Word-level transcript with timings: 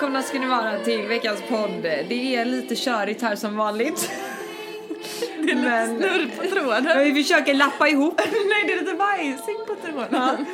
Välkomna 0.00 0.22
ska 0.22 0.38
ni 0.38 0.46
vara 0.46 0.78
till 0.78 1.06
veckans 1.06 1.42
podd. 1.48 1.82
Det 1.82 2.36
är 2.36 2.44
lite 2.44 2.76
körigt 2.76 3.22
här 3.22 3.36
som 3.36 3.56
vanligt. 3.56 4.10
Det 5.36 5.50
är 5.50 5.54
lite 5.54 5.54
Men- 5.68 5.98
snurr 5.98 6.30
på 6.36 6.42
tråden. 6.54 6.84
Men 6.84 7.14
vi 7.14 7.22
försöker 7.22 7.54
lappa 7.54 7.88
ihop. 7.88 8.20
Nej, 8.32 8.64
det 8.66 8.72
är 8.72 8.80
lite 8.80 8.94
bajsing 8.94 9.56
på 9.66 9.74
tråden. 9.74 10.46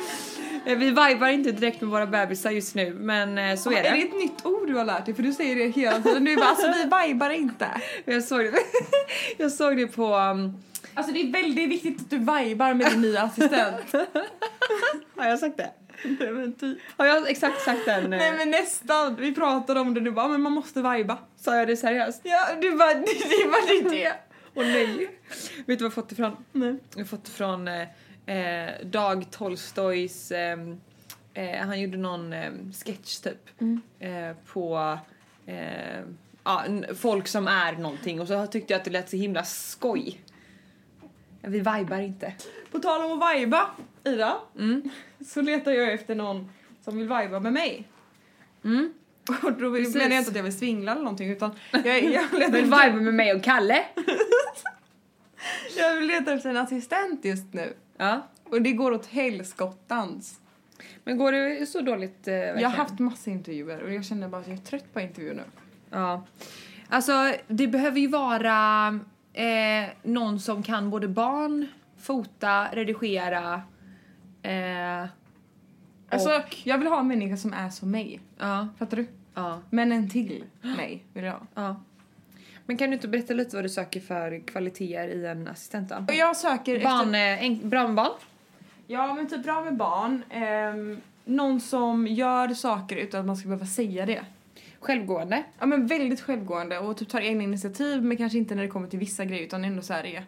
Vi 0.65 0.75
vibar 0.75 1.27
inte 1.27 1.51
direkt 1.51 1.81
med 1.81 1.89
våra 1.89 2.05
bebisar 2.05 2.51
just 2.51 2.75
nu, 2.75 2.93
men 2.93 3.37
eh, 3.37 3.55
så 3.55 3.71
är 3.71 3.75
Är 3.77 3.83
det 3.83 3.89
det. 3.89 4.01
ett 4.01 4.13
nytt 4.15 4.45
ord 4.45 4.67
du 4.67 4.75
har 4.75 4.85
lärt 4.85 5.05
dig? 5.05 5.13
För 5.15 5.23
du 5.23 5.33
säger 5.33 5.55
det 5.55 5.67
hela 5.67 5.99
tiden. 6.01 6.25
Du 6.25 6.35
bara, 6.35 6.45
alltså 6.45 6.67
vi 6.67 7.07
vibar 7.07 7.29
inte. 7.29 7.67
Jag 8.05 8.23
såg 8.23 8.39
det, 8.39 8.53
jag 9.37 9.51
såg 9.51 9.77
det 9.77 9.87
på... 9.87 10.15
um, 10.15 10.63
Alltså 10.93 11.13
det 11.13 11.21
är 11.21 11.31
väldigt 11.31 11.69
viktigt 11.69 12.01
att 12.01 12.09
du 12.09 12.17
vibar 12.17 12.73
med 12.73 12.91
din 12.91 13.01
nya 13.01 13.21
assistent. 13.21 13.93
Har 15.15 15.25
jag 15.29 15.39
sagt 15.39 15.57
det? 15.57 15.69
Nej 16.19 16.31
men 16.31 16.53
typ. 16.53 16.77
Har 16.97 17.05
jag 17.05 17.29
exakt 17.29 17.61
sagt 17.61 17.85
den? 17.85 18.09
Nej 18.09 18.33
men 18.37 18.51
nästan. 18.51 19.15
Vi 19.15 19.35
pratade 19.35 19.79
om 19.79 19.93
det 19.93 20.01
du 20.01 20.11
bara, 20.11 20.27
men 20.27 20.41
man 20.41 20.51
måste 20.51 20.81
viba. 20.81 21.17
Sa 21.37 21.55
jag 21.55 21.67
det 21.67 21.77
seriöst? 21.77 22.21
Ja, 22.23 22.47
du 22.61 22.71
bara, 22.77 22.93
det, 22.93 23.47
var 23.47 23.83
det 23.83 23.89
det. 23.89 24.13
Åh 24.55 24.65
nej. 24.65 25.09
Vet 25.65 25.79
du 25.79 25.83
var 25.83 25.85
jag 25.85 25.93
fått 25.93 26.11
ifrån? 26.11 26.35
Nej. 26.51 26.75
Jag 26.93 26.99
har 26.99 27.05
fått 27.05 27.25
det 27.25 27.31
från 27.31 27.67
eh, 27.67 27.87
eh, 28.25 28.85
Dag 28.85 29.31
Tolstojs, 29.31 30.31
eh, 30.31 30.59
eh, 31.33 31.65
han 31.67 31.81
gjorde 31.81 31.97
någon 31.97 32.33
eh, 32.33 32.51
sketch 32.85 33.19
typ 33.19 33.49
eh, 33.99 34.35
på 34.53 34.97
eh, 35.45 36.01
ja, 36.43 36.63
folk 36.95 37.27
som 37.27 37.47
är 37.47 37.73
någonting 37.73 38.21
och 38.21 38.27
så 38.27 38.47
tyckte 38.47 38.73
jag 38.73 38.79
att 38.79 38.85
det 38.85 38.91
lät 38.91 39.09
så 39.09 39.17
himla 39.17 39.43
skoj. 39.43 40.21
Vi 41.41 41.57
vibar 41.57 41.99
inte. 41.99 42.33
På 42.71 42.79
tal 42.79 43.11
om 43.11 43.21
att 43.21 43.35
viba, 43.35 43.67
Ida, 44.03 44.37
Mm. 44.59 44.89
så 45.27 45.41
letar 45.41 45.71
jag 45.71 45.93
efter 45.93 46.15
någon 46.15 46.49
som 46.83 46.97
vill 46.97 47.07
viba 47.07 47.39
med 47.39 47.53
mig. 47.53 47.87
Mm. 48.63 48.93
Och 49.43 49.53
då 49.53 49.71
Precis. 49.73 49.95
menar 49.95 50.09
jag 50.11 50.19
inte 50.21 50.29
att 50.29 50.35
jag 50.35 50.43
vill 50.43 50.57
svingla 50.57 50.91
eller 50.91 51.01
någonting 51.01 51.29
utan 51.29 51.51
jag, 51.71 51.85
jag, 52.03 52.03
letar, 52.33 52.51
Vill 52.51 52.63
viba 52.63 52.91
med 52.91 53.13
mig 53.13 53.33
och 53.33 53.43
Kalle? 53.43 53.83
jag 55.77 56.03
letar 56.03 56.33
efter 56.33 56.49
en 56.49 56.57
assistent 56.57 57.25
just 57.25 57.53
nu. 57.53 57.73
Ja. 57.97 58.27
Och 58.43 58.61
det 58.61 58.71
går 58.71 58.91
åt 58.91 59.05
helskottans. 59.05 60.39
Men 61.03 61.17
går 61.17 61.31
det 61.31 61.65
så 61.65 61.81
dåligt? 61.81 62.27
Eh, 62.27 62.33
Jag 62.35 62.69
har 62.69 62.77
haft 62.77 62.99
massa 62.99 63.29
intervjuer 63.29 63.83
och 63.83 63.93
jag 63.93 64.05
känner 64.05 64.27
bara 64.27 64.41
att 64.41 64.47
jag 64.47 64.57
är 64.57 64.61
trött 64.61 64.93
på 64.93 64.99
intervjuer 64.99 65.33
nu. 65.33 65.43
Ja. 65.89 66.25
Alltså, 66.89 67.33
det 67.47 67.67
behöver 67.67 67.99
ju 67.99 68.07
vara 68.07 68.99
eh, 69.41 69.89
någon 70.03 70.39
som 70.39 70.63
kan 70.63 70.89
både 70.89 71.07
barn, 71.07 71.67
fota, 71.97 72.67
redigera. 72.71 73.61
Eh, 74.41 75.05
Alltså, 76.09 76.29
och, 76.29 76.57
jag 76.63 76.77
vill 76.77 76.87
ha 76.87 76.99
en 76.99 77.07
människa 77.07 77.37
som 77.37 77.53
är 77.53 77.69
som 77.69 77.91
mig. 77.91 78.19
ja, 78.37 78.67
Fattar 78.79 78.97
du? 78.97 79.07
ja, 79.33 79.61
Men 79.69 79.91
en 79.91 80.09
till 80.09 80.43
mig 80.61 81.03
vill 81.13 81.23
jag 81.23 81.31
ha. 81.33 81.41
ja. 81.55 81.81
Men 82.65 82.77
kan 82.77 82.89
du 82.89 82.93
inte 82.95 83.07
berätta 83.07 83.33
lite 83.33 83.55
vad 83.55 83.65
du 83.65 83.69
söker 83.69 83.99
för 83.99 84.47
kvaliteter 84.47 85.07
i 85.07 85.25
en 85.25 85.47
assistent 85.47 85.89
då? 85.89 86.13
Jag 86.13 86.37
söker 86.37 86.83
Barn, 86.83 87.15
efter... 87.15 87.45
eh, 87.51 87.57
bra 87.69 87.83
med 87.87 87.95
barn? 87.95 88.11
Ja, 88.87 89.13
men 89.13 89.27
typ 89.29 89.43
bra 89.43 89.63
med 89.63 89.77
barn. 89.77 90.23
Ehm, 90.29 91.01
någon 91.25 91.59
som 91.61 92.07
gör 92.07 92.53
saker 92.53 92.95
utan 92.95 93.19
att 93.19 93.25
man 93.25 93.37
ska 93.37 93.47
behöva 93.47 93.65
säga 93.65 94.05
det. 94.05 94.25
Självgående? 94.79 95.43
Ja 95.59 95.65
men 95.65 95.87
väldigt 95.87 96.21
självgående 96.21 96.79
och 96.79 96.97
typ 96.97 97.09
tar 97.09 97.21
egna 97.21 97.43
initiativ 97.43 98.03
men 98.03 98.17
kanske 98.17 98.37
inte 98.37 98.55
när 98.55 98.63
det 98.63 98.69
kommer 98.69 98.87
till 98.87 98.99
vissa 98.99 99.25
grejer 99.25 99.43
utan 99.43 99.65
ändå 99.65 99.81
så 99.81 99.93
här 99.93 100.05
är 100.05 100.23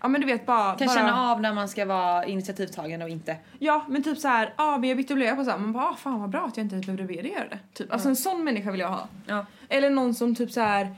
Ja 0.00 0.08
men 0.08 0.20
du 0.20 0.26
vet 0.26 0.46
bara 0.46 0.74
Kan 0.74 0.86
bara, 0.86 0.96
känna 0.96 1.30
av 1.30 1.40
när 1.40 1.52
man 1.52 1.68
ska 1.68 1.84
vara 1.84 2.24
initiativtagande 2.24 3.04
och 3.04 3.10
inte. 3.10 3.36
Ja 3.58 3.84
men 3.88 4.02
typ 4.02 4.18
så 4.18 4.28
här, 4.28 4.54
ja 4.56 4.78
men 4.78 4.88
jag 4.88 4.96
bytte 4.96 5.14
blöja 5.14 5.36
på 5.36 5.44
så 5.44 5.50
här. 5.50 5.58
man 5.58 5.72
bara 5.72 5.84
ah, 5.84 5.94
fan 5.94 6.20
vad 6.20 6.30
bra 6.30 6.46
att 6.46 6.56
jag 6.56 6.64
inte 6.64 6.76
behövde 6.76 7.04
be 7.04 7.22
dig 7.22 7.32
göra 7.32 7.48
det. 7.48 7.58
Typ. 7.72 7.92
Alltså 7.92 8.08
en 8.08 8.16
sån 8.16 8.44
människa 8.44 8.70
vill 8.70 8.80
jag 8.80 8.88
ha. 8.88 9.08
Ja. 9.26 9.46
Eller 9.68 9.90
någon 9.90 10.14
som 10.14 10.34
typ 10.34 10.50
så 10.50 10.60
här 10.60 10.94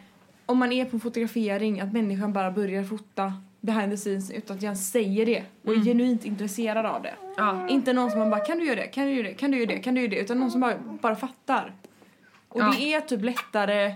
om 0.47 0.59
man 0.59 0.73
är 0.73 0.85
på 0.85 0.99
fotografering 0.99 1.81
att 1.81 1.93
människan 1.93 2.33
bara 2.33 2.51
börjar 2.51 2.85
fota 2.85 3.33
behind 3.61 3.93
the 3.93 3.97
scenes 3.97 4.31
utan 4.31 4.57
att 4.57 4.63
jag 4.63 4.69
ens 4.69 4.91
säger 4.91 5.27
det 5.27 5.43
och 5.65 5.73
är 5.73 5.85
genuint 5.85 6.25
intresserad 6.25 6.87
av 6.87 7.03
det. 7.03 7.15
Ja. 7.37 7.69
Inte 7.69 7.93
någon 7.93 8.11
som 8.11 8.21
man 8.21 8.31
bara 8.31 8.41
kan 8.41 8.59
du 8.59 8.65
göra 8.67 8.81
det, 8.81 8.87
kan 8.87 9.07
du 9.07 9.13
göra 9.13 9.29
det, 9.29 9.35
kan 9.35 9.51
du 9.51 9.57
göra 9.57 9.67
det, 9.67 9.79
kan 9.79 9.95
du 9.95 10.01
göra 10.01 10.11
det 10.11 10.19
utan 10.19 10.41
någon 10.41 10.51
som 10.51 10.61
bara, 10.61 10.75
bara 10.79 11.17
fattar. 11.17 11.73
Och 12.49 12.61
Ja. 12.61 12.75
det 12.79 12.95
är 12.95 13.01
typ 13.01 13.23
lättare 13.23 13.95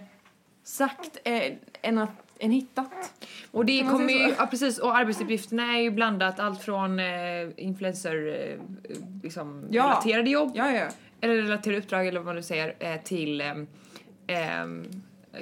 sagt 0.65 1.19
eh, 1.25 1.53
än, 1.83 1.99
att, 1.99 2.11
än 2.38 2.50
hittat. 2.50 3.12
Och 3.50 3.65
det 3.65 3.81
kommer 3.91 4.12
ju, 4.12 4.34
ja 4.38 4.47
precis, 4.47 4.78
och 4.78 4.97
arbetsuppgifterna 4.97 5.62
är 5.77 5.81
ju 5.81 5.91
blandat 5.91 6.41
allt 6.41 6.62
från 6.62 6.99
eh, 7.00 7.06
influencer, 7.56 8.27
eh, 8.27 8.94
liksom 9.22 9.66
Ja. 9.71 9.84
relaterade 9.84 10.31
jobb 10.31 10.53
Ja, 10.55 10.88
eller 11.21 11.34
relaterade 11.34 11.78
uppdrag 11.78 12.06
eller 12.06 12.21
vad 12.21 12.37
du 12.37 12.43
säger 12.43 12.75
eh, 12.78 12.97
till 13.03 13.41
ehm, 13.41 13.66
ehm, 14.27 14.84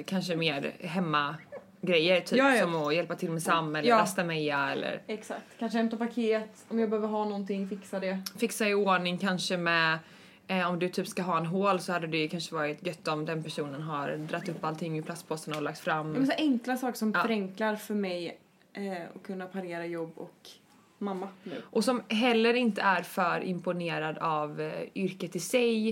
kanske 0.05 0.35
mer 0.35 0.71
hemmagrejer 0.83 2.21
typ 2.21 2.37
Ja, 2.37 2.55
ja. 2.55 2.61
som 2.61 2.75
att 2.75 2.95
hjälpa 2.95 3.15
till 3.15 3.31
med 3.31 3.43
Sam 3.43 3.75
eller 3.75 3.89
Ja. 3.89 3.97
rasta 3.97 4.23
Meja 4.23 4.71
eller 4.71 5.01
Exakt. 5.07 5.41
Kanske 5.59 5.77
hämta 5.77 5.97
paket, 5.97 6.65
om 6.67 6.79
jag 6.79 6.89
behöver 6.89 7.07
ha 7.07 7.25
någonting, 7.25 7.69
fixa 7.69 7.99
det. 7.99 8.21
fixa 8.39 8.69
i 8.69 8.73
ordning 8.73 9.17
kanske 9.17 9.57
med 9.57 9.99
eh, 10.49 10.69
om 10.69 10.79
du 10.79 10.89
typ 10.89 11.07
ska 11.07 11.21
ha 11.21 11.37
en 11.37 11.45
hål 11.45 11.79
så 11.79 11.91
hade 11.93 12.07
det 12.07 12.27
kanske 12.27 12.55
varit 12.55 12.85
gött 12.87 13.07
om 13.07 13.25
den 13.25 13.43
personen 13.43 13.81
har 13.81 14.17
dratt 14.17 14.49
upp 14.49 14.63
allting 14.63 14.97
ur 14.97 15.01
plastpåsen 15.01 15.53
och 15.55 15.61
lagt 15.61 15.81
Ja, 15.87 16.03
men 16.03 16.13
fram 16.15 16.25
så 16.25 16.31
enkla 16.37 16.77
saker 16.77 16.97
som 16.97 17.11
Ja. 17.11 17.21
förenklar 17.21 17.75
för 17.75 17.93
mig 17.93 18.37
eh, 18.73 18.91
att 19.15 19.23
kunna 19.23 19.45
parera 19.45 19.85
jobb 19.85 20.11
och 20.15 20.49
mamma 20.97 21.27
nu. 21.43 21.51
och 21.63 21.83
som 21.83 22.01
heller 22.07 22.53
inte 22.53 22.81
är 22.81 23.01
för 23.01 23.43
imponerad 23.43 24.17
av 24.17 24.61
eh, 24.61 24.71
yrket 24.95 25.35
i 25.35 25.39
sig 25.39 25.89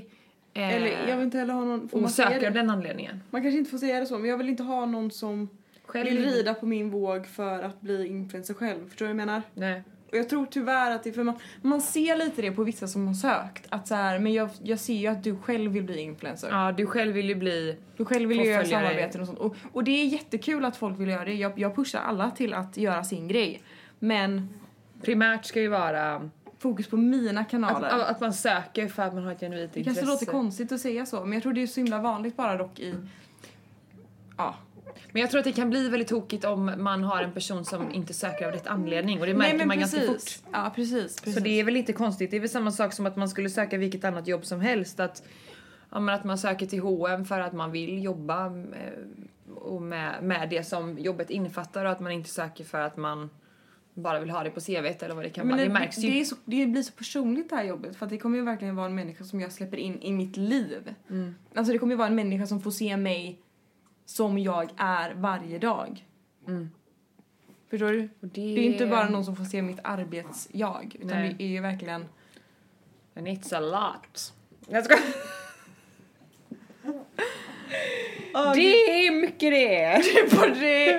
eh, 0.53 0.75
Eller 0.75 1.07
jag 1.09 1.17
vill 1.17 1.25
inte 1.25 1.37
heller 1.37 1.53
ha 1.53 1.63
någon... 1.65 1.89
Får 1.89 2.03
och 2.03 2.11
söker 2.11 2.47
av 2.47 2.53
den 2.53 2.69
anledningen. 2.69 3.23
Man 3.29 3.41
kanske 3.41 3.57
inte 3.57 3.71
får 3.71 3.77
säga 3.77 3.99
det 3.99 4.05
så, 4.05 4.17
men 4.17 4.29
jag 4.29 4.37
vill 4.37 4.49
inte 4.49 4.63
ha 4.63 4.85
någon 4.85 5.11
som 5.11 5.49
Själv 5.85 6.09
vill 6.09 6.25
rida 6.25 6.53
på 6.53 6.65
min 6.65 6.89
våg 6.89 7.27
för 7.27 7.63
att 7.63 7.81
bli 7.81 8.07
influencer 8.07 8.53
själv. 8.53 8.89
Förstår 8.89 9.05
du 9.05 9.13
vad 9.13 9.21
jag 9.21 9.27
menar? 9.27 9.41
Nej. 9.53 9.83
Och 10.11 10.17
jag 10.17 10.29
tror 10.29 10.45
tyvärr 10.45 10.91
att 10.91 11.03
det, 11.03 11.13
för 11.13 11.23
man, 11.23 11.39
man 11.61 11.81
ser 11.81 12.17
lite 12.17 12.41
det 12.41 12.51
på 12.51 12.63
vissa 12.63 12.87
som 12.87 13.07
har 13.07 13.13
sökt. 13.13 13.65
Att 13.69 13.87
så 13.87 13.95
här, 13.95 14.19
men 14.19 14.33
jag, 14.33 14.49
jag 14.63 14.79
ser 14.79 14.93
ju 14.93 15.07
att 15.07 15.23
du 15.23 15.37
själv 15.37 15.71
vill 15.71 15.83
bli 15.83 15.99
influencer. 15.99 16.49
Ja, 16.51 16.71
du 16.71 16.85
själv 16.85 17.13
vill 17.13 17.29
ju 17.29 17.35
bli... 17.35 17.77
Du 17.97 18.05
själv 18.05 18.29
vill 18.29 18.39
ju 18.39 18.45
göra 18.45 18.65
samarbeten 18.65 19.21
och 19.21 19.27
sånt. 19.27 19.39
Och, 19.39 19.55
och 19.73 19.83
det 19.83 19.91
är 19.91 20.05
jättekul 20.05 20.65
att 20.65 20.77
folk 20.77 20.99
vill 20.99 21.09
göra 21.09 21.25
det. 21.25 21.33
Jag, 21.33 21.59
jag 21.59 21.75
pushar 21.75 21.99
alla 21.99 22.31
till 22.31 22.53
att 22.53 22.77
göra 22.77 23.03
sin 23.03 23.27
grej. 23.27 23.61
Men 23.99 24.49
Primärt 25.01 25.45
ska 25.45 25.61
ju 25.61 25.67
vara 25.67 26.29
fokus 26.59 26.87
på 26.87 26.97
mina 26.97 27.41
att, 27.41 27.49
kanaler. 27.49 27.89
att 27.89 28.19
man 28.19 28.33
söker 28.33 28.87
för 28.87 29.03
att 29.03 29.13
man 29.13 29.23
har 29.23 29.31
ett 29.31 29.39
genuint 29.39 29.73
det 29.73 29.79
intresse. 29.79 29.99
kanske 29.99 30.13
låter 30.13 30.25
konstigt 30.25 30.71
att 30.71 30.81
säga 30.81 31.05
så, 31.05 31.25
men 31.25 31.33
jag 31.33 31.43
tror 31.43 31.53
det 31.53 31.63
är 31.63 31.67
så 31.67 31.79
himla 31.79 31.99
vanligt 31.99 32.37
bara 32.37 32.57
dock 32.57 32.79
i... 32.79 32.95
Ja. 34.37 34.55
Men 35.11 35.21
jag 35.21 35.31
tror 35.31 35.39
att 35.39 35.45
det 35.45 35.51
kan 35.51 35.69
bli 35.69 35.89
väldigt 35.89 36.07
tokigt 36.07 36.45
om 36.45 36.71
man 36.77 37.03
har 37.03 37.23
en 37.23 37.31
person 37.31 37.65
som 37.65 37.91
inte 37.93 38.13
söker 38.13 38.45
av 38.45 38.51
rätt 38.51 38.67
anledning 38.67 39.19
och 39.19 39.25
det 39.25 39.33
märker 39.33 39.57
Nej, 39.57 39.67
man 39.67 39.79
ganska 39.79 39.99
fort. 39.99 40.07
precis. 40.07 40.43
Ja, 40.51 40.71
precis. 40.75 41.15
precis. 41.15 41.33
Så 41.33 41.39
det 41.39 41.59
är 41.59 41.63
väl 41.63 41.77
inte 41.77 41.93
konstigt. 41.93 42.31
Det 42.31 42.37
är 42.37 42.41
väl 42.41 42.49
samma 42.49 42.71
sak 42.71 42.93
som 42.93 43.05
att 43.05 43.15
man 43.15 43.29
skulle 43.29 43.49
söka 43.49 43.77
vilket 43.77 44.03
annat 44.03 44.27
jobb 44.27 44.45
som 44.45 44.61
helst. 44.61 44.99
Att, 44.99 45.23
ja, 45.91 45.99
men 45.99 46.15
att 46.15 46.23
man 46.23 46.37
söker 46.37 46.65
till 46.65 46.79
H&M 46.79 47.25
för 47.25 47.39
att 47.39 47.53
man 47.53 47.71
vill 47.71 48.03
jobba 48.03 48.45
eh, 48.45 49.53
och 49.55 49.81
med, 49.81 50.23
med 50.23 50.49
det 50.49 50.63
som 50.63 50.99
jobbet 50.99 51.29
innefattar 51.29 51.85
och 51.85 51.91
att 51.91 51.99
man 51.99 52.11
inte 52.11 52.29
söker 52.29 52.63
för 52.63 52.81
att 52.81 52.97
man 52.97 53.29
bara 53.93 54.19
vill 54.19 54.29
ha 54.29 54.43
det 54.43 54.49
på 54.49 54.59
CVt 54.59 55.03
eller 55.03 55.15
vad 55.15 55.23
det 55.23 55.29
kan 55.29 55.47
vara. 55.47 55.57
det, 55.57 55.63
Det 55.63 55.73
märks 55.73 55.97
ju. 55.97 56.11
det, 56.11 56.25
så, 56.25 56.35
det 56.45 56.65
blir 56.65 56.83
så 56.83 56.91
personligt 56.93 57.49
det 57.49 57.55
här 57.55 57.63
jobbet 57.63 57.95
för 57.95 58.05
det 58.05 58.17
kommer 58.17 58.37
ju 58.37 58.43
verkligen 58.43 58.75
vara 58.75 58.85
en 58.85 58.95
människa 58.95 59.23
som 59.23 59.41
jag 59.41 59.51
släpper 59.51 59.77
in 59.77 60.01
i 60.01 60.11
mitt 60.11 60.37
liv. 60.37 60.93
Mm. 61.09 61.35
Alltså 61.55 61.73
det 61.73 61.79
kommer 61.79 61.93
ju 61.93 61.97
vara 61.97 62.07
en 62.07 62.15
människa 62.15 62.47
som 62.47 62.61
får 62.61 62.71
se 62.71 62.97
mig 62.97 63.39
som 64.07 64.37
jag 64.37 64.69
är 64.77 65.13
varje 65.13 65.59
dag. 65.59 66.05
Mm. 66.47 66.69
Förstår 67.69 67.91
du? 67.91 68.09
Och 68.21 68.27
Det 68.27 68.41
är 68.41 68.57
inte 68.57 68.85
bara 68.85 69.09
någon 69.09 69.25
som 69.25 69.35
får 69.35 69.43
se 69.45 69.61
mitt 69.61 69.79
arbets-jag 69.83 70.95
utan 70.99 71.07
Nej. 71.21 71.35
det 71.37 71.43
är 71.43 71.47
ju 71.47 71.61
verkligen 71.61 72.05
And 73.17 73.27
it's 73.27 73.55
a 73.55 73.59
lot. 73.59 74.33
Jag 74.69 74.85
ska... 74.85 74.95
det 78.55 79.05
är 79.07 79.11
mycket 79.11 79.51
det! 79.51 80.01
För 80.29 80.49
det 80.59 80.89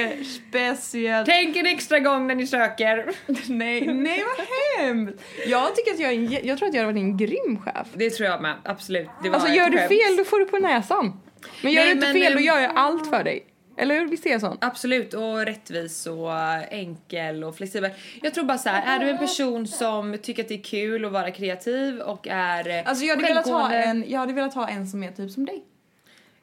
är 0.00 0.24
speciellt. 0.24 1.26
Tänk 1.26 1.56
en 1.56 1.66
extra 1.66 1.98
gång 1.98 2.26
när 2.26 2.34
ni 2.34 2.46
söker. 2.46 3.10
nej, 3.48 3.86
nej 3.86 4.24
vad 4.36 4.46
hemskt! 4.86 5.22
Jag 5.46 5.76
tycker 5.76 5.90
att 5.90 6.00
jag 6.00 6.12
är 6.12 6.16
en, 6.16 6.46
jag 6.46 6.58
tror 6.58 6.68
att 6.68 6.74
jag 6.74 6.82
har 6.82 6.92
varit 6.92 7.02
en 7.02 7.16
grym 7.16 7.58
chef. 7.64 7.86
Det 7.94 8.10
tror 8.10 8.28
jag 8.28 8.42
med, 8.42 8.54
absolut. 8.64 9.08
Det 9.22 9.28
var 9.28 9.36
Alltså 9.36 9.54
gör 9.54 9.70
du 9.70 9.78
skämt. 9.78 9.88
fel 9.88 10.16
då 10.16 10.24
får 10.24 10.38
du 10.38 10.44
på 10.44 10.58
näsan. 10.58 11.20
Men 11.62 11.72
gör 11.72 11.80
Nej, 11.80 11.88
du 11.88 11.94
inte 11.94 12.06
men, 12.06 12.14
fel 12.14 12.32
då 12.32 12.38
ehm, 12.38 12.44
gör 12.44 12.58
jag 12.58 12.72
allt 12.74 13.06
för 13.10 13.24
dig. 13.24 13.44
Eller 13.76 13.94
hur? 13.98 14.06
Visst 14.08 14.26
är 14.26 14.30
jag 14.30 14.40
sån? 14.40 14.58
Absolut, 14.60 15.14
och 15.14 15.46
rättvis 15.46 16.06
och 16.06 16.32
enkel 16.70 17.44
och 17.44 17.56
flexibel. 17.56 17.90
Jag 18.22 18.34
tror 18.34 18.44
bara 18.44 18.58
så 18.58 18.68
här, 18.68 18.96
är 18.96 19.04
du 19.04 19.10
en 19.10 19.18
person 19.18 19.66
som 19.66 20.18
tycker 20.22 20.42
att 20.42 20.48
det 20.48 20.54
är 20.54 20.62
kul 20.62 21.04
att 21.04 21.12
vara 21.12 21.30
kreativ 21.30 22.00
och 22.00 22.28
är 22.30 22.68
eh, 22.68 22.88
Alltså 22.88 23.04
jag 23.04 23.16
hade, 23.16 23.28
velat 23.28 23.46
ha 23.48 23.72
en, 23.72 24.04
jag 24.08 24.18
hade 24.20 24.32
velat 24.32 24.54
ha 24.54 24.68
en 24.68 24.86
som 24.86 25.02
är 25.02 25.12
typ 25.12 25.30
som 25.30 25.44
dig. 25.46 25.64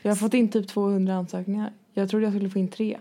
Jag 0.01 0.11
har 0.11 0.15
fått 0.15 0.33
in 0.33 0.49
typ 0.49 0.67
200 0.67 1.13
ansökningar. 1.13 1.73
Jag 1.93 2.09
trodde 2.09 2.25
jag 2.25 2.33
skulle 2.33 2.49
få 2.49 2.59
in 2.59 2.67
tre. 2.67 2.99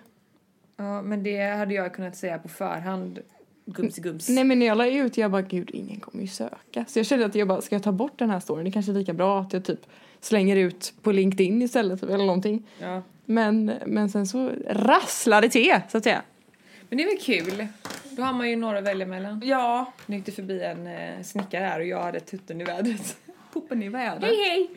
Ja, 0.77 1.03
men 1.03 1.23
det 1.23 1.47
hade 1.47 1.75
jag 1.75 1.95
kunnat 1.95 2.17
säga 2.17 2.39
på 2.39 2.49
förhand. 2.49 3.19
Gums 3.65 3.97
gums. 3.97 4.29
Nej 4.29 4.45
men 4.45 4.59
när 4.59 4.67
jag 4.67 4.79
la 4.79 4.87
ut 4.87 5.17
jag 5.17 5.31
bara 5.31 5.43
gud 5.43 5.71
ingen 5.73 6.01
kommer 6.01 6.23
ju 6.23 6.29
söka. 6.29 6.85
Så 6.89 6.99
jag 6.99 7.07
kände 7.07 7.27
att 7.27 7.35
jag 7.35 7.49
bara 7.49 7.61
ska 7.61 7.75
jag 7.75 7.83
ta 7.83 7.93
bort 7.93 8.19
den 8.19 8.31
här 8.31 8.41
storyn? 8.41 8.65
Det 8.65 8.71
kanske 8.71 8.93
är 8.93 8.95
lika 8.95 9.13
bra 9.13 9.41
att 9.41 9.53
jag 9.53 9.65
typ 9.65 9.87
slänger 10.21 10.57
ut 10.57 10.95
på 11.03 11.13
LinkedIn 11.13 11.63
istället 11.63 12.03
eller 12.03 12.27
någonting. 12.27 12.69
Ja. 12.79 13.03
Men, 13.25 13.73
men 13.87 14.11
sen 14.11 14.27
så 14.27 14.51
rasslade 14.67 15.47
det 15.47 15.51
till 15.51 15.81
så 15.89 15.99
att 15.99 16.05
säga. 16.05 16.23
Men 16.93 16.97
det 16.97 17.05
är 17.05 17.07
väl 17.07 17.19
kul? 17.19 17.67
Då 18.11 18.23
har 18.23 18.33
man 18.33 18.51
ju 18.51 18.57
några 18.57 18.79
att 18.79 18.85
välja 18.85 19.07
mellan. 19.07 19.43
Ja. 19.45 19.93
Nu 20.07 20.17
gick 20.17 20.27
det 20.27 20.33
förbi 20.33 20.63
en 20.63 20.87
eh, 20.87 21.23
snickare 21.23 21.65
här 21.65 21.81
och 21.81 21.87
jag 21.87 22.03
hade 22.03 22.21
tutten 22.21 22.61
i 22.61 22.65
vädret. 22.65 23.17
Poppen 23.53 23.83
i 23.83 23.89
vädret. 23.89 24.25
Hej 24.25 24.37
hej! 24.45 24.71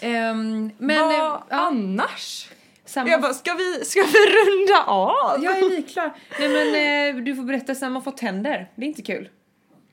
Ehm, 0.00 0.70
men... 0.78 1.00
Vad 1.00 1.10
eh, 1.12 1.18
ja, 1.18 1.44
annars? 1.48 2.48
samma... 2.84 3.10
Jag 3.10 3.20
bara 3.20 3.34
ska 3.34 3.54
vi, 3.54 3.84
ska 3.84 4.00
vi 4.00 4.18
runda 4.18 4.84
av? 4.84 5.44
Jag 5.44 5.58
är 5.58 5.70
liklar. 5.70 6.12
Nej 6.38 6.48
men 6.48 7.16
eh, 7.16 7.24
du 7.24 7.36
får 7.36 7.42
berätta 7.42 7.74
sen 7.74 7.92
man 7.92 8.02
fått 8.02 8.16
tänder. 8.16 8.70
Det 8.74 8.84
är 8.84 8.88
inte 8.88 9.02
kul. 9.02 9.28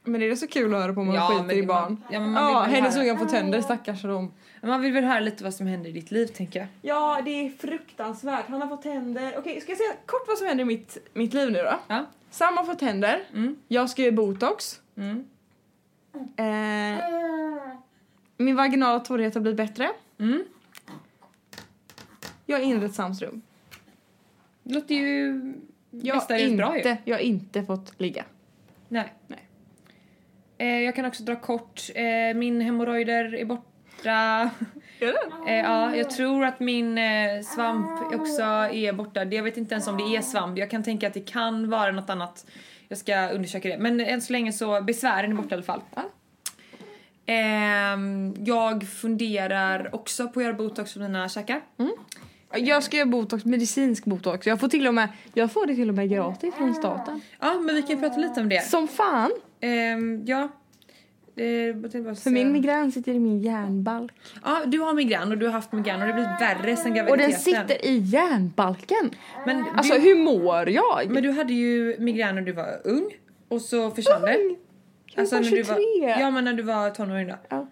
Men 0.04 0.22
är 0.22 0.30
det 0.30 0.38
så 0.38 0.48
kul 0.48 0.74
att 0.74 0.82
höra 0.82 0.94
på 0.94 1.02
om 1.02 1.08
man 1.08 1.16
Ja, 1.16 1.28
skiter 1.28 1.58
i 1.58 1.64
barn? 1.64 2.04
ja, 2.12 2.20
men 2.20 2.32
man 2.32 2.54
ja 2.54 2.62
hennes 2.62 2.98
unga 2.98 3.18
får 3.18 3.26
tänder 3.26 3.62
stackars 3.62 4.04
Man 4.68 4.82
vill 4.82 4.94
väl 4.94 5.04
höra 5.04 5.20
lite 5.20 5.44
vad 5.44 5.54
som 5.54 5.68
händer 5.68 5.90
i 5.90 5.94
ditt 5.94 6.12
liv 6.12 6.26
tänker 6.28 6.60
jag. 6.60 6.68
Ja, 6.82 7.22
det 7.26 7.32
är 7.32 7.50
fruktansvärt. 7.50 8.46
Han 8.48 8.62
har 8.62 8.68
fått 8.68 8.82
tänder. 8.82 9.34
Okej, 9.38 9.62
ska 9.62 9.72
jag 9.72 9.78
säga 9.78 9.94
kort 10.06 10.28
vad 10.28 10.38
som 10.38 10.48
händer 10.48 10.62
i 10.62 10.66
mitt, 10.66 10.98
mitt 11.14 11.34
liv 11.34 11.52
nu 11.52 11.60
då? 11.60 11.80
Ja. 11.88 12.06
Sam 12.30 12.58
har 12.58 12.64
fått 12.64 12.80
tänder. 12.80 13.24
Mm. 13.34 13.56
Jag 13.68 13.90
ska 13.90 14.02
göra 14.02 14.12
botox. 14.12 14.82
Mm. 14.98 15.26
Eh, 16.36 17.04
min 18.38 18.56
vaginala 18.56 19.00
torrhet 19.00 19.34
har 19.34 19.42
blivit 19.42 19.58
bättre. 19.58 19.90
Mm. 20.20 20.44
Jag 22.46 22.58
har 22.58 22.64
inrett 22.64 22.96
Sams 22.96 23.22
rum. 23.22 23.42
Det 24.64 24.74
låter 24.74 24.96
ju 24.96 25.54
Jag 25.92 26.16
har, 26.16 26.38
inte, 26.38 26.56
bra 26.58 26.78
ju. 26.78 26.96
jag 27.04 27.16
har 27.16 27.22
inte 27.22 27.64
fått 27.64 28.00
ligga. 28.02 28.26
Nej. 28.88 29.14
Nej. 29.28 29.48
Eh, 30.58 30.80
jag 30.82 30.96
kan 30.96 31.06
också 31.06 31.24
dra 31.24 31.36
kort. 31.36 31.82
Eh, 31.96 32.38
min 32.38 32.62
hemorrojder 32.62 33.36
är 33.36 33.46
borta. 33.46 33.67
Är 35.00 35.06
den? 35.06 35.48
Eh, 35.48 35.56
ja, 35.56 35.96
jag 35.96 36.10
tror 36.10 36.46
att 36.46 36.60
min 36.60 36.98
eh, 36.98 37.42
svamp 37.44 38.14
också 38.14 38.42
är 38.42 38.94
borta. 38.94 39.24
Jag 39.24 39.44
vet 39.44 39.58
inte 39.58 39.74
ens 39.74 39.88
om 39.88 39.98
det 39.98 40.16
är 40.16 40.22
svamp. 40.22 40.58
Jag 40.58 40.72
kan 40.72 40.84
tänka 40.84 41.08
att 41.08 41.14
det 41.14 41.32
kan 41.32 41.70
vara 41.70 41.92
något 41.92 42.10
annat. 42.10 42.46
Jag 42.88 42.98
ska 42.98 43.30
undersöka 43.30 43.70
det. 43.70 43.78
Men 43.78 44.00
än 44.00 44.22
så 44.22 44.34
länge 44.34 44.54
så 44.54 44.82
besvären 44.82 45.32
är 45.32 45.36
borta 45.36 45.50
i 45.50 45.54
alla 45.54 45.64
fall. 45.64 45.82
Ja. 45.96 46.04
Ehm, 47.28 48.36
jag 48.46 48.88
funderar 48.88 49.96
också 49.96 50.28
på 50.28 50.40
att 50.40 50.46
göra 50.46 50.54
botox 50.54 50.94
på 50.94 51.00
mina 51.00 51.30
käkar. 51.30 51.62
Jag 52.56 52.84
ska 52.84 52.98
göra 52.98 53.10
botox, 53.10 53.46
medicinsk 53.46 54.06
botox. 54.06 54.48
Jag 54.48 54.60
får 54.60 54.68
till 54.68 54.88
och 54.88 54.94
med, 54.94 55.10
jag 55.34 55.52
får 55.52 55.66
det 55.66 55.76
till 55.76 55.90
och 55.90 55.96
med 55.96 56.10
gratis 56.10 56.56
från 56.56 56.76
staten. 56.76 57.22
Ja, 57.40 57.54
men 57.54 57.76
vi 57.76 57.82
kan 57.82 58.00
prata 58.00 58.18
lite 58.18 58.42
om 58.42 58.50
det. 58.50 58.62
Som 58.66 58.88
fan! 58.88 59.32
Ehm, 59.60 60.26
ja. 60.26 60.44
Eh, 60.44 60.48
jag 60.48 60.48
tänkte 60.48 60.56
bara 60.56 61.27
För 61.38 62.14
säga- 62.16 62.34
min 62.34 62.52
migrän 62.52 62.92
sitter 62.92 63.14
i 63.14 63.20
min 63.20 63.40
hjärnbalk. 63.42 64.12
Ja, 64.44 64.62
du 64.66 64.80
har 64.80 64.94
migrän 64.94 65.32
och 65.32 65.38
du 65.38 65.46
har 65.46 65.54
haft 65.54 65.72
migrän 65.72 66.02
och 66.02 66.08
det 66.08 66.14
blivit 66.14 66.42
värre 66.42 66.76
sen 66.76 66.92
Och 66.92 66.98
graviditeten. 66.98 67.32
den 67.32 67.68
sitter 67.68 67.86
i 67.86 67.98
hjärnbalken. 67.98 69.12
Men 69.46 69.64
Alltså 69.76 69.94
du, 69.94 70.00
hur 70.00 70.16
mår 70.16 70.70
jag? 70.70 71.10
men 71.10 71.24
du 71.24 71.32
hade 71.32 71.54
ju 71.54 71.96
migrän 72.00 72.36
när 72.36 72.42
du 72.42 72.52
var 72.52 72.82
ung 72.84 73.12
och 73.50 73.62
så 73.62 73.92
försvann 73.92 74.22
det. 74.22 74.32
Jag 75.06 75.22
Alltså 75.22 75.36
var 75.36 75.42
när 75.42 75.50
23. 75.50 75.64
du 75.76 76.02
var, 76.02 76.08
ja 76.20 76.32
men 76.32 76.44
när 76.44 76.54
du 76.54 76.64
var 76.64 76.90
tonåring 76.90 77.28
då. 77.28 77.36
Ja. 77.50 77.68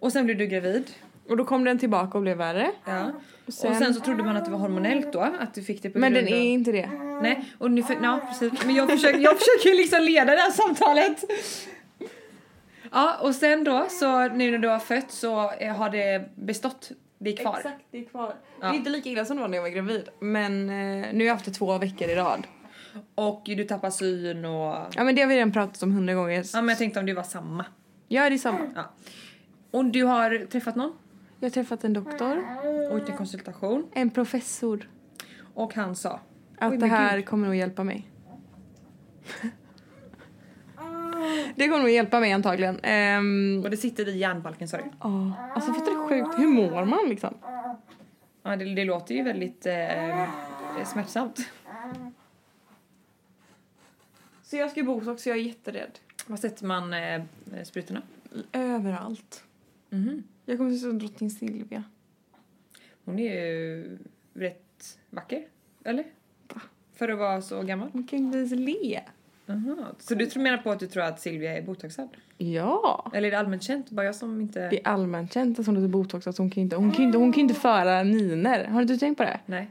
Och 0.00 0.12
sen 0.12 0.24
blev 0.24 0.38
du 0.38 0.46
gravid. 0.46 0.90
Och 1.28 1.36
då 1.36 1.44
kom 1.44 1.64
den 1.64 1.78
tillbaka 1.78 2.18
och 2.18 2.22
blev 2.22 2.36
värre. 2.36 2.70
Ja. 2.84 3.12
Och 3.46 3.52
sen, 3.52 3.70
Och 3.70 3.76
sen 3.76 3.94
så 3.94 4.00
trodde 4.00 4.22
man 4.24 4.36
att 4.36 4.44
det 4.44 4.50
var 4.50 4.58
hormonellt 4.58 5.12
då, 5.12 5.20
att 5.20 5.54
du 5.54 5.62
fick 5.62 5.82
det 5.82 5.90
på 5.90 5.98
men 5.98 6.12
den 6.12 6.24
av... 6.24 6.30
är 6.32 6.36
inte 6.42 6.72
det. 6.72 6.90
Nej, 7.22 7.44
och 7.58 7.70
nu 7.70 7.82
för, 7.82 7.96
ja, 8.02 8.20
precis. 8.28 8.64
Men 8.66 8.74
jag 8.74 8.90
försöker, 8.90 9.18
jag 9.18 9.36
försöker 9.38 9.76
liksom 9.76 10.02
leda 10.02 10.34
det 10.34 10.40
här 10.40 10.50
samtalet. 10.50 11.24
Ja, 12.94 13.16
och 13.20 13.34
sen 13.34 13.64
då 13.64 13.86
så 13.90 14.28
nu 14.28 14.50
när 14.50 14.58
du 14.58 14.68
har 14.68 14.78
fött 14.78 15.10
så 15.10 15.50
eh, 15.52 15.76
har 15.76 15.90
det 15.90 16.30
bestått. 16.34 16.90
Det 17.18 17.32
är 17.32 17.36
kvar. 17.36 17.56
Exakt, 17.56 17.84
det 17.90 17.98
är 17.98 18.04
kvar. 18.04 18.34
Ja. 18.60 18.66
Det 18.68 18.74
är 18.74 18.78
inte 18.78 18.90
lika 18.90 19.08
illa 19.08 19.24
som 19.24 19.36
det 19.36 19.40
var 19.42 19.48
när 19.48 19.56
jag 19.58 19.62
var 19.62 19.68
gravid. 19.70 20.08
Men 20.20 20.70
eh, 20.70 21.06
nu 21.12 21.18
har 21.18 21.22
jag 21.22 21.32
haft 21.34 21.44
det 21.44 21.50
två 21.50 21.78
veckor 21.78 22.08
i 22.08 22.14
rad. 22.14 22.46
Och 23.14 23.42
du 23.44 23.64
tappar 23.64 23.90
syn 23.90 24.44
och... 24.44 24.76
Ja 24.94 25.04
men 25.04 25.14
det 25.14 25.20
har 25.22 25.28
vi 25.28 25.34
redan 25.36 25.52
pratat 25.52 25.82
om 25.82 25.92
hundra 25.92 26.14
gånger. 26.14 26.44
Ja 26.52 26.60
men 26.62 26.68
jag 26.68 26.78
tänkte 26.78 27.00
om 27.00 27.06
det 27.06 27.14
var 27.14 27.22
samma. 27.22 27.64
Ja 28.08 28.28
det 28.28 28.34
är 28.36 28.38
samma. 28.38 28.58
Ja. 28.74 28.82
Och 29.70 29.84
du 29.84 30.04
har 30.04 30.46
träffat 30.46 30.76
någon? 30.76 30.92
Jag 31.40 31.48
har 31.48 31.50
träffat 31.54 31.84
en 31.84 31.92
doktor, 31.92 32.44
Och 32.90 32.98
gjort 32.98 33.08
en 33.08 33.16
konsultation. 33.16 33.86
en 33.94 34.10
professor. 34.10 34.88
Och 35.54 35.74
han 35.74 35.96
sa 35.96 36.20
Att 36.58 36.72
Oj, 36.72 36.78
det 36.78 36.86
här 36.86 37.16
gud. 37.16 37.26
kommer 37.26 37.46
nog 37.46 37.56
hjälpa 37.56 37.84
mig. 37.84 38.10
det 41.56 41.68
kommer 41.68 41.80
nog 41.80 41.90
hjälpa 41.90 42.20
mig 42.20 42.32
antagligen. 42.32 42.80
Ehm, 42.82 43.60
Och 43.64 43.70
det 43.70 43.76
sitter 43.76 44.08
i 44.08 44.18
hjärnbalken 44.18 44.68
sa 44.68 44.76
du? 44.76 44.84
ja, 45.00 45.32
alltså 45.54 45.72
fattar 45.72 45.92
du 45.92 46.08
sjukt? 46.08 46.38
Hur 46.38 46.48
mår 46.48 46.84
man 46.84 47.08
liksom? 47.08 47.34
Ja 48.42 48.56
det, 48.56 48.74
det 48.74 48.84
låter 48.84 49.14
ju 49.14 49.22
väldigt 49.22 49.66
eh, 49.66 50.26
smärtsamt. 50.84 51.50
Så 54.42 54.56
jag 54.56 54.70
ska 54.70 54.80
ju 54.80 54.86
botox 54.86 55.22
så 55.22 55.28
jag 55.28 55.38
är 55.38 55.42
jätterädd. 55.42 55.98
Vad 56.26 56.38
sätter 56.40 56.66
man 56.66 56.92
eh, 56.94 57.22
sprutorna? 57.64 58.02
Överallt. 58.52 59.44
Mhm. 59.90 60.22
Jag 60.46 60.58
kommer 60.58 60.70
se 60.70 60.76
ut 60.76 60.82
som 60.82 60.98
drottning 60.98 61.30
Silvia. 61.30 61.84
Hon 63.04 63.18
är 63.18 63.34
ju 63.34 63.98
rätt 64.34 64.98
vacker, 65.10 65.44
eller? 65.84 66.04
Va? 66.54 66.60
För 66.94 67.08
att 67.08 67.18
vara 67.18 67.42
så 67.42 67.62
gammal? 67.62 67.88
Hon 67.92 68.06
kan 68.06 68.18
ju 68.18 68.24
inte 68.24 68.38
ens 68.38 68.52
le. 68.52 69.00
Aha. 69.48 69.76
Så 69.98 70.14
du 70.14 70.26
tror- 70.26 70.42
menar 70.42 70.58
på 70.58 70.70
att 70.70 70.80
du 70.80 70.86
tror 70.86 71.02
att 71.02 71.20
Silvia 71.20 71.58
är 71.58 71.62
botoxad? 71.62 72.08
Ja. 72.38 73.10
Eller 73.14 73.28
är 73.28 73.30
det 73.32 73.38
allmänt 73.38 73.62
känt? 73.62 73.90
Bara 73.90 74.06
jag 74.06 74.14
som 74.14 74.40
inte... 74.40 74.68
Det 74.68 74.80
är 74.80 74.88
allmänt 74.88 75.32
känt 75.32 75.58
att 75.58 75.66
hon 75.66 75.76
heter 75.76 75.88
botox 75.88 76.26
att 76.26 76.38
hon 76.38 76.50
kan 76.50 76.62
inte, 76.62 76.76
hon 76.76 76.92
kan 76.92 77.04
inte, 77.04 77.18
hon 77.18 77.32
kan 77.32 77.40
inte 77.40 77.54
föra 77.54 78.04
miner. 78.04 78.64
Har 78.64 78.84
du 78.84 78.96
tänkt 78.96 79.16
på 79.18 79.22
det? 79.24 79.40
Nej. 79.46 79.70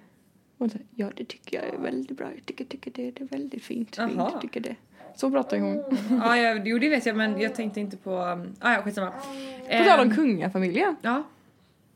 Hon 0.57 0.69
säger, 0.69 0.85
ja 0.95 1.09
det 1.15 1.25
tycker 1.25 1.57
jag 1.65 1.73
är 1.73 1.77
väldigt 1.77 2.17
bra. 2.17 2.27
Jag 2.35 2.45
tycker, 2.45 2.65
tycker 2.65 2.91
det, 2.91 3.11
det 3.11 3.21
är 3.23 3.27
väldigt 3.27 3.63
fint. 3.63 3.95
fint. 3.95 4.11
Jaha. 4.15 4.29
Jag 4.33 4.41
tycker 4.41 4.59
det. 4.59 4.75
Så 5.15 5.31
pratar 5.31 5.59
hon. 5.59 5.83
ja, 6.21 6.37
ja, 6.37 6.61
jo 6.65 6.79
det 6.79 6.89
vet 6.89 7.05
jag 7.05 7.15
men 7.15 7.41
jag 7.41 7.55
tänkte 7.55 7.79
inte 7.79 7.97
på... 7.97 8.15
Ah, 8.59 8.73
ja, 8.73 8.81
skitsamma. 8.81 9.11
På 9.11 9.83
tal 9.85 9.99
om 9.99 10.07
Ehm, 10.09 10.15
kungafamiljen. 10.15 10.95
Ja, 11.01 11.23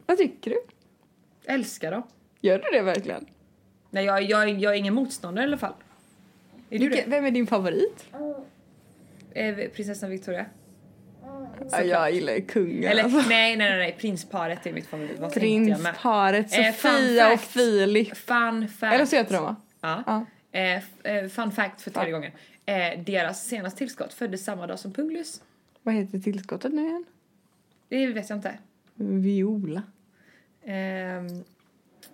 Vad 0.05 0.17
tycker 0.17 0.51
du? 0.51 0.57
älskar 1.53 1.91
dem. 1.91 2.03
Gör 2.41 2.57
du 2.59 2.77
det 2.77 2.83
verkligen? 2.83 3.25
Nej, 3.89 4.05
jag, 4.05 4.23
jag, 4.23 4.49
jag 4.49 4.73
är 4.73 4.77
ingen 4.77 4.93
motståndare 4.93 5.45
i 5.45 5.47
alla 5.47 5.57
fall. 5.57 5.73
Är 6.69 6.79
du 6.79 6.89
Vilken, 6.89 7.09
vem 7.09 7.25
är 7.25 7.31
din 7.31 7.47
favorit? 7.47 8.05
Eh, 9.33 9.55
prinsessan 9.55 10.09
Victoria? 10.09 10.45
Ja, 11.71 11.81
jag 11.81 12.11
gillar 12.11 12.39
kungen. 12.39 12.83
Eller 12.83 13.03
nej, 13.09 13.23
nej, 13.29 13.57
nej, 13.57 13.77
nej, 13.77 13.95
prinsparet 13.99 14.65
är 14.65 14.73
mitt 14.73 14.87
favorit. 14.87 15.19
Vad? 15.19 15.33
Prinsparet 15.33 16.53
Eh, 16.57 16.73
Sofia 16.73 17.33
och 17.33 17.39
fact. 17.39 17.51
Filip. 17.51 18.17
Fun 18.17 18.67
fact. 18.67 18.93
Eller 18.93 19.05
så 19.05 19.15
heter 19.15 19.33
de 19.33 19.43
va? 19.43 19.55
Ja. 19.81 20.03
Ja. 20.05 20.25
Eh, 20.59 21.15
eh, 21.15 21.27
fun 21.29 21.51
fact 21.51 21.81
för 21.81 21.91
tredje 21.91 22.09
Ja. 22.11 22.17
gången. 22.17 22.31
Eh, 22.65 22.99
deras 23.03 23.45
senaste 23.47 23.77
tillskott 23.77 24.13
föddes 24.13 24.43
samma 24.45 24.67
dag 24.67 24.79
som 24.79 24.93
Punglus. 24.93 25.41
Vad 25.83 25.95
heter 25.95 26.19
tillskottet 26.19 26.73
nu 26.73 26.81
igen? 26.81 27.05
Det 27.89 28.07
vet 28.07 28.29
jag 28.29 28.37
inte. 28.37 28.57
Viola. 28.95 29.83
Ehm, 30.65 31.27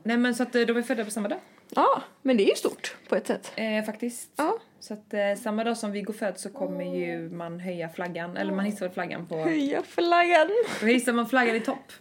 nej 0.03 0.17
men 0.17 0.35
så 0.35 0.43
att 0.43 0.55
eh, 0.55 0.61
de 0.61 0.77
är 0.77 0.81
födda 0.81 1.05
på 1.05 1.11
samma 1.11 1.27
dag. 1.27 1.39
Ja, 1.75 2.01
men 2.21 2.37
det 2.37 2.43
är 2.43 2.49
ju 2.49 2.55
stort 2.55 2.95
på 3.09 3.15
ett 3.15 3.27
sätt. 3.27 3.51
Eh, 3.55 3.83
faktiskt. 3.85 4.31
Ja. 4.35 4.59
Så 4.79 4.93
att 4.93 5.13
eh, 5.13 5.19
samma 5.43 5.63
dag 5.63 5.77
som 5.77 5.91
Viggo 5.91 6.13
föds 6.13 6.41
så 6.41 6.49
kommer 6.49 6.83
ju 6.83 7.29
man 7.29 7.59
höja 7.59 7.89
flaggan, 7.89 8.37
eller 8.37 8.53
man 8.53 8.65
hissar 8.65 8.85
väl 8.85 8.93
flaggan 8.93 9.27
på... 9.27 9.37
Höja 9.37 9.83
flaggan. 9.83 10.49
Då 10.79 10.85
hissar 10.85 11.13
man 11.13 11.29
flaggan 11.29 11.55
i 11.55 11.59
topp. 11.59 11.91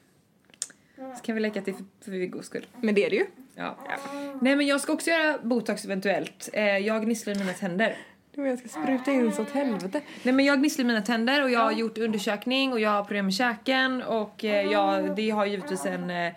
Så 1.17 1.23
kan 1.23 1.35
vi 1.35 1.41
leka 1.41 1.62
till 1.62 1.75
för, 1.75 1.85
för 2.05 2.11
Viggos 2.11 2.47
skull. 2.47 2.67
Men 2.81 2.95
det 2.95 3.07
är 3.07 3.11
det 3.11 3.17
ju. 3.17 3.26
Ja. 3.55 3.79
Nej 4.41 4.57
men 4.57 4.67
jag 4.67 4.81
ska 4.81 4.93
också 4.93 5.11
göra 5.11 5.38
botox 5.43 5.85
eventuellt. 5.85 6.49
Eh, 6.52 6.79
jag 6.79 7.05
gnisslar 7.05 7.35
i 7.35 7.38
mina 7.38 7.52
tänder. 7.52 7.97
Jag 8.35 8.59
ska 8.59 8.69
spruta 8.69 9.12
in 9.12 9.33
så 9.33 9.43
åt 9.43 9.50
helvete. 9.50 10.00
Nej 10.23 10.35
men 10.35 10.45
jag 10.45 10.59
gnisslar 10.59 10.85
mina 10.85 11.02
tänder 11.02 11.43
och 11.43 11.50
jag 11.50 11.61
har 11.61 11.73
gjort 11.73 11.99
undersökning 11.99 12.73
och 12.73 12.81
jag 12.81 12.91
har 12.91 13.05
problem 13.05 13.25
med 13.25 13.35
käken 13.35 14.02
och 14.02 14.45
eh, 14.45 14.73
jag, 14.73 15.17
det 15.17 15.31
har 15.31 15.47
givetvis 15.47 15.87
en, 15.87 16.11
eh, 16.11 16.33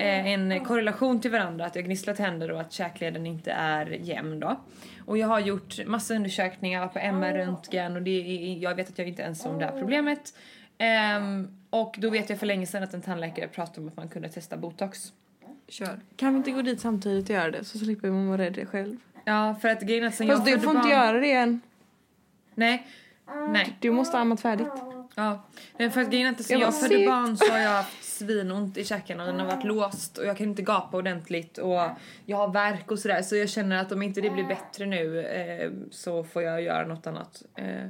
en 0.00 0.64
korrelation 0.64 1.20
till 1.20 1.30
varandra 1.30 1.66
att 1.66 1.76
jag 1.76 1.84
gnisslar 1.84 2.14
tänder 2.14 2.50
och 2.50 2.60
att 2.60 2.72
käkleden 2.72 3.26
inte 3.26 3.52
är 3.52 3.86
jämn 3.86 4.40
då. 4.40 4.60
Och 5.06 5.18
jag 5.18 5.26
har 5.28 5.40
gjort 5.40 5.86
massa 5.86 6.14
undersökningar 6.14 6.88
på 6.88 6.98
MR-röntgen 6.98 7.96
och 7.96 8.02
det 8.02 8.10
är, 8.10 8.56
jag 8.62 8.74
vet 8.74 8.88
att 8.88 8.98
jag 8.98 9.08
inte 9.08 9.22
är 9.22 9.26
ensam 9.26 9.52
om 9.52 9.58
det 9.58 9.64
här 9.64 9.78
problemet. 9.80 10.34
Ehm, 10.78 11.48
och 11.70 11.96
då 11.98 12.10
vet 12.10 12.30
jag 12.30 12.38
för 12.38 12.46
länge 12.46 12.66
sedan 12.66 12.82
att 12.82 12.94
en 12.94 13.02
tandläkare 13.02 13.48
pratade 13.48 13.80
om 13.80 13.88
att 13.88 13.96
man 13.96 14.08
kunde 14.08 14.28
testa 14.28 14.56
botox. 14.56 15.12
Kör. 15.68 16.00
Kan 16.16 16.32
vi 16.32 16.36
inte 16.36 16.50
gå 16.50 16.62
dit 16.62 16.80
samtidigt 16.80 17.24
och 17.30 17.34
göra 17.34 17.50
det 17.50 17.64
så 17.64 17.78
slipper 17.78 18.08
man 18.10 18.28
vara 18.28 18.38
rädd 18.42 18.68
själv? 18.68 18.96
Ja 19.24 19.54
för 19.60 19.68
att 19.68 19.80
grejen 19.80 20.04
är 20.04 20.08
att 20.08 20.14
sen 20.14 20.28
Fast 20.28 20.48
jag 20.48 20.58
du 20.58 20.60
får 20.62 20.68
födde 20.72 20.78
inte 20.78 20.88
barn- 20.96 21.06
göra 21.06 21.20
det 21.20 21.32
än. 21.32 21.60
Nej. 22.54 22.86
Nej. 23.50 23.76
Du 23.80 23.90
måste 23.90 24.16
ha 24.16 24.20
ammat 24.22 24.40
färdigt. 24.40 24.66
Ja, 25.14 25.42
men 25.78 25.90
för 25.90 26.00
att 26.00 26.10
grejen 26.10 26.26
är 26.26 26.30
att 26.30 26.44
sen 26.44 26.58
Jag 26.60 26.66
jag 26.66 26.80
födde 26.80 27.06
barn 27.06 27.36
så 27.36 27.52
har 27.52 27.58
jag 27.58 27.70
haft 27.70 28.04
svinont 28.18 28.76
i 28.76 28.84
käken 28.84 29.20
och 29.20 29.26
den 29.26 29.40
har 29.40 29.46
varit 29.46 29.64
låst 29.64 30.18
och 30.18 30.26
jag 30.26 30.36
kan 30.36 30.48
inte 30.48 30.62
gapa 30.62 30.96
ordentligt 30.96 31.58
och 31.58 31.80
jag 32.26 32.36
har 32.36 32.52
värk 32.52 32.90
och 32.90 32.98
sådär 32.98 33.22
så 33.22 33.36
jag 33.36 33.48
känner 33.48 33.80
att 33.80 33.92
om 33.92 34.02
inte 34.02 34.20
det 34.20 34.30
blir 34.30 34.44
bättre 34.44 34.86
nu 34.86 35.20
eh, 35.20 35.70
så 35.90 36.24
får 36.24 36.42
jag 36.42 36.62
göra 36.62 36.86
något 36.86 37.06
annat. 37.06 37.42
Eh, 37.54 37.88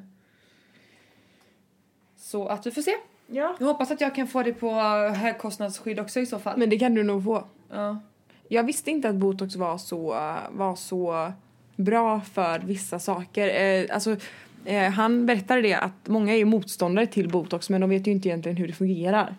så 2.16 2.49
att 2.49 2.66
vi 2.66 2.71
får 2.71 2.83
se. 2.83 2.95
Ja. 3.26 3.56
Jag 3.59 3.66
hoppas 3.66 3.90
att 3.90 4.00
jag 4.00 4.14
kan 4.14 4.26
få 4.26 4.42
det 4.42 4.52
på 4.52 4.73
högkostnadsskydd 5.16 6.00
också 6.00 6.21
i 6.21 6.26
så 6.26 6.38
fall. 6.38 6.59
Men 6.59 6.71
det 6.71 6.78
kan 6.78 6.95
du 6.95 7.02
nog 7.02 7.25
få. 7.25 7.45
Ja. 7.71 8.00
Jag 8.49 8.64
visste 8.64 8.90
inte 8.90 9.09
att 9.09 9.14
botox 9.14 9.56
var 9.56 9.78
så, 9.78 10.09
var 10.50 10.76
så 10.76 11.33
bra 11.76 12.21
för 12.21 12.59
vissa 12.59 12.99
saker. 12.99 13.62
Eh, 13.62 13.95
alltså, 13.95 14.16
eh, 14.64 14.90
han 14.90 15.26
berättade 15.26 15.62
det 15.62 15.75
att 15.75 16.09
många 16.09 16.35
är 16.35 16.45
motståndare 16.45 17.06
till 17.06 17.28
botox 17.28 17.71
men 17.71 17.80
de 17.80 17.90
vet 17.90 18.06
ju 18.06 18.11
inte 18.11 18.28
egentligen 18.28 18.56
hur 18.56 18.66
det 18.66 18.73
fungerar. 18.73 19.37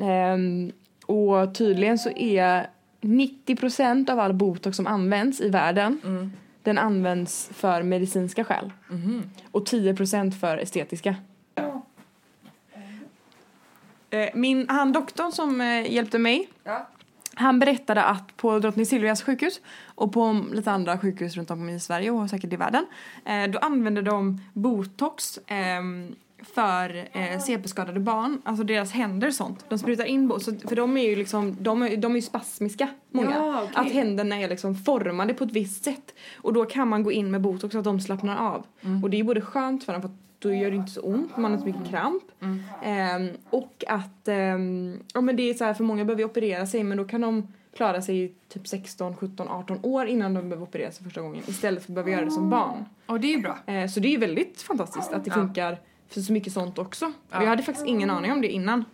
Ehm, 0.00 0.72
och 1.06 1.54
tydligen 1.54 1.98
så 1.98 2.10
är 2.10 2.70
90% 3.00 4.10
av 4.12 4.18
all 4.20 4.32
botox 4.32 4.76
som 4.76 4.86
används 4.86 5.40
i 5.40 5.48
världen 5.48 6.00
Mm. 6.04 6.32
den 6.62 6.78
används 6.78 7.50
för 7.52 7.82
medicinska 7.82 8.44
skäl. 8.44 8.72
Mhm. 8.90 9.22
Och 9.52 9.66
10% 9.66 10.40
för 10.40 10.58
estetiska. 10.58 11.14
Eh, 14.10 14.28
Min, 14.34 14.66
han 14.68 14.92
doktorn 14.92 15.32
som 15.32 15.60
eh, 15.60 15.92
hjälpte 15.92 16.18
mig 16.18 16.48
Ja. 16.64 16.86
han 17.34 17.58
berättade 17.58 18.02
att 18.04 18.36
på 18.36 18.58
Drottning 18.58 18.86
Silvias 18.86 19.22
sjukhus 19.22 19.60
och 19.94 20.12
på 20.12 20.44
lite 20.52 20.70
andra 20.70 20.98
sjukhus 20.98 21.36
runt 21.36 21.50
om 21.50 21.68
i 21.68 21.80
Sverige 21.80 22.10
och 22.10 22.30
säkert 22.30 22.52
i 22.52 22.56
världen 22.56 22.86
eh, 23.24 23.50
då 23.50 23.58
använder 23.58 24.02
de 24.02 24.40
botox 24.52 25.38
ehm, 25.46 26.14
för 26.42 27.08
eh, 27.12 27.38
CP-skadade 27.40 28.00
barn, 28.00 28.42
alltså 28.44 28.64
deras 28.64 28.92
händer 28.92 29.28
och 29.28 29.34
sånt. 29.34 29.64
De 29.68 29.78
sprutar 29.78 30.04
in 30.04 30.28
botox, 30.28 30.62
för 30.68 30.76
de 30.76 30.96
är 30.96 31.02
ju 31.08 31.16
liksom, 31.16 31.56
de 31.60 31.82
är, 31.82 31.96
de 31.96 32.16
är 32.16 32.20
spasmiska 32.20 32.88
många. 33.10 33.30
Ja, 33.30 33.62
okej. 33.62 33.72
Att 33.74 33.92
händerna 33.92 34.36
är 34.36 34.48
liksom 34.48 34.74
formade 34.74 35.34
på 35.34 35.44
ett 35.44 35.52
visst 35.52 35.84
sätt. 35.84 36.14
Och 36.36 36.52
då 36.52 36.64
kan 36.64 36.88
man 36.88 37.02
gå 37.02 37.12
in 37.12 37.30
med 37.30 37.40
botox 37.40 37.72
så 37.72 37.78
att 37.78 37.84
de 37.84 38.00
slappnar 38.00 38.36
av. 38.54 38.66
Och 39.02 39.10
det 39.10 39.20
är 39.20 39.24
både 39.24 39.40
skönt 39.40 39.84
för 39.84 39.92
dem 39.92 40.02
för 40.02 40.08
att 40.08 40.14
då 40.38 40.52
gör 40.54 40.70
det 40.70 40.76
inte 40.76 40.92
så 40.92 41.00
ont, 41.00 41.36
man 41.36 41.44
har 41.44 41.50
inte 41.58 41.70
så 41.72 41.76
mycket 41.78 41.90
kramp. 41.90 42.22
Ehm, 42.84 43.28
och 43.50 43.84
att, 43.88 44.28
ehm, 44.28 44.98
ja 45.14 45.20
men 45.20 45.36
det 45.36 45.50
är 45.50 45.54
så 45.54 45.64
här 45.64 45.74
för 45.74 45.84
många 45.84 46.04
behöver 46.04 46.22
ju 46.22 46.26
operera 46.28 46.66
sig 46.66 46.84
men 46.84 46.96
då 46.98 47.04
kan 47.04 47.20
de 47.20 47.48
klara 47.76 48.02
sig 48.02 48.24
i 48.24 48.32
typ 48.48 48.66
16, 48.68 49.16
17, 49.16 49.48
18 49.48 49.78
år 49.82 50.06
innan 50.06 50.34
de 50.34 50.48
behöver 50.48 50.62
operera 50.66 50.90
sig 50.92 51.04
första 51.04 51.20
gången 51.20 51.42
istället 51.46 51.84
för 51.84 51.92
att 51.92 51.94
behöva 51.94 52.10
göra 52.10 52.24
det 52.24 52.30
som 52.30 52.50
barn. 52.50 52.84
Och 53.06 53.20
det 53.20 53.34
är 53.34 53.38
bra. 53.38 53.58
Eh, 53.66 53.88
så 53.88 54.00
det 54.00 54.14
är 54.14 54.18
väldigt 54.18 54.62
fantastiskt 54.62 55.12
att 55.12 55.24
det 55.24 55.30
Ja. 55.30 55.34
funkar 55.34 55.78
för 56.08 56.20
så 56.20 56.32
mycket 56.32 56.52
sånt 56.52 56.78
också. 56.78 57.12
Ja. 57.30 57.36
Och 57.36 57.42
jag 57.42 57.48
hade 57.48 57.62
faktiskt 57.62 57.86
ingen 57.86 58.10
aning 58.10 58.32
om 58.32 58.40
det 58.40 58.48
innan. 58.48 58.84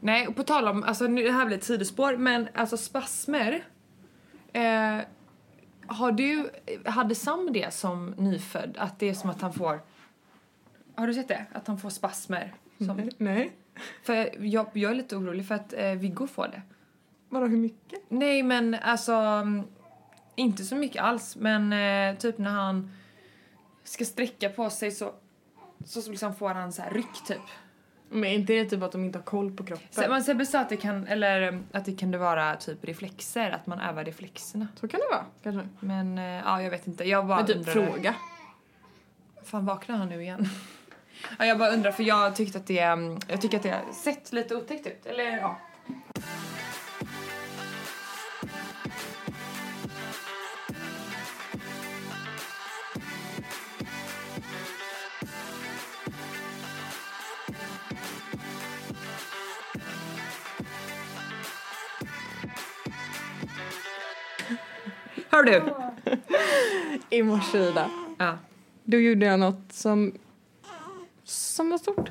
Nej, 0.00 0.26
och 0.26 0.36
på 0.36 0.42
tal 0.42 0.68
om, 0.68 0.82
alltså 0.82 1.06
nu, 1.06 1.22
det 1.22 1.32
här 1.32 1.46
blir 1.46 1.56
ett 1.56 1.64
sidospår, 1.64 2.16
men 2.16 2.48
alltså 2.54 2.76
spasmer. 2.76 3.64
Eh, 4.52 4.98
har 5.86 6.12
du, 6.12 6.50
hade 6.84 7.14
Sam 7.14 7.52
det 7.52 7.74
som 7.74 8.10
nyfödd? 8.10 8.76
Att 8.78 8.98
det 8.98 9.08
är 9.08 9.14
som 9.14 9.30
att 9.30 9.40
han 9.40 9.52
får, 9.52 9.80
har 10.94 11.06
du 11.06 11.14
sett 11.14 11.28
det? 11.28 11.46
Att 11.52 11.66
han 11.66 11.78
får 11.78 11.90
spasmer? 11.90 12.54
Som, 12.78 13.10
Nej. 13.18 13.52
för 14.02 14.44
jag, 14.44 14.66
jag 14.72 14.90
är 14.90 14.94
lite 14.94 15.16
orolig 15.16 15.46
för 15.46 15.54
att 15.54 15.72
eh, 15.72 15.92
Viggo 15.92 16.26
får 16.26 16.48
det. 16.48 16.62
Vadå 17.28 17.46
hur 17.46 17.56
mycket? 17.56 18.00
Nej 18.08 18.42
men 18.42 18.74
alltså, 18.74 19.46
inte 20.34 20.64
så 20.64 20.76
mycket 20.76 21.02
alls, 21.02 21.36
men 21.36 21.72
eh, 21.72 22.18
typ 22.18 22.38
när 22.38 22.50
han 22.50 22.90
ska 23.84 24.04
sträcka 24.04 24.48
på 24.48 24.70
sig 24.70 24.90
så, 24.90 25.12
så 25.84 26.10
liksom 26.10 26.34
får 26.34 26.48
han 26.48 26.72
så 26.72 26.82
här 26.82 26.90
ryck 26.90 27.24
typ. 27.26 27.40
Men 28.10 28.24
är 28.24 28.34
inte 28.34 28.52
det 28.52 28.64
typ 28.64 28.82
att 28.82 28.92
de 28.92 29.04
inte 29.04 29.18
har 29.18 29.24
koll 29.24 29.50
på 29.50 29.64
kroppen? 29.64 29.86
Så, 29.90 30.08
man 30.08 30.22
Sebbe 30.24 30.46
sa 30.46 30.60
att 30.60 30.68
det 30.68 30.76
kan, 30.76 31.06
eller 31.06 31.52
eh, 31.52 31.58
att 31.72 31.84
det 31.84 31.94
kunde 31.94 32.18
vara 32.18 32.56
typ 32.56 32.84
reflexer, 32.84 33.50
att 33.50 33.66
man 33.66 33.80
övar 33.80 34.04
reflexerna. 34.04 34.68
Så 34.80 34.88
kan 34.88 35.00
det 35.00 35.06
vara 35.16 35.24
kanske. 35.42 35.68
Men 35.80 36.18
eh, 36.18 36.24
ja, 36.24 36.62
jag 36.62 36.70
vet 36.70 36.86
inte. 36.86 37.04
Jag 37.04 37.26
bara 37.26 37.36
Men 37.36 37.46
typ 37.46 37.56
undrar. 37.56 37.72
fråga. 37.72 38.14
Fan 39.44 39.66
vaknar 39.66 39.96
han 39.96 40.08
nu 40.08 40.22
igen? 40.22 40.48
ja, 41.38 41.44
jag 41.44 41.58
bara 41.58 41.70
undrar 41.70 41.92
för 41.92 42.02
jag 42.02 42.36
tyckte 42.36 42.58
att 42.58 42.66
det, 42.66 42.78
mm, 42.78 43.18
jag 43.28 43.40
tycker 43.40 43.56
att 43.56 43.62
det 43.62 43.70
har 43.70 43.92
sett 43.92 44.32
lite 44.32 44.56
otäckt 44.56 44.86
ut. 44.86 45.06
Eller 45.06 45.24
ja. 45.24 45.58
Hör 65.30 65.42
du? 65.42 65.62
I 67.10 67.22
morse 67.22 67.58
Ida. 67.58 67.90
Ja. 68.18 68.38
Då 68.84 68.96
gjorde 68.96 69.26
jag 69.26 69.40
något 69.40 69.72
som, 69.72 70.12
som 71.24 71.70
var 71.70 71.78
stort. 71.78 72.10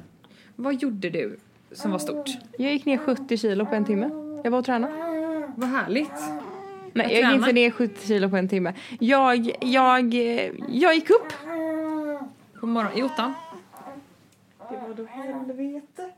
Vad 0.55 0.75
gjorde 0.75 1.09
du 1.09 1.39
som 1.71 1.91
var 1.91 1.99
stort? 1.99 2.29
Jag 2.57 2.71
gick 2.73 2.85
ner 2.85 2.97
70 2.97 3.37
kilo 3.37 3.65
på 3.65 3.75
en 3.75 3.85
timme. 3.85 4.09
Jag 4.43 4.51
var 4.51 4.59
och 4.59 4.65
tränade. 4.65 4.93
Vad 5.55 5.69
härligt. 5.69 6.11
Nej, 6.93 7.13
jag 7.13 7.31
gick 7.31 7.39
inte 7.41 7.53
ner 7.53 7.71
70 7.71 8.07
kilo 8.07 8.29
på 8.29 8.37
en 8.37 8.49
timme. 8.49 8.73
Jag, 8.99 9.51
jag, 9.61 10.13
eh, 10.13 10.51
jag 10.69 10.95
gick 10.95 11.09
upp. 11.09 11.33
God 12.59 12.69
morgon. 12.69 12.97
I 12.97 13.03
ottan? 13.03 13.33
Det 14.69 14.77
var 14.87 14.93
då 14.93 15.05
helvete. 15.05 16.11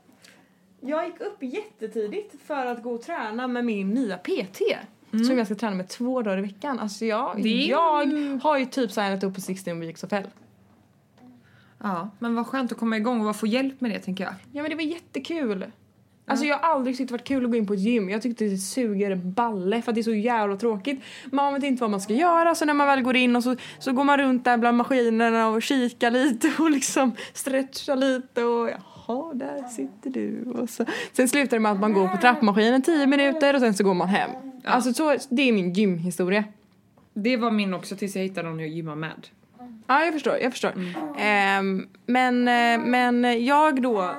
Jag 0.80 1.06
gick 1.06 1.20
upp 1.20 1.36
jättetidigt 1.40 2.34
för 2.46 2.66
att 2.66 2.82
gå 2.82 2.92
och 2.92 3.02
träna 3.02 3.46
med 3.46 3.64
min 3.64 3.90
nya 3.90 4.16
PT. 4.16 4.60
Som 5.10 5.38
jag 5.38 5.46
ska 5.46 5.54
träna 5.54 5.76
med 5.76 5.88
två 5.88 6.22
dagar 6.22 6.38
i 6.38 6.40
veckan. 6.40 6.78
Alltså 6.78 7.04
jag, 7.04 7.42
Det 7.42 7.48
jag 7.48 8.06
har 8.42 8.58
ju 8.58 8.66
typ 8.66 8.92
signat 8.92 9.24
upp 9.24 9.34
på 9.34 9.40
16 9.40 9.80
Weeks 9.80 10.04
of 10.04 10.12
Hell. 10.12 10.26
Ja, 11.82 12.10
men 12.18 12.34
vad 12.34 12.46
skönt 12.46 12.72
att 12.72 12.78
komma 12.78 12.96
igång 12.96 13.26
och 13.26 13.36
få 13.36 13.46
hjälp 13.46 13.80
med 13.80 13.90
det 13.90 13.98
tänker 13.98 14.24
jag. 14.24 14.34
Ja 14.52 14.62
men 14.62 14.70
det 14.70 14.76
var 14.76 14.82
jättekul. 14.82 15.64
Alltså 16.26 16.46
jag 16.46 16.58
har 16.58 16.74
aldrig 16.74 16.96
tyckt 16.96 17.08
det 17.08 17.12
varit 17.12 17.26
kul 17.26 17.44
att 17.44 17.50
gå 17.50 17.56
in 17.56 17.66
på 17.66 17.74
ett 17.74 17.80
gym. 17.80 18.08
Jag 18.10 18.22
tyckte 18.22 18.44
det 18.44 18.56
suger 18.56 19.16
balle 19.16 19.82
för 19.82 19.92
att 19.92 19.94
det 19.94 20.00
är 20.00 20.02
så 20.02 20.14
jävla 20.14 20.56
tråkigt. 20.56 21.00
Man 21.32 21.54
vet 21.54 21.62
inte 21.62 21.80
vad 21.80 21.90
man 21.90 22.00
ska 22.00 22.14
göra 22.14 22.54
så 22.54 22.64
när 22.64 22.74
man 22.74 22.86
väl 22.86 23.02
går 23.02 23.16
in 23.16 23.36
och 23.36 23.44
så, 23.44 23.56
så 23.78 23.92
går 23.92 24.04
man 24.04 24.18
runt 24.18 24.44
där 24.44 24.56
bland 24.56 24.76
maskinerna 24.76 25.48
och 25.48 25.62
kikar 25.62 26.10
lite 26.10 26.52
och 26.58 26.70
liksom 26.70 27.12
stretchar 27.32 27.96
lite 27.96 28.44
och 28.44 28.70
jaha 29.12 29.34
där 29.34 29.68
sitter 29.68 30.10
du 30.10 30.44
och 30.50 30.70
så. 30.70 30.84
Sen 31.12 31.28
slutar 31.28 31.56
det 31.56 31.60
med 31.60 31.72
att 31.72 31.80
man 31.80 31.92
går 31.92 32.08
på 32.08 32.16
trappmaskinen 32.16 32.82
10 32.82 33.06
minuter 33.06 33.54
och 33.54 33.60
sen 33.60 33.74
så 33.74 33.84
går 33.84 33.94
man 33.94 34.08
hem. 34.08 34.30
Ja. 34.64 34.70
Alltså 34.70 34.92
så, 34.92 35.16
det 35.28 35.42
är 35.42 35.52
min 35.52 35.72
gymhistoria. 35.72 36.44
Det 37.14 37.36
var 37.36 37.50
min 37.50 37.74
också 37.74 37.96
tills 37.96 38.16
jag 38.16 38.22
hittade 38.22 38.48
någon 38.48 38.60
jag 38.60 38.68
gymmar 38.68 38.94
med. 38.96 39.28
Ja, 39.86 40.04
jag 40.04 40.12
förstår. 40.12 40.36
Jag 40.42 40.52
förstår. 40.52 40.72
Ehm, 41.18 41.88
men, 42.06 42.48
eh, 42.48 42.86
men 42.88 43.44
jag 43.44 43.82
då 43.82 44.10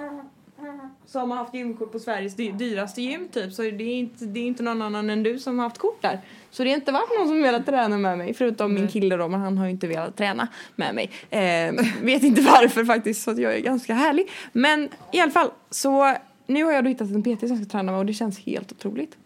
som 1.06 1.32
har 1.32 1.38
haft 1.38 1.54
gymkort 1.54 1.92
på 1.92 2.00
Sveriges 2.00 2.36
dy- 2.38 2.52
dyraste 2.58 3.02
gym 3.02 3.28
typ 3.32 3.54
så 3.54 3.62
det 3.62 3.68
är, 3.70 3.82
inte, 3.82 4.26
det 4.26 4.40
är 4.40 4.44
inte 4.48 4.64
någon 4.64 4.82
annan 4.82 5.10
än 5.10 5.24
du 5.24 5.40
som 5.40 5.60
har 5.60 5.66
haft 5.66 5.78
kort 5.78 6.02
där. 6.02 6.20
Så 6.52 6.64
det 6.64 6.70
har 6.70 6.76
inte 6.76 6.92
varit 6.92 7.10
någon 7.20 7.28
som 7.28 7.42
velat 7.44 7.66
träna 7.66 7.98
med 7.98 8.18
mig 8.18 8.34
förutom 8.34 8.74
min 8.74 8.84
Nej. 8.84 8.92
kille 8.92 9.16
då 9.16 9.28
men 9.28 9.40
han 9.42 9.58
har 9.58 9.66
ju 9.66 9.72
inte 9.72 9.88
velat 9.88 10.18
träna 10.18 10.48
med 10.76 10.96
mig. 10.96 11.12
Ehm, 11.30 11.76
vet 12.02 12.24
inte 12.24 12.42
varför 12.42 12.86
faktiskt 12.86 13.24
så 13.24 13.32
att 13.32 13.38
jag 13.38 13.56
är 13.56 13.60
ganska 13.60 13.94
härlig. 13.94 14.30
Men 14.52 14.90
i 15.14 15.20
alla 15.20 15.32
fall 15.32 15.50
så 15.70 16.16
nu 16.48 16.64
har 16.64 16.72
jag 16.72 16.84
då 16.84 16.88
hittat 16.90 17.10
en 17.12 17.24
PT 17.24 17.48
som 17.48 17.58
ska 17.58 17.66
träna 17.66 17.92
med 17.92 18.00
och 18.00 18.06
det 18.06 18.14
känns 18.14 18.40
helt 18.40 18.72
otroligt. 18.72 19.18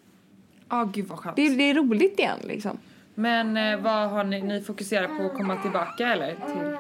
Ja, 0.70 0.84
gud 0.94 1.06
vad 1.08 1.20
skönt. 1.20 1.36
Det, 1.36 1.48
är- 1.48 1.58
det 1.58 1.64
är 1.70 1.74
roligt 1.74 2.20
igen 2.20 2.38
liksom. 2.44 2.78
Men 3.16 3.58
eh, 3.58 3.80
vad 3.80 4.10
har 4.10 4.24
ni, 4.24 4.42
ni 4.42 4.62
fokuserat 4.62 5.18
på 5.18 5.24
att 5.26 5.34
komma 5.34 5.62
tillbaka 5.62 6.08
eller? 6.14 6.32
Till, 6.36 6.78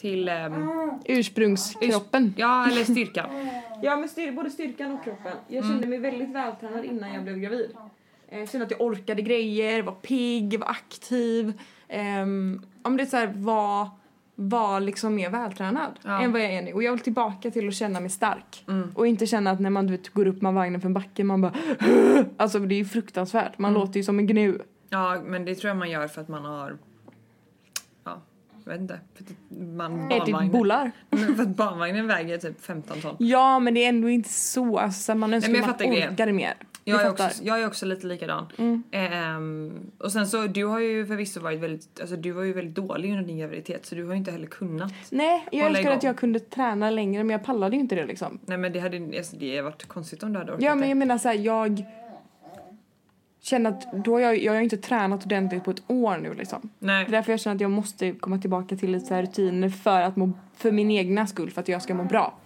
till 0.00 0.28
ehm, 0.28 0.68
Ursprungskroppen. 1.04 2.34
ja, 2.36 2.66
eller 2.70 2.84
styrkan. 2.84 3.26
Ja, 3.82 3.96
men 3.96 4.08
styr, 4.08 4.32
både 4.32 4.50
styrkan 4.50 4.92
och 4.92 5.04
kroppen. 5.04 5.32
Jag 5.48 5.64
kände 5.64 5.86
mig 5.86 5.98
väldigt 5.98 6.28
vältränad 6.30 6.84
innan 6.84 7.14
jag 7.14 7.22
blev 7.24 7.38
gravid. 7.38 7.70
Eh, 8.32 8.46
kände 8.48 8.64
att 8.64 8.70
jag 8.70 8.80
orkade 8.80 9.22
grejer, 9.22 9.82
var 9.82 9.92
pigg, 9.92 10.58
var 10.60 10.68
aktiv. 10.70 11.60
ehm, 11.88 12.62
om 12.82 12.96
det 12.96 13.02
är 13.02 13.06
så 13.06 13.16
här, 13.16 13.32
var, 13.36 13.88
var 14.34 14.80
liksom 14.80 15.14
mer 15.14 15.30
vältränad 15.30 15.98
Ja. 16.02 16.22
än 16.22 16.32
vad 16.32 16.40
jag 16.40 16.52
är 16.52 16.62
nu. 16.62 16.72
Och 16.72 16.82
jag 16.82 16.92
vill 16.92 17.00
tillbaka 17.00 17.50
till 17.50 17.68
att 17.68 17.74
känna 17.74 18.00
mig 18.00 18.10
stark. 18.10 18.64
Mm. 18.68 18.90
Och 18.94 19.06
inte 19.06 19.26
känna 19.26 19.50
att 19.50 19.60
när 19.60 19.70
man 19.70 19.86
du 19.86 19.92
vet, 19.96 20.08
går 20.08 20.26
upp 20.26 20.42
med 20.42 20.54
vagnen 20.54 20.80
för 20.80 20.88
en 20.88 20.94
backe 20.94 21.24
man 21.24 21.40
bara 21.40 21.52
Alltså 22.36 22.58
det 22.58 22.74
är 22.74 22.76
ju 22.76 22.84
fruktansvärt. 22.84 23.58
Man 23.58 23.70
Mm. 23.70 23.80
låter 23.80 23.96
ju 24.00 24.04
som 24.04 24.18
en 24.18 24.26
gnu. 24.26 24.58
Ja, 24.88 25.20
men 25.26 25.44
det 25.44 25.54
tror 25.54 25.68
jag 25.68 25.76
man 25.76 25.90
gör 25.90 26.08
för 26.08 26.20
att 26.20 26.28
man 26.28 26.44
har... 26.44 26.76
Ja, 28.04 28.20
jag 28.64 28.72
vet 28.72 28.80
inte. 28.80 29.00
För 29.14 29.24
att 29.24 29.30
man 29.76 30.10
Ätit 30.12 30.52
bullar. 30.52 30.90
Men 31.10 31.36
för 31.36 31.42
att 31.42 31.48
barnvagnen 31.56 32.06
väger 32.06 32.38
typ 32.38 32.64
15 32.64 33.00
ton. 33.00 33.16
Ja 33.18 33.58
men 33.58 33.74
det 33.74 33.84
är 33.84 33.88
ändå 33.88 34.08
inte 34.08 34.28
så. 34.28 34.78
Alltså, 34.78 35.14
man 35.14 35.34
önskar 35.34 35.52
men 35.52 35.60
jag 35.60 35.98
man 35.98 36.12
orkade 36.12 36.32
mer. 36.32 36.54
Jag 36.84 37.02
är, 37.02 37.10
också, 37.10 37.28
jag 37.42 37.60
är 37.60 37.66
också 37.66 37.86
lite 37.86 38.06
likadan. 38.06 38.46
Mm. 38.58 38.82
Ehm, 38.90 39.90
och 39.98 40.12
sen 40.12 40.26
så, 40.26 40.46
du 40.46 40.64
har 40.64 40.80
ju 40.80 41.06
förvisso 41.06 41.40
varit 41.40 41.60
väldigt, 41.60 42.00
alltså 42.00 42.16
du 42.16 42.30
var 42.30 42.42
ju 42.42 42.52
väldigt 42.52 42.74
dålig 42.74 43.10
under 43.10 43.24
din 43.24 43.38
graviditet 43.38 43.86
så 43.86 43.94
du 43.94 44.04
har 44.04 44.12
ju 44.12 44.18
inte 44.18 44.30
heller 44.30 44.46
kunnat. 44.46 44.92
Nej, 45.10 45.48
jag 45.52 45.66
önskar 45.66 45.80
igång. 45.80 45.96
att 45.96 46.02
jag 46.02 46.16
kunde 46.16 46.40
träna 46.40 46.90
längre 46.90 47.24
men 47.24 47.30
jag 47.30 47.44
pallade 47.44 47.76
ju 47.76 47.82
inte 47.82 47.94
det 47.94 48.06
liksom. 48.06 48.38
Nej 48.46 48.58
men 48.58 48.72
det 48.72 48.80
hade 48.80 49.16
alltså, 49.18 49.36
det 49.36 49.50
hade 49.50 49.62
varit 49.62 49.88
konstigt 49.88 50.22
om 50.22 50.32
du 50.32 50.38
hade 50.38 50.52
orkat 50.52 50.64
Ja 50.64 50.74
men 50.74 50.88
jag 50.88 50.98
menar 50.98 51.18
så 51.18 51.28
här, 51.28 51.34
jag 51.34 51.84
känner 53.42 53.70
att 53.70 54.04
då 54.04 54.20
jag, 54.20 54.42
jag 54.42 54.52
har 54.52 54.60
inte 54.60 54.76
tränat 54.76 55.24
ordentligt 55.24 55.64
på 55.64 55.70
ett 55.70 55.82
år 55.86 56.18
nu 56.18 56.34
liksom. 56.34 56.70
Nej. 56.78 57.04
Det 57.04 57.10
är 57.10 57.12
därför 57.12 57.32
jag 57.32 57.40
känner 57.40 57.54
att 57.54 57.60
jag 57.60 57.70
måste 57.70 58.12
komma 58.12 58.38
tillbaka 58.38 58.76
till 58.76 58.90
lite 58.92 59.06
så 59.06 59.22
rutiner 59.22 59.68
för 59.68 60.00
att 60.00 60.16
må, 60.16 60.32
för 60.56 60.72
min 60.72 60.90
egna 60.90 61.26
skull, 61.26 61.50
för 61.50 61.60
att 61.60 61.68
jag 61.68 61.82
ska 61.82 61.94
må 61.94 62.04
bra. 62.04 62.38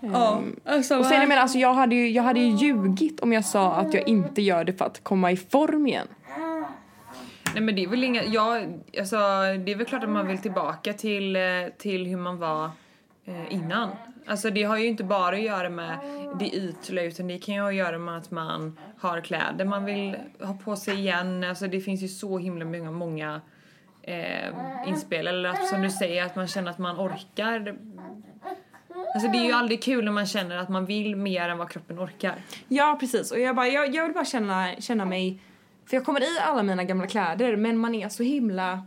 Ja, 0.00 0.42
alltså, 0.64 0.98
Och 0.98 1.06
sen 1.06 1.20
jag 1.20 1.28
menar, 1.28 1.42
alltså 1.42 1.58
jag 1.58 1.74
hade 1.74 1.94
ju, 1.94 2.10
jag 2.10 2.22
hade 2.22 2.40
ju 2.40 2.66
ljugit 2.66 3.20
om 3.20 3.32
jag 3.32 3.44
sa 3.44 3.74
att 3.74 3.94
jag 3.94 4.08
inte 4.08 4.42
gör 4.42 4.64
det 4.64 4.72
för 4.72 4.84
att 4.84 5.04
komma 5.04 5.32
i 5.32 5.36
form 5.36 5.86
igen. 5.86 6.06
Nej 7.54 7.62
men 7.62 7.74
det 7.74 7.84
är 7.84 7.88
väl 7.88 8.04
inga, 8.04 8.24
ja, 8.24 8.60
alltså 8.98 9.16
det 9.64 9.72
är 9.72 9.76
väl 9.76 9.86
klart 9.86 10.04
att 10.04 10.10
man 10.10 10.26
vill 10.26 10.38
tillbaka 10.38 10.92
till, 10.92 11.36
eh, 11.36 11.42
till 11.78 12.06
hur 12.06 12.16
man 12.16 12.38
var 12.38 12.70
eh, 13.24 13.54
innan. 13.54 13.90
Alltså 14.26 14.50
det 14.50 14.62
har 14.62 14.76
ju 14.76 14.86
inte 14.86 15.04
bara 15.04 15.36
att 15.36 15.42
göra 15.42 15.68
med 15.68 15.98
det 16.38 16.56
ytliga 16.56 17.04
utan 17.04 17.28
det 17.28 17.38
kan 17.38 17.54
ju 17.54 17.60
ha 17.60 17.68
att 17.68 17.74
göra 17.74 17.98
med 17.98 18.16
att 18.16 18.30
man 18.30 18.78
har 18.98 19.20
kläder 19.20 19.64
man 19.64 19.84
vill 19.84 20.16
ha 20.40 20.54
på 20.54 20.76
sig 20.76 20.94
igen. 20.94 21.44
Alltså 21.44 21.66
det 21.66 21.80
finns 21.80 22.02
ju 22.02 22.08
så 22.08 22.38
himla 22.38 22.64
många, 22.64 22.90
många 22.90 23.40
eh, 24.02 24.48
inspel. 24.86 25.26
Eller 25.26 25.48
att, 25.48 25.66
som 25.68 25.82
du 25.82 25.90
säger 25.90 26.24
att 26.24 26.36
man 26.36 26.46
känner 26.46 26.70
att 26.70 26.78
man 26.78 26.96
orkar. 26.96 27.76
Alltså 29.14 29.30
det 29.30 29.38
är 29.38 29.44
ju 29.44 29.52
aldrig 29.52 29.82
kul 29.82 30.04
när 30.04 30.12
man 30.12 30.26
känner 30.26 30.56
att 30.56 30.68
man 30.68 30.86
vill 30.86 31.16
mer 31.16 31.48
än 31.48 31.58
vad 31.58 31.70
kroppen 31.70 31.98
orkar. 31.98 32.34
Ja 32.68 32.96
precis 33.00 33.32
och 33.32 33.40
jag, 33.40 33.56
bara, 33.56 33.68
jag, 33.68 33.94
jag 33.94 34.04
vill 34.04 34.14
bara 34.14 34.24
känna, 34.24 34.74
känna 34.78 35.04
mig, 35.04 35.38
för 35.86 35.96
jag 35.96 36.04
kommer 36.04 36.20
i 36.20 36.38
alla 36.38 36.62
mina 36.62 36.84
gamla 36.84 37.06
kläder 37.06 37.56
men 37.56 37.78
man 37.78 37.94
är 37.94 38.08
så 38.08 38.22
himla, 38.22 38.82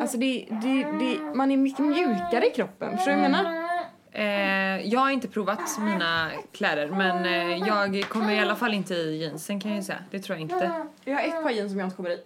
alltså 0.00 0.16
det, 0.16 0.46
det, 0.50 0.84
det, 0.84 1.34
man 1.34 1.50
är 1.50 1.56
mycket 1.56 1.84
mjukare 1.84 2.46
i 2.46 2.50
kroppen, 2.50 2.96
förstår 2.96 3.12
du 3.12 3.16
vad 3.16 3.24
jag 3.24 3.30
menar? 3.30 3.70
Eh, 4.12 4.86
jag 4.86 5.00
har 5.00 5.10
inte 5.10 5.28
provat 5.28 5.78
mina 5.80 6.30
kläder 6.52 6.88
men 6.88 7.24
eh, 7.24 7.68
jag 7.68 8.04
kommer 8.08 8.32
i 8.32 8.38
alla 8.38 8.56
fall 8.56 8.74
inte 8.74 8.94
i 8.94 9.22
jeansen 9.22 9.60
kan 9.60 9.70
jag 9.70 9.78
ju 9.78 9.84
säga. 9.84 9.98
Det 10.10 10.18
tror 10.18 10.38
jag 10.38 10.42
inte. 10.42 10.72
Jag 11.04 11.14
har 11.14 11.22
ett 11.22 11.42
par 11.42 11.50
jeans 11.50 11.72
som 11.72 11.78
jag 11.78 11.86
inte 11.86 11.96
kommer 11.96 12.10
i. 12.10 12.18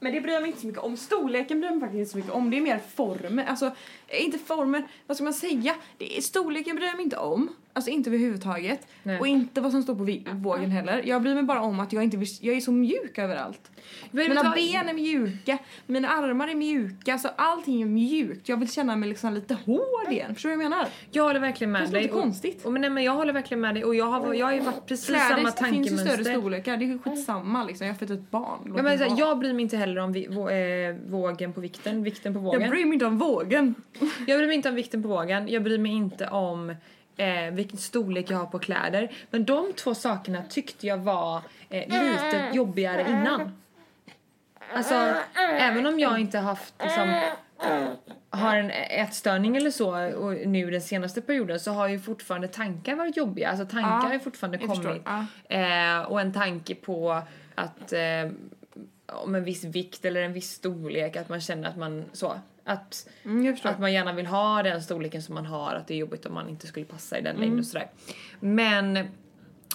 Men 0.00 0.12
det 0.12 0.20
bryr 0.20 0.32
jag 0.32 0.42
mig 0.42 0.48
inte 0.48 0.60
så 0.60 0.66
mycket 0.66 0.82
om. 0.82 0.96
Storleken 0.96 1.60
bryr 1.60 1.70
jag 1.70 1.78
mig 1.78 1.88
faktiskt 1.88 1.98
inte 1.98 2.10
så 2.10 2.16
mycket 2.18 2.32
om. 2.32 2.50
Det 2.50 2.56
är 2.56 2.60
mer 2.60 2.80
formen. 2.94 3.48
Alltså, 3.48 3.70
inte 4.08 4.38
formen, 4.38 4.82
vad 5.06 5.16
ska 5.16 5.24
man 5.24 5.34
säga? 5.34 5.74
Det 5.98 6.16
är, 6.16 6.20
storleken 6.20 6.76
bryr 6.76 6.86
jag 6.86 6.96
mig 6.96 7.04
inte 7.04 7.16
om. 7.16 7.48
Alltså 7.72 7.90
inte 7.90 8.10
överhuvudtaget. 8.10 8.86
Nej. 9.02 9.20
Och 9.20 9.26
inte 9.26 9.60
vad 9.60 9.72
som 9.72 9.82
står 9.82 9.94
på 9.94 10.32
vågen 10.36 10.70
heller. 10.70 11.02
Jag 11.06 11.22
bryr 11.22 11.34
mig 11.34 11.42
bara 11.42 11.60
om 11.60 11.80
att 11.80 11.92
jag 11.92 12.04
inte 12.04 12.16
vill, 12.16 12.28
jag 12.40 12.56
är 12.56 12.60
så 12.60 12.72
mjuk 12.72 13.18
överallt. 13.18 13.70
Mina 14.10 14.42
du 14.42 14.50
ben 14.54 14.88
är 14.88 14.94
mjuka, 14.94 15.58
mina 15.86 16.08
armar 16.08 16.48
är 16.48 16.54
mjuka, 16.54 17.12
alltså 17.12 17.28
allting 17.36 17.82
är 17.82 17.86
mjukt. 17.86 18.48
Jag 18.48 18.56
vill 18.56 18.72
känna 18.72 18.96
mig 18.96 19.08
liksom 19.08 19.34
lite 19.34 19.54
hård 19.54 20.10
igen. 20.12 20.34
Förstår 20.34 20.50
du 20.50 20.56
vad 20.56 20.64
jag 20.64 20.70
menar? 20.70 20.86
Jag 21.10 21.22
håller 21.22 21.40
verkligen 21.40 21.72
Det 21.72 21.78
med 21.80 21.90
dig. 21.90 22.02
lite 22.02 22.14
och- 22.14 22.22
konstigt. 22.22 22.64
Och, 22.64 22.72
men, 22.72 22.80
nej, 22.80 22.90
men 22.90 23.04
jag 23.04 23.12
håller 23.12 23.32
verkligen 23.32 23.60
med 23.60 23.74
dig 23.74 23.84
och 23.84 23.94
jag 23.94 24.04
har, 24.06 24.34
jag 24.34 24.46
har 24.46 24.52
ju 24.52 24.60
varit 24.60 24.86
precis 24.86 25.06
samma 25.06 25.28
Kläder 25.28 25.42
finns 25.42 25.56
ju 25.60 25.64
tankemönster. 25.96 26.22
större 26.22 26.24
storlekar, 26.40 26.76
det 26.76 26.84
är 26.84 26.86
ju 26.86 26.98
skitsamma 26.98 27.64
liksom. 27.64 27.86
Jag 27.86 27.94
har 27.94 27.98
fött 27.98 28.10
ett 28.10 28.30
barn. 28.30 28.72
Ja, 28.76 28.82
men, 28.82 28.98
så 28.98 29.14
jag 29.18 29.38
bryr 29.38 29.52
mig 29.52 29.62
inte 29.62 29.76
heller 29.76 29.98
om 30.00 30.12
vi, 30.12 30.26
vå, 30.30 30.48
eh, 30.50 30.96
vågen 31.08 31.52
på 31.52 31.60
vikten, 31.60 32.02
vikten 32.02 32.34
på 32.34 32.40
vågen. 32.40 32.60
jag 32.60 32.70
bryr 32.70 32.84
mig 32.84 32.92
inte 32.92 33.06
om 33.06 33.18
vågen. 33.18 33.74
Jag 34.26 34.38
bryr 34.38 34.46
mig 34.46 34.56
inte 34.56 34.68
om 34.68 34.74
vikten 34.74 35.02
på 35.02 35.08
vågen, 35.08 35.48
jag 35.48 35.62
bryr 35.62 35.78
mig 35.78 35.92
inte 35.92 36.28
om 36.28 36.70
eh, 37.16 37.50
vilken 37.52 37.78
storlek 37.78 38.30
jag 38.30 38.38
har 38.38 38.46
på 38.46 38.58
kläder. 38.58 39.12
Men 39.30 39.44
de 39.44 39.72
två 39.72 39.94
sakerna 39.94 40.42
tyckte 40.42 40.86
jag 40.86 40.98
var 40.98 41.42
eh, 41.70 41.80
lite 41.80 42.50
jobbigare 42.52 43.00
innan. 43.08 43.62
Alltså, 44.74 45.14
även 45.34 45.86
om 45.86 46.00
jag 46.00 46.18
inte 46.18 46.38
haft 46.38 46.74
liksom, 46.82 47.20
har 48.30 48.56
en 48.56 48.70
ätstörning 48.70 49.56
eller 49.56 49.70
så 49.70 50.16
och 50.16 50.46
nu 50.46 50.70
den 50.70 50.80
senaste 50.80 51.22
perioden 51.22 51.60
så 51.60 51.72
har 51.72 51.88
ju 51.88 52.00
fortfarande 52.00 52.48
tankar 52.48 52.94
varit 52.94 53.16
jobbiga. 53.16 53.50
Alltså 53.50 53.66
tankar 53.66 53.90
Ja, 53.90 54.06
har 54.06 54.12
ju 54.12 54.20
fortfarande 54.20 54.58
kommit. 54.58 55.02
Ja. 55.04 55.26
Eh, 55.48 56.02
och 56.02 56.20
en 56.20 56.32
tanke 56.32 56.74
på 56.74 57.22
att 57.54 57.92
eh, 57.92 58.30
om 59.06 59.34
en 59.34 59.44
viss 59.44 59.64
vikt 59.64 60.04
eller 60.04 60.22
en 60.22 60.32
viss 60.32 60.50
storlek, 60.50 61.16
att 61.16 61.28
man 61.28 61.40
känner 61.40 61.68
att 61.68 61.76
man 61.76 62.04
så, 62.12 62.40
att, 62.66 63.08
Mm, 63.24 63.56
att 63.62 63.78
man 63.80 63.92
gärna 63.92 64.12
vill 64.12 64.26
ha 64.26 64.62
den 64.62 64.82
storleken 64.82 65.22
som 65.22 65.34
man 65.34 65.46
har, 65.46 65.74
att 65.74 65.88
det 65.88 65.94
är 65.94 65.98
jobbigt 65.98 66.26
om 66.26 66.34
man 66.34 66.48
inte 66.48 66.66
skulle 66.66 66.86
passa 66.86 67.18
i 67.18 67.22
den 67.22 67.30
Mm. 67.30 67.40
längden 67.40 67.58
och 67.58 67.66
sådär. 67.66 67.90
Men 68.40 69.08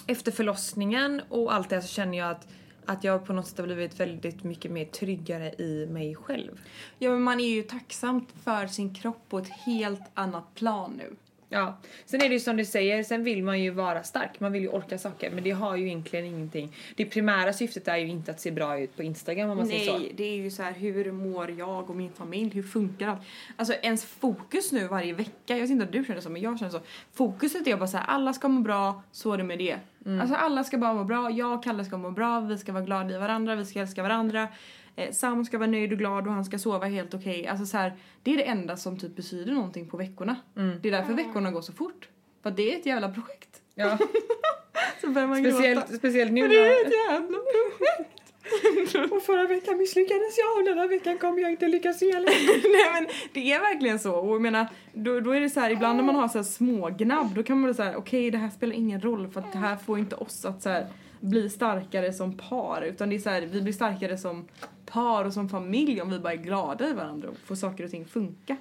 efter 0.06 0.32
förlossningen 0.32 1.22
och 1.28 1.54
allt 1.54 1.68
det 1.70 1.82
så 1.82 1.88
känner 1.88 2.18
jag 2.18 2.30
att 2.30 2.48
att 2.86 3.04
jag 3.04 3.26
på 3.26 3.32
något 3.32 3.46
sätt 3.46 3.58
har 3.58 3.64
blivit 3.66 4.00
väldigt 4.00 4.44
mycket 4.44 4.70
mer 4.70 4.84
tryggare 4.84 5.52
i 5.58 5.86
mig 5.90 6.14
själv. 6.14 6.60
Ja, 6.98 7.10
men 7.10 7.22
man 7.22 7.40
är 7.40 7.48
ju 7.48 7.62
tacksam 7.62 8.26
för 8.44 8.66
sin 8.66 8.94
kropp 8.94 9.28
på 9.28 9.38
ett 9.38 9.48
helt 9.48 10.02
annat 10.14 10.54
plan 10.54 10.94
nu. 10.98 11.16
Ja, 11.52 11.78
sen 12.04 12.22
är 12.22 12.28
det 12.28 12.34
ju 12.34 12.40
som 12.40 12.56
du 12.56 12.64
säger, 12.64 13.02
sen 13.02 13.24
vill 13.24 13.42
man 13.42 13.60
ju 13.60 13.70
vara 13.70 14.02
stark, 14.02 14.40
man 14.40 14.52
vill 14.52 14.62
ju 14.62 14.68
orka 14.68 14.98
saker 14.98 15.30
men 15.30 15.44
det 15.44 15.50
har 15.50 15.76
ju 15.76 15.86
egentligen 15.86 16.26
ingenting. 16.26 16.76
Det 16.96 17.04
primära 17.04 17.52
syftet 17.52 17.88
är 17.88 17.96
ju 17.96 18.06
inte 18.06 18.30
att 18.30 18.40
se 18.40 18.50
bra 18.50 18.78
ut 18.80 18.96
på 18.96 19.02
Instagram 19.02 19.50
om 19.50 19.56
man 19.56 19.66
säger 19.66 19.92
så. 19.92 19.98
Nej, 19.98 20.12
det 20.16 20.24
är 20.24 20.36
ju 20.36 20.50
så 20.50 20.62
här, 20.62 20.72
hur 20.72 21.12
mår 21.12 21.50
jag 21.50 21.90
och 21.90 21.96
min 21.96 22.12
familj? 22.12 22.54
Hur 22.54 22.62
funkar 22.62 23.08
allt? 23.08 23.20
Alltså 23.56 23.74
ens 23.82 24.04
fokus 24.04 24.72
nu 24.72 24.86
varje 24.86 25.12
vecka, 25.12 25.32
jag 25.46 25.60
vet 25.60 25.70
inte 25.70 25.84
om 25.84 25.90
du 25.92 26.04
känner 26.04 26.20
så 26.20 26.30
men 26.30 26.42
jag 26.42 26.58
känner 26.58 26.72
så. 26.72 26.80
Fokuset 27.12 27.66
är 27.66 27.76
bara 27.76 27.86
så 27.86 27.96
här, 27.96 28.06
alla 28.06 28.32
ska 28.32 28.48
må 28.48 28.60
bra, 28.60 29.02
så 29.12 29.32
är 29.32 29.38
det 29.38 29.44
med 29.44 29.58
det. 29.58 29.76
Alltså 30.20 30.34
alla 30.34 30.64
ska 30.64 30.78
bara 30.78 30.94
må 30.94 31.04
bra, 31.04 31.30
jag 31.30 31.52
och 31.52 31.64
Kalle 31.64 31.84
ska 31.84 31.96
må 31.96 32.10
bra, 32.10 32.40
vi 32.40 32.58
ska 32.58 32.72
vara 32.72 32.84
glada 32.84 33.14
i 33.14 33.18
varandra, 33.18 33.54
vi 33.54 33.64
ska 33.64 33.80
älska 33.80 34.02
varandra. 34.02 34.48
Eh, 34.96 35.12
Sam 35.12 35.44
ska 35.44 35.58
vara 35.58 35.70
nöjd 35.70 35.92
och 35.92 35.98
glad 35.98 36.26
och 36.26 36.32
han 36.32 36.44
ska 36.44 36.58
sova 36.58 36.86
helt 36.86 37.14
okej. 37.14 37.46
Alltså 37.46 37.66
så 37.66 37.76
här, 37.76 37.92
det 38.22 38.32
är 38.32 38.36
det 38.36 38.44
enda 38.44 38.76
som 38.76 38.98
typ 38.98 39.16
betyder 39.16 39.52
någonting 39.52 39.88
på 39.88 39.96
veckorna. 39.96 40.36
Det 40.82 40.88
är 40.88 40.92
därför 40.92 41.12
veckorna 41.14 41.50
går 41.50 41.60
så 41.62 41.72
fort. 41.72 42.08
För 42.42 42.50
att 42.50 42.56
det 42.56 42.74
är 42.74 42.78
ett 42.78 42.86
jävla 42.86 43.08
projekt. 43.08 43.60
Ja, 43.74 43.98
Så 45.00 45.10
börjar 45.10 45.28
man 45.28 45.42
gråta. 45.42 45.56
speciellt, 45.56 45.96
speciellt 45.96 46.32
nu 46.32 46.48
det 46.48 46.58
är 46.58 46.86
ett 46.86 46.92
jävla 47.08 47.38
projekt. 47.38 48.18
Och 49.12 49.22
förra 49.22 49.46
veckan 49.46 49.78
misslyckades 49.78 50.38
jag 50.38 50.58
och 50.58 50.64
den 50.64 50.78
här 50.78 50.88
veckan 50.88 51.18
kommer 51.18 51.42
jag 51.42 51.50
inte 51.50 51.68
lyckas 51.68 52.02
igen. 52.02 52.22
Nej 52.26 52.92
men 52.92 53.06
det 53.32 53.52
är 53.52 53.60
verkligen 53.60 53.98
så. 53.98 54.14
Och 54.14 54.34
jag 54.34 54.42
menar, 54.42 54.66
då, 54.92 55.20
då 55.20 55.30
är 55.30 55.40
det 55.40 55.50
så 55.50 55.60
här, 55.60 55.70
ibland 55.70 55.96
när 55.96 56.04
man 56.04 56.14
har 56.14 56.28
så 56.28 56.38
här 56.38 56.42
små 56.44 56.90
gnabb 56.90 57.34
då 57.34 57.42
kan 57.42 57.60
man 57.60 57.74
säga 57.74 57.96
okej 57.96 58.30
det 58.30 58.38
här 58.38 58.50
spelar 58.50 58.74
ingen 58.74 59.00
roll 59.00 59.28
för 59.28 59.40
att 59.40 59.52
det 59.52 59.58
här 59.58 59.76
får 59.76 59.98
inte 59.98 60.16
oss 60.16 60.44
att 60.44 60.62
så 60.62 60.68
här, 60.68 60.86
bli 61.22 61.50
starkare 61.50 62.12
som 62.12 62.36
par. 62.36 62.82
Utan 62.82 63.08
det 63.08 63.14
är 63.14 63.18
så 63.20 63.30
här, 63.30 63.42
vi 63.42 63.62
blir 63.62 63.72
starkare 63.72 64.18
som 64.18 64.48
par 64.86 65.24
och 65.24 65.32
som 65.32 65.48
familj 65.48 66.00
om 66.02 66.10
vi 66.10 66.18
bara 66.18 66.32
är 66.32 66.36
glada 66.36 66.88
i 66.88 66.92
varandra 66.92 67.28
och 67.28 67.36
får 67.38 67.54
saker 67.54 67.84
och 67.84 67.90
ting 67.90 68.04
funka. 68.04 68.56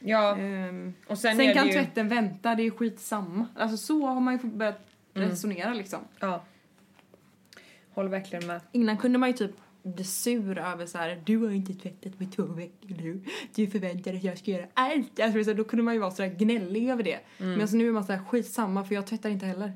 Ja, 0.00 0.36
Ehm, 0.36 0.94
och 1.06 1.18
sen, 1.18 1.36
sen 1.36 1.54
kan 1.54 1.66
ju... 1.66 1.72
tvätten 1.72 2.08
vänta, 2.08 2.54
det 2.54 2.62
är 2.62 2.70
skitsamma. 2.70 3.46
Alltså 3.56 3.76
så 3.76 4.06
har 4.06 4.20
man 4.20 4.38
ju 4.38 4.48
börjat 4.48 4.84
Mm. 5.14 5.28
resonera 5.30 5.74
liksom. 5.74 5.98
Ja. 6.20 6.44
Håller 7.90 8.08
verkligen 8.10 8.46
med. 8.46 8.60
Innan 8.72 8.96
kunde 8.98 9.18
man 9.18 9.28
ju 9.28 9.32
typ 9.36 9.50
bli 9.82 10.04
sur 10.04 10.58
över 10.58 10.86
så 10.86 10.98
här, 10.98 11.22
du 11.24 11.36
har 11.38 11.50
inte 11.50 11.74
tvättat 11.74 12.18
på 12.18 12.24
två 12.24 12.42
veckor 12.42 12.88
nu. 13.02 13.20
Du 13.54 13.66
förväntar 13.66 14.10
dig 14.10 14.18
att 14.18 14.24
jag 14.24 14.38
ska 14.38 14.50
göra 14.50 14.66
allt. 14.74 15.20
Alltså, 15.20 15.44
så 15.44 15.52
då 15.52 15.64
kunde 15.64 15.82
man 15.82 15.94
ju 15.94 16.00
vara 16.00 16.10
sådär 16.10 16.28
gnällig 16.38 16.88
över 16.90 17.02
det. 17.02 17.18
Men 17.38 17.60
alltså, 17.60 17.76
nu 17.76 17.88
är 17.88 17.92
man 17.92 18.04
såhär 18.04 18.24
skitsamma 18.24 18.84
för 18.84 18.94
jag 18.94 19.06
tvättar 19.06 19.30
inte 19.30 19.46
heller. 19.46 19.72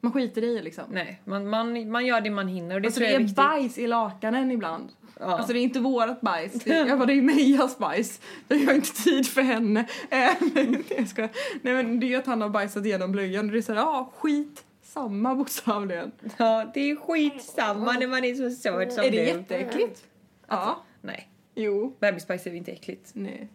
Man 0.00 0.12
skiter 0.12 0.44
i 0.44 0.54
det 0.54 0.62
liksom. 0.62 0.84
Nej, 0.90 1.20
man, 1.24 1.48
man, 1.48 1.90
man 1.90 2.06
gör 2.06 2.20
det 2.20 2.30
man 2.30 2.48
hinner 2.48 2.74
och 2.74 2.80
det 2.82 2.88
alltså 2.88 2.98
tror 3.00 3.06
det 3.06 3.12
jag 3.12 3.16
är 3.16 3.20
är 3.20 3.24
viktigt. 3.24 3.36
bajs 3.36 3.78
i 3.78 3.86
lakanen 3.86 4.50
ibland. 4.50 4.88
Ja. 5.20 5.26
Alltså 5.26 5.52
det 5.52 5.58
är 5.58 5.62
inte 5.62 5.80
vårat 5.80 6.20
bajs. 6.20 6.52
Det- 6.52 6.74
Jag 6.74 6.98
bara, 6.98 7.06
det 7.06 7.12
är 7.12 7.22
Mejas 7.22 7.78
bajs. 7.78 8.20
Jag 8.48 8.58
har 8.58 8.72
inte 8.74 8.92
tid 9.02 9.26
för 9.26 9.42
henne. 9.42 9.80
Eh, 10.10 10.30
Nej 10.54 10.82
jag 10.96 11.08
skojar. 11.08 11.30
Nej 11.62 11.74
men 11.74 12.00
det 12.00 12.14
är 12.14 12.18
att 12.18 12.26
han 12.26 12.40
har 12.40 12.48
bajsat 12.48 12.84
igenom 12.86 13.12
blöjan 13.12 13.46
och 13.46 13.52
det 13.52 13.58
är 13.58 13.62
såhär, 13.62 13.80
ja 13.80 14.12
skit. 14.18 14.64
Samma 14.82 15.34
bokstavligen. 15.34 16.12
ja, 16.36 16.70
det 16.74 16.90
är 16.90 16.96
skitsamma 16.96 17.92
när 17.92 18.06
man 18.06 18.24
är 18.24 18.34
så 18.34 18.50
söt 18.50 18.92
som 18.92 19.04
är 19.04 19.10
det 19.10 19.16
du. 19.16 19.24
jätteäckligt? 19.24 20.04
Ja. 20.48 20.82
Nej, 21.00 21.28
Jo. 21.54 21.96
bebisbajs 22.00 22.46
är 22.46 22.54
inte 22.54 22.72
äckligt. 22.72 23.10
Nej. 23.12 23.48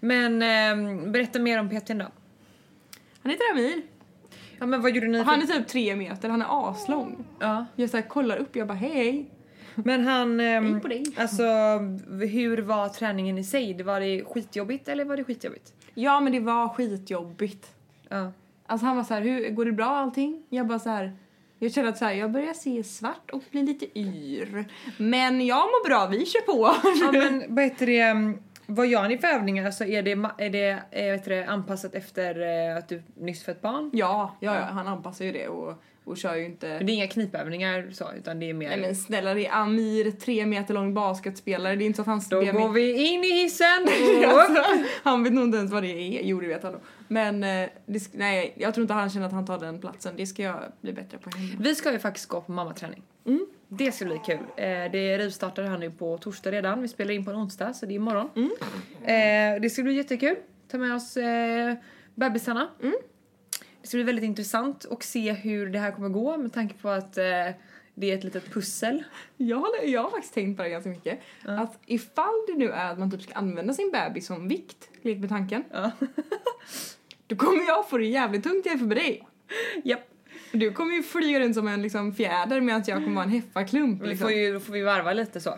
Men 0.00 0.42
ehm, 0.42 1.12
berätta 1.12 1.38
mer 1.38 1.60
om 1.60 1.68
PTn 1.68 1.98
då. 1.98 2.06
Han 3.22 3.30
heter 3.32 3.44
Amir. 3.52 3.82
Ja 4.58 4.66
men 4.66 4.82
vad 4.82 4.90
gjorde 4.94 5.06
ni 5.06 5.18
för... 5.18 5.24
han 5.24 5.42
är 5.42 5.46
typ 5.46 5.68
tre 5.68 5.96
meter, 5.96 6.28
han 6.28 6.42
är 6.42 6.70
aslång. 6.70 7.24
Ja. 7.38 7.66
Jag 7.76 7.90
så 7.90 7.96
här 7.96 8.08
kollar 8.08 8.36
upp, 8.36 8.56
jag 8.56 8.66
bara 8.68 8.78
hej. 8.78 9.30
Men 9.84 10.06
han, 10.06 10.40
ehm, 10.40 10.80
alltså 11.16 11.42
hur 12.32 12.58
var 12.62 12.88
träningen 12.88 13.38
i 13.38 13.44
sig? 13.44 13.74
Det 13.74 13.84
Var 13.84 14.00
det 14.00 14.24
skitjobbigt 14.24 14.88
eller 14.88 15.04
var 15.04 15.16
det 15.16 15.24
skitjobbigt? 15.24 15.72
Ja 15.94 16.20
men 16.20 16.32
det 16.32 16.40
var 16.40 16.68
skitjobbigt. 16.68 17.66
Ja. 18.08 18.32
Alltså 18.66 18.86
han 18.86 18.96
var 18.96 19.04
så 19.04 19.14
här, 19.14 19.20
hur 19.20 19.50
går 19.50 19.64
det 19.64 19.72
bra 19.72 19.86
allting? 19.86 20.42
Jag 20.48 20.66
bara 20.66 20.78
så 20.78 20.88
här, 20.88 21.16
jag 21.58 21.72
känner 21.72 21.88
att 21.88 21.98
så 21.98 22.04
här, 22.04 22.12
jag 22.12 22.30
börjar 22.30 22.54
se 22.54 22.84
svart 22.84 23.30
och 23.30 23.42
bli 23.50 23.62
lite 23.62 23.98
yr. 23.98 24.64
Men 24.96 25.46
jag 25.46 25.58
mår 25.60 25.88
bra, 25.88 26.06
vi 26.06 26.26
kör 26.26 26.40
på. 26.40 26.76
ja 27.00 27.12
men 27.12 27.54
vad 27.54 27.64
heter 27.64 27.86
det, 27.86 28.00
ehm, 28.00 28.38
vad 28.70 28.86
gör 28.86 29.08
ni 29.08 29.18
för 29.18 29.28
övningar? 29.28 29.66
Alltså 29.66 29.84
är 29.84 30.02
det, 30.02 30.10
är 30.38 30.50
det, 30.50 30.82
är, 30.90 31.12
vet 31.12 31.24
du 31.24 31.42
anpassat 31.42 31.94
efter 31.94 32.40
eh, 32.70 32.76
att 32.76 32.88
du 32.88 33.02
nyss 33.14 33.44
fött 33.44 33.62
barn? 33.62 33.90
Ja, 33.92 34.36
ja, 34.40 34.54
ja, 34.54 34.60
han 34.60 34.86
anpassar 34.88 35.24
ju 35.24 35.32
det 35.32 35.48
och, 35.48 35.82
och 36.04 36.16
kör 36.16 36.34
ju 36.36 36.44
inte... 36.44 36.68
Men 36.68 36.86
det 36.86 36.92
är 36.92 36.94
inga 36.94 37.06
knipövningar 37.06 37.88
så 37.92 38.04
utan 38.18 38.40
det 38.40 38.50
är 38.50 38.54
mer... 38.54 38.68
Nej 38.68 38.80
men 38.80 38.96
snälla 38.96 39.34
det 39.34 39.46
är 39.46 39.52
Amir, 39.52 40.10
tre 40.10 40.46
meter 40.46 40.74
lång 40.74 40.94
basketspelare, 40.94 41.76
det 41.76 41.84
är 41.84 41.86
inte 41.86 41.96
så 41.96 42.02
att 42.02 42.06
han 42.06 42.20
Då 42.30 42.40
går 42.40 42.68
mig- 42.68 42.82
vi 42.82 43.08
in 43.08 43.24
i 43.24 43.42
hissen! 43.42 43.88
Alltså, 44.28 44.62
han 45.02 45.24
vet 45.24 45.32
nog 45.32 45.44
inte 45.44 45.58
ens 45.58 45.72
vad 45.72 45.82
det 45.82 45.88
är. 46.18 46.22
Jo, 46.22 46.40
det 46.40 46.46
vet 46.46 46.62
han 46.62 46.72
nog. 46.72 46.80
Men 47.08 47.44
eh, 47.44 47.68
det, 47.86 48.14
nej, 48.14 48.54
jag 48.56 48.74
tror 48.74 48.82
inte 48.82 48.94
han 48.94 49.10
känner 49.10 49.26
att 49.26 49.32
han 49.32 49.46
tar 49.46 49.58
den 49.58 49.80
platsen. 49.80 50.14
Det 50.16 50.26
ska 50.26 50.42
jag 50.42 50.60
bli 50.80 50.92
bättre 50.92 51.18
på 51.18 51.30
hemma. 51.30 51.48
Vi 51.60 51.74
ska 51.74 51.92
ju 51.92 51.98
faktiskt 51.98 52.28
gå 52.28 52.40
på 52.40 52.52
mammaträning. 52.52 53.02
Mm. 53.26 53.46
Det 53.68 53.92
ska 53.92 54.04
bli 54.04 54.20
kul. 54.26 54.38
Eh, 54.56 54.64
det 54.92 55.18
rivstartar 55.18 55.62
här 55.62 55.78
nu 55.78 55.90
på 55.90 56.18
torsdag 56.18 56.52
redan. 56.52 56.82
Vi 56.82 56.88
spelar 56.88 57.14
in 57.14 57.24
på 57.24 57.30
en 57.30 57.36
onsdag 57.36 57.74
så 57.74 57.86
det 57.86 57.92
är 57.92 57.96
imorgon. 57.96 58.30
Mm. 58.36 58.50
Eh, 59.02 59.60
det 59.62 59.70
ska 59.70 59.82
bli 59.82 59.94
jättekul. 59.94 60.36
Ta 60.68 60.78
med 60.78 60.94
oss 60.94 61.16
eh, 61.16 61.74
bebisarna. 62.14 62.68
Mm. 62.82 62.94
Det 63.80 63.88
ska 63.88 63.96
bli 63.96 64.04
väldigt 64.04 64.24
intressant 64.24 64.86
att 64.90 65.02
se 65.02 65.32
hur 65.32 65.66
det 65.66 65.78
här 65.78 65.90
kommer 65.90 66.08
gå 66.08 66.36
med 66.36 66.52
tanke 66.52 66.74
på 66.74 66.88
att 66.88 67.18
eh, 67.18 67.24
det 67.94 68.10
är 68.10 68.18
ett 68.18 68.24
litet 68.24 68.52
pussel. 68.52 69.04
Jag 69.36 69.56
har, 69.56 69.68
jag 69.84 70.02
har 70.02 70.10
faktiskt 70.10 70.34
tänkt 70.34 70.56
på 70.56 70.62
det 70.62 70.68
ganska 70.68 70.90
mycket. 70.90 71.20
Att 71.44 71.78
ifall 71.86 72.46
det 72.46 72.54
nu 72.54 72.70
är 72.70 72.92
att 72.92 72.98
man 72.98 73.10
typ 73.10 73.22
ska 73.22 73.34
använda 73.34 73.74
sin 73.74 73.90
bebis 73.90 74.26
som 74.26 74.48
vikt, 74.48 74.90
lek 75.02 75.18
med 75.18 75.28
tanken. 75.28 75.64
Ja. 75.70 75.90
Då 77.26 77.36
kommer 77.36 77.66
jag 77.66 77.88
få 77.88 77.98
det 77.98 78.06
jävligt 78.06 78.44
tungt 78.44 78.66
jämfört 78.66 78.88
med 78.88 78.96
dig. 78.96 79.28
Japp. 79.84 80.17
Du 80.52 80.72
kommer 80.72 80.94
ju 80.94 81.02
flyga 81.02 81.40
runt 81.40 81.54
som 81.54 81.68
en 81.68 81.82
liksom, 81.82 82.14
fjäder 82.14 82.60
medan 82.60 82.84
jag 82.86 82.96
kommer 83.04 83.14
vara 83.14 83.24
en 83.24 83.30
heffaklump. 83.30 84.02
Vi 84.02 84.06
Liksom. 84.08 84.24
får 84.24 84.32
ju, 84.36 84.52
då 84.52 84.60
får 84.60 84.72
vi 84.72 84.82
varva 84.82 85.12
lite 85.12 85.40
så. 85.40 85.54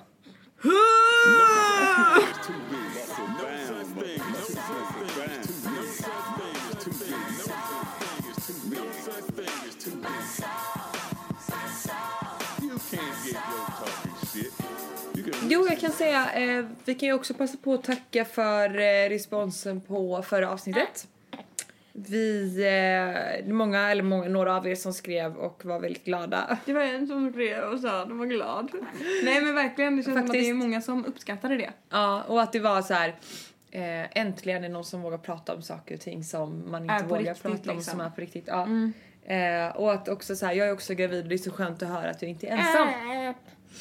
Jo, 15.49 15.67
jag 15.69 15.81
kan 15.81 15.93
säga, 15.93 16.33
eh, 16.33 16.65
vi 16.85 16.95
kan 16.95 17.09
ju 17.09 17.13
också 17.15 17.35
passa 17.35 17.57
på 17.63 17.75
att 17.75 17.85
tacka 17.85 18.25
för 18.25 18.79
eh, 18.79 19.09
responsen 19.09 19.81
på 19.81 20.23
förra 20.23 20.51
avsnittet. 20.51 21.07
Vi, 21.93 22.57
eh, 23.45 23.53
många, 23.53 23.91
eller 23.91 24.03
många, 24.03 24.29
några 24.29 24.57
av 24.57 24.67
er 24.69 24.75
som 24.75 24.93
skrev 24.93 25.37
och 25.37 25.65
var 25.65 25.81
väldigt 25.81 26.05
glada. 26.05 26.59
Det 26.67 26.73
var 26.73 26.83
en 26.83 27.07
som 27.07 27.31
skrev 27.33 27.65
och 27.65 27.81
sa 27.81 28.03
att 28.03 28.09
de 28.09 28.19
var 28.19 28.27
glad. 28.27 28.69
Nej 29.25 29.41
men 29.41 29.55
verkligen, 29.55 29.97
det 29.97 30.03
känns 30.03 30.15
som 30.17 30.25
att 30.27 30.33
det 30.33 30.39
är 30.39 30.41
Faktiskt. 30.41 30.57
många 30.57 30.81
som 30.81 31.05
uppskattade 31.07 31.57
det. 31.57 31.71
Ja, 31.91 32.23
och 32.23 32.43
att 32.43 32.53
det 32.53 32.61
var 32.61 32.83
så 32.83 32.95
här. 32.95 33.15
Eh, 33.71 34.19
äntligen 34.19 34.65
är 34.65 34.69
någon 34.69 34.85
som 34.85 35.03
vågar 35.03 35.19
prata 35.19 35.55
om 35.55 35.63
saker 35.63 35.95
och 35.95 36.01
ting 36.01 36.25
som 36.25 36.71
man 36.71 36.83
inte 36.91 37.05
vågar 37.09 37.21
riktigt, 37.21 37.43
prata 37.43 37.71
om 37.71 37.77
liksom. 37.77 37.83
som 37.93 38.01
är 38.01 38.11
på 38.11 38.21
riktigt. 38.21 38.45
Ja. 38.47 38.69
Eh, 39.35 39.77
och 39.77 39.93
att 39.93 40.09
också 40.09 40.37
så 40.37 40.47
här, 40.47 40.53
jag 40.53 40.69
är 40.69 40.73
också 40.73 40.95
gravid 40.95 41.23
och 41.23 41.29
det 41.29 41.35
är 41.35 41.39
så 41.39 41.51
skönt 41.51 41.83
att 41.83 41.89
höra 41.89 42.11
att 42.11 42.23
jag 42.23 42.31
inte 42.31 42.47
är 42.47 42.51
ensam. 42.57 42.89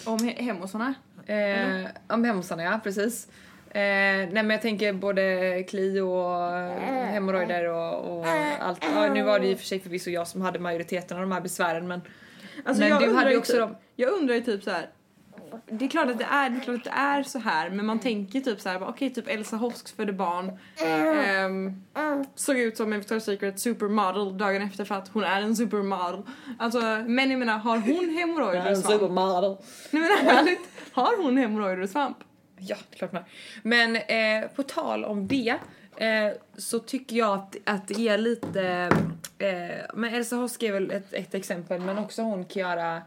Om 0.05 0.17
he- 0.19 0.41
hemosarna. 0.41 0.93
Eh, 1.25 1.87
om 2.07 2.23
hemosarna 2.23 2.63
ja, 2.63 2.79
precis. 2.83 3.27
Eh, 3.71 3.81
nej 3.81 4.29
men 4.31 4.49
jag 4.49 4.61
tänker 4.61 4.93
både 4.93 5.63
kli 5.63 5.99
och 5.99 6.55
eh, 6.57 7.05
hemorrojder 7.05 7.65
och, 7.65 8.17
och 8.17 8.25
allt. 8.59 8.85
Ja, 8.95 9.13
nu 9.13 9.23
var 9.23 9.39
det 9.39 9.47
i 9.47 9.55
och 9.55 9.59
för 9.59 9.65
sig 9.65 9.79
förvisso 9.79 10.09
jag 10.09 10.27
som 10.27 10.41
hade 10.41 10.59
majoriteten 10.59 11.17
av 11.17 11.21
de 11.21 11.31
här 11.31 11.41
besvären 11.41 11.87
men 11.87 12.01
Alltså 12.65 12.83
Men 12.83 13.01
du 13.01 13.13
hade 13.13 13.31
ju 13.31 13.37
också 13.37 13.51
typ, 13.51 13.61
dem. 13.61 13.75
Jag 13.95 14.13
undrar 14.13 14.35
ju 14.35 14.41
typ 14.41 14.63
så 14.63 14.71
här. 14.71 14.89
Det 15.65 15.85
är 15.85 15.89
klart 15.89 16.09
att 16.09 16.17
det 16.17 16.27
är, 16.31 16.49
det 16.49 16.57
är, 16.57 16.61
klart 16.61 16.77
att 16.77 16.83
det 16.83 16.89
är 16.89 17.23
så 17.23 17.39
här 17.39 17.69
men 17.69 17.85
man 17.85 17.99
tänker 17.99 18.41
typ 18.41 18.61
så 18.61 18.69
här, 18.69 18.89
okej 18.89 19.13
typ 19.13 19.27
Elsa 19.27 19.55
Hosk 19.55 19.95
födde 19.95 20.13
barn. 20.13 20.59
ehm, 20.85 21.83
såg 22.35 22.57
ut 22.57 22.77
som 22.77 22.93
en 22.93 23.01
Victoria's 23.01 23.19
Secret 23.19 23.59
supermodel 23.59 24.37
dagen 24.37 24.61
efter 24.61 24.85
för 24.85 24.95
att 24.95 25.07
hon 25.07 25.23
är 25.23 25.41
en 25.41 25.55
supermodel. 25.55 26.21
Alltså 26.59 26.79
men 27.07 27.31
jag 27.31 27.39
menar 27.39 27.57
har 27.57 27.77
hon 27.77 28.09
hemorrojder 28.19 28.71
och 28.71 28.77
svamp? 28.77 28.93
supermodel. 28.93 29.57
Nej 29.91 30.01
men 30.01 30.37
ärligt, 30.37 30.69
har 30.91 31.23
hon 31.23 31.37
hemorrojder 31.37 31.81
och 31.81 31.89
svamp? 31.89 32.17
Ja, 32.59 32.75
det 32.89 32.95
är 32.95 32.97
klart 32.97 33.11
man 33.11 33.21
har. 33.21 33.31
Men 33.63 33.95
eh, 33.95 34.49
på 34.49 34.63
tal 34.63 35.05
om 35.05 35.27
det 35.27 35.55
eh, 35.97 36.31
så 36.57 36.79
tycker 36.79 37.15
jag 37.15 37.33
att, 37.33 37.55
att 37.63 37.87
det 37.87 38.07
är 38.07 38.17
lite... 38.17 38.89
Eh, 39.37 39.85
men 39.93 40.13
Elsa 40.13 40.35
Hosk 40.35 40.63
är 40.63 40.73
väl 40.73 40.91
ett, 40.91 41.13
ett 41.13 41.33
exempel 41.33 41.81
men 41.81 41.97
också 41.97 42.21
hon 42.21 42.45
Chiara 42.45 43.01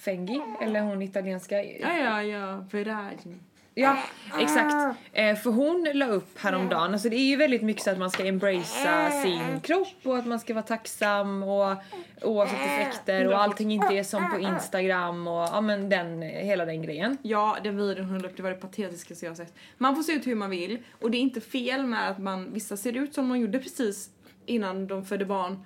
Fengi, 0.00 0.40
eller 0.62 0.80
hon 0.80 1.02
italienska. 1.02 1.64
Ja 1.64 1.98
ja 1.98 2.22
ja, 2.22 2.64
Veragin. 2.70 3.40
Ja, 3.80 3.98
exakt. 4.38 4.98
Eh, 5.12 5.36
för 5.36 5.50
hon 5.50 5.88
la 5.94 6.06
upp 6.06 6.38
häromdagen, 6.38 6.92
alltså 6.92 7.08
det 7.08 7.16
är 7.16 7.24
ju 7.24 7.36
väldigt 7.36 7.62
mycket 7.62 7.82
så 7.82 7.90
att 7.90 7.98
man 7.98 8.10
ska 8.10 8.26
embracea 8.26 9.10
sin 9.10 9.60
kropp 9.60 9.96
och 10.02 10.18
att 10.18 10.26
man 10.26 10.40
ska 10.40 10.54
vara 10.54 10.64
tacksam 10.64 11.42
och 11.42 11.76
oavsett 12.22 12.58
effekter 12.60 13.28
och 13.28 13.42
allting 13.42 13.72
inte 13.72 13.94
är 13.94 14.02
som 14.02 14.30
på 14.30 14.38
Instagram 14.38 15.28
och 15.28 15.48
ja 15.52 15.60
men 15.60 15.88
den, 15.88 16.22
hela 16.22 16.64
den 16.64 16.82
grejen. 16.82 17.16
Ja, 17.22 17.56
den 17.62 17.76
videon 17.76 18.04
hon 18.04 18.18
la 18.18 18.28
upp, 18.28 18.36
det 18.36 18.42
var 18.42 18.50
det 18.50 18.56
patetiskaste 18.56 19.26
jag 19.26 19.36
sett. 19.36 19.54
Man 19.78 19.96
får 19.96 20.02
se 20.02 20.12
ut 20.12 20.26
hur 20.26 20.34
man 20.34 20.50
vill 20.50 20.78
och 21.00 21.10
det 21.10 21.18
är 21.18 21.20
inte 21.20 21.40
fel 21.40 21.86
med 21.86 22.10
att 22.10 22.18
man, 22.18 22.52
vissa 22.52 22.76
ser 22.76 22.96
ut 22.96 23.14
som 23.14 23.28
de 23.28 23.38
gjorde 23.38 23.58
precis 23.58 24.10
innan 24.46 24.86
de 24.86 25.04
födde 25.04 25.24
barn. 25.24 25.64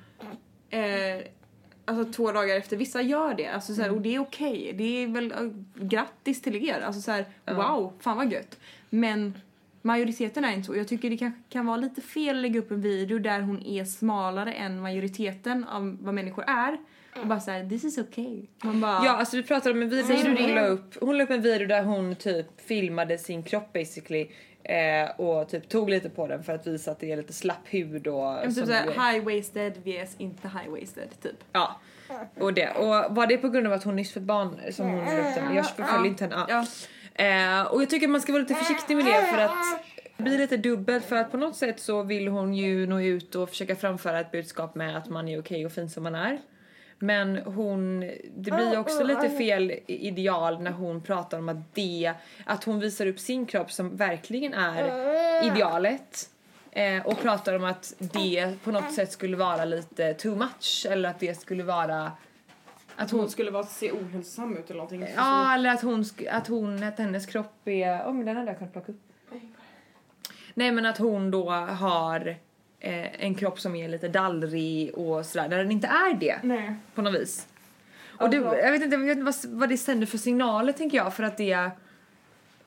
Eh, 0.70 1.26
alltså 1.84 2.12
två 2.12 2.32
dagar 2.32 2.56
efter, 2.56 2.76
vissa 2.76 3.02
gör 3.02 3.34
det. 3.34 3.46
Alltså, 3.46 3.74
så 3.74 3.82
här, 3.82 3.90
Och 3.90 4.00
det 4.00 4.14
är 4.14 4.18
okej, 4.18 4.72
det 4.78 5.02
är 5.02 5.06
väl 5.06 5.32
uh, 5.32 5.52
grattis 5.74 6.42
till 6.42 6.68
er. 6.68 6.80
Alltså 6.80 7.00
så 7.00 7.10
här, 7.10 7.24
wow, 7.44 7.92
fan 8.00 8.16
vad 8.16 8.32
gött. 8.32 8.58
Men 8.90 9.34
majoriteten 9.82 10.44
är 10.44 10.52
inte 10.52 10.66
så. 10.66 10.76
Jag 10.76 10.88
tycker 10.88 11.10
det 11.10 11.16
kanske 11.16 11.40
kan 11.48 11.66
vara 11.66 11.76
lite 11.76 12.00
fel 12.00 12.36
att 12.36 12.42
lägga 12.42 12.60
upp 12.60 12.70
en 12.70 12.80
video 12.80 13.18
där 13.18 13.40
hon 13.40 13.62
är 13.62 13.84
smalare 13.84 14.52
än 14.52 14.80
majoriteten 14.80 15.64
av 15.64 15.98
vad 16.00 16.14
människor 16.14 16.44
är. 16.46 16.78
Och 17.20 17.26
bara 17.26 17.40
såhär, 17.40 17.68
this 17.68 17.84
is 17.84 17.98
okay. 17.98 18.42
Man 18.62 18.80
bara, 18.80 19.04
Ja, 19.04 19.10
alltså 19.10 19.36
vi 19.36 19.42
pratar 19.42 19.70
om 19.70 19.82
en 19.82 19.88
video 19.88 20.06
som 20.06 20.34
du 20.34 20.42
hon 20.42 20.54
la 20.54 20.66
upp. 20.66 20.94
Hon 21.00 21.18
la 21.18 21.24
upp 21.24 21.30
en 21.30 21.42
video 21.42 21.68
där 21.68 21.84
hon 21.84 22.14
typ 22.16 22.60
filmade 22.60 23.18
sin 23.18 23.42
kropp 23.42 23.72
basically 23.72 24.28
eh, 24.64 25.20
och 25.20 25.48
typ 25.48 25.68
tog 25.68 25.90
lite 25.90 26.10
på 26.10 26.26
den 26.26 26.44
för 26.44 26.54
att 26.54 26.66
visa 26.66 26.90
att 26.90 27.00
det 27.00 27.12
är 27.12 27.16
lite 27.16 27.32
slapp 27.32 27.66
hud 27.70 28.06
och 28.06 28.14
Ja, 28.14 28.40
men 28.44 28.54
typ 28.54 28.66
såhär 28.66 28.86
high-waisted 28.86 29.72
vs 29.82 30.14
inte 30.18 30.48
high-waisted 30.48 31.08
typ. 31.22 31.44
Ja. 31.52 31.80
Och 32.40 32.54
det. 32.54 32.70
Och 32.70 33.14
var 33.14 33.26
det 33.26 33.36
på 33.36 33.48
grund 33.48 33.66
av 33.66 33.72
att 33.72 33.84
hon 33.84 33.96
nyss 33.96 34.12
fått 34.12 34.22
barn 34.22 34.60
som 34.72 34.86
hon 34.86 35.04
den? 35.04 35.54
Jag 35.54 35.66
förföljer 35.66 36.06
inte 36.06 36.24
henne. 36.24 36.36
Ja. 36.36 36.46
Ja. 36.48 36.66
Eh, 37.24 37.62
och 37.62 37.82
jag 37.82 37.90
tycker 37.90 38.08
man 38.08 38.20
ska 38.20 38.32
vara 38.32 38.42
lite 38.42 38.54
försiktig 38.54 38.96
med 38.96 39.06
det 39.06 39.26
för 39.32 39.38
att 39.38 39.84
det 40.16 40.22
blir 40.22 40.38
lite 40.38 40.56
dubbelt 40.56 41.04
för 41.04 41.16
att 41.16 41.30
på 41.30 41.36
något 41.36 41.56
sätt 41.56 41.80
så 41.80 42.02
vill 42.02 42.28
hon 42.28 42.54
ju 42.54 42.86
nå 42.86 43.00
ut 43.00 43.34
och 43.34 43.48
försöka 43.48 43.76
framföra 43.76 44.20
ett 44.20 44.32
budskap 44.32 44.74
med 44.74 44.96
att 44.96 45.08
man 45.08 45.28
är 45.28 45.40
okej 45.40 45.66
och 45.66 45.72
fin 45.72 45.90
som 45.90 46.02
man 46.02 46.14
är. 46.14 46.38
Men 46.98 47.36
hon, 47.36 48.00
det 48.36 48.50
blir 48.50 48.70
ju 48.70 48.76
också 48.76 49.04
lite 49.04 49.30
fel 49.30 49.72
ideal 49.86 50.62
när 50.62 50.70
hon 50.70 51.02
pratar 51.02 51.38
om 51.38 51.48
att 51.48 51.74
det, 51.74 52.12
att 52.44 52.64
hon 52.64 52.80
visar 52.80 53.06
upp 53.06 53.20
sin 53.20 53.46
kropp 53.46 53.72
som 53.72 53.96
verkligen 53.96 54.54
är 54.54 55.44
idealet. 55.46 56.30
Eh, 56.70 57.06
och 57.06 57.22
pratar 57.22 57.56
om 57.56 57.64
att 57.64 57.94
det 57.98 58.54
på 58.64 58.70
något 58.70 58.92
sätt 58.92 59.12
skulle 59.12 59.36
vara 59.36 59.64
lite 59.64 60.14
too 60.14 60.36
much 60.36 60.86
eller 60.90 61.08
att 61.08 61.20
det 61.20 61.40
skulle 61.40 61.62
vara 61.62 62.12
att 62.96 63.10
hon 63.10 63.30
skulle 63.30 63.50
vara 63.50 63.64
se 63.64 63.92
ohälsosam 63.92 64.56
ut 64.56 64.70
eller 64.70 64.74
någonting. 64.74 65.06
Ja, 65.16 65.54
eller 65.54 65.70
att 65.70 65.82
hon, 65.82 66.04
att 66.30 66.48
hon, 66.48 66.82
att 66.82 66.98
hennes 66.98 67.26
kropp 67.26 67.68
är, 67.68 68.06
åh 68.06 68.12
men 68.12 68.26
den 68.26 68.36
hade 68.36 68.48
jag 68.50 68.58
kunnat 68.58 68.72
plocka 68.72 68.92
upp. 68.92 69.00
Nej 70.54 70.72
men 70.72 70.86
att 70.86 70.98
hon 70.98 71.30
då 71.30 71.50
har 71.50 72.36
eh, 72.84 73.24
en 73.24 73.34
kropp 73.34 73.60
som 73.60 73.74
är 73.74 73.88
lite 73.88 74.08
dallrig 74.08 74.94
och 74.98 75.26
sådär, 75.26 75.48
när 75.48 75.58
den 75.58 75.70
inte 75.70 75.86
är 75.86 76.14
det 76.14 76.38
Nej. 76.42 76.74
på 76.94 77.02
något 77.02 77.14
vis. 77.14 77.46
Och 78.20 78.30
det, 78.30 78.36
jag 78.36 78.72
vet 78.72 78.82
inte, 78.82 78.96
jag 78.96 79.00
vet 79.02 79.18
inte 79.18 79.24
vad, 79.24 79.58
vad 79.58 79.68
det 79.68 79.76
sänder 79.78 80.06
för 80.06 80.18
signaler 80.18 80.72
tänker 80.72 80.96
jag 80.96 81.14
för 81.14 81.22
att 81.22 81.36
det 81.36 81.70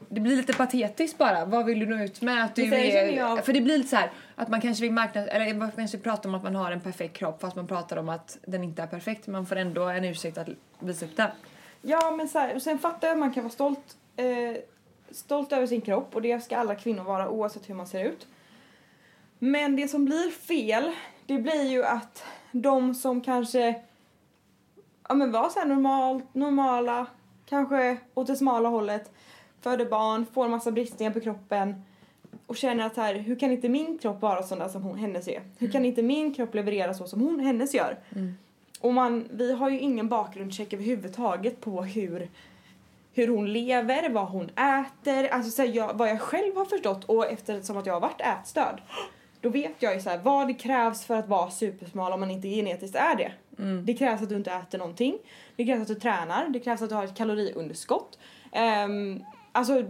det 0.10 0.20
blir 0.22 0.36
lite 0.36 0.54
patetiskt 0.54 1.18
bara. 1.18 1.46
Vad 1.46 1.66
vill 1.66 1.80
du 1.80 1.86
nå 1.86 2.04
ut 2.04 2.22
med? 2.22 2.44
Att 2.46 2.56
du 2.56 2.64
är, 2.76 3.12
jag- 3.18 3.46
För 3.46 3.54
det 3.54 3.62
blir 3.62 3.78
lite 3.78 3.90
så 3.90 3.96
här 3.96 4.12
att 4.36 4.50
man 4.50 4.62
kanske 4.62 4.82
vill 4.82 4.92
marknads... 4.94 5.28
Eller 5.28 5.54
man 5.54 5.72
kanske 5.72 5.98
pratar 5.98 6.30
om 6.30 6.36
att 6.36 6.44
man 6.44 6.56
har 6.56 6.72
en 6.72 6.82
perfekt 6.82 7.18
kropp 7.18 7.42
fast 7.42 7.56
man 7.56 7.68
pratar 7.68 7.98
om 7.98 8.10
att 8.10 8.38
den 8.46 8.64
inte 8.64 8.82
är 8.82 8.88
perfekt. 8.88 9.28
Man 9.28 9.46
får 9.46 9.56
ändå 9.56 9.84
en 9.84 10.06
ursäkt 10.06 10.38
att 10.38 10.48
visa 10.80 11.06
upp 11.06 11.16
den. 11.18 11.30
Ja 11.82 12.12
men 12.12 12.28
så 12.28 12.40
här, 12.40 12.56
och 12.56 12.62
sen 12.62 12.80
fattar 12.80 13.08
jag 13.08 13.14
att 13.16 13.20
man 13.20 13.34
kan 13.34 13.44
vara 13.44 13.54
stolt, 13.54 13.98
eh, 14.16 14.26
stolt 15.12 15.52
över 15.54 15.68
sin 15.68 15.82
kropp 15.82 16.16
och 16.16 16.22
det 16.22 16.44
ska 16.44 16.58
alla 16.58 16.76
kvinnor 16.76 17.04
vara 17.04 17.30
oavsett 17.30 17.70
hur 17.70 17.76
man 17.76 17.88
ser 17.88 18.04
ut. 18.04 18.28
Men 19.40 19.76
det 19.76 19.88
som 19.88 20.06
blir 20.06 20.32
fel, 20.32 20.92
det 21.26 21.38
blir 21.38 21.64
ju 21.64 21.84
att 21.84 22.24
de 22.52 22.96
som 22.96 23.22
kanske 23.22 23.82
ja 25.10 25.16
men 25.16 25.32
var 25.32 25.50
så 25.50 25.60
här 25.60 25.66
normalt, 25.66 26.36
normala 26.36 27.08
kanske 27.46 27.98
åt 28.14 28.28
det 28.28 28.36
smala 28.36 28.70
hållet, 28.70 29.12
föder 29.62 29.86
barn, 29.86 30.26
får 30.34 30.48
massa 30.48 30.72
bristningar 30.72 31.14
på 31.14 31.20
kroppen 31.20 31.84
och 32.48 32.58
känner 32.58 32.86
att 32.86 32.98
här, 32.98 33.16
hur 33.16 33.36
kan 33.40 33.52
inte 33.52 33.70
min 33.70 33.98
kropp 33.98 34.22
vara 34.22 34.44
sån 34.44 34.60
där 34.60 34.68
som 34.68 34.84
hon, 34.84 34.98
hennes 34.98 35.28
är? 35.28 35.42
Hur 35.58 35.72
kan 35.72 35.86
inte 35.86 36.02
min 36.02 36.34
kropp 36.34 36.56
leverera 36.56 36.94
så 36.94 37.08
som 37.08 37.22
hon, 37.22 37.40
hennes 37.40 37.74
gör? 37.74 37.98
Och 38.80 38.94
man, 38.94 39.28
vi 39.32 39.54
har 39.54 39.70
ju 39.70 39.80
ingen 39.80 40.08
bakgrundscheck 40.08 40.74
överhuvudtaget 40.74 41.62
på 41.62 41.84
hur, 41.84 42.30
hur 43.14 43.28
hon 43.28 43.54
lever, 43.54 44.10
vad 44.10 44.28
hon 44.28 44.50
äter, 44.50 45.28
alltså 45.28 45.52
så 45.52 45.62
här, 45.62 45.70
jag, 45.70 45.94
vad 45.94 46.10
jag 46.10 46.22
själv 46.22 46.56
har 46.56 46.66
förstått 46.66 47.04
och 47.04 47.32
eftersom 47.32 47.78
att 47.78 47.86
jag 47.86 47.94
har 47.94 48.02
varit 48.02 48.22
ätstörd 48.22 48.82
då 49.42 49.50
vet 49.50 49.76
jag 49.80 49.94
ju 49.94 50.02
så 50.02 50.10
här, 50.10 50.18
vad 50.18 50.48
det 50.48 50.54
krävs 50.54 51.06
för 51.06 51.16
att 51.16 51.28
vara 51.28 51.50
supersmal 51.50 52.14
om 52.14 52.20
man 52.20 52.32
inte 52.32 52.48
genetiskt 52.48 52.96
är 52.96 53.16
det. 53.16 53.32
Det 53.84 53.94
krävs 53.94 54.22
att 54.22 54.30
du 54.30 54.36
inte 54.36 54.52
äter 54.52 54.78
någonting, 54.78 55.18
det 55.56 55.66
krävs 55.66 55.82
att 55.82 55.88
du 55.88 55.96
tränar, 55.96 56.48
det 56.50 56.60
krävs 56.60 56.82
att 56.82 56.90
du 56.90 56.96
har 56.96 57.04
ett 57.04 57.18
kaloriunderskott. 57.18 58.20
Um, 58.86 59.24
alltså, 59.52 59.84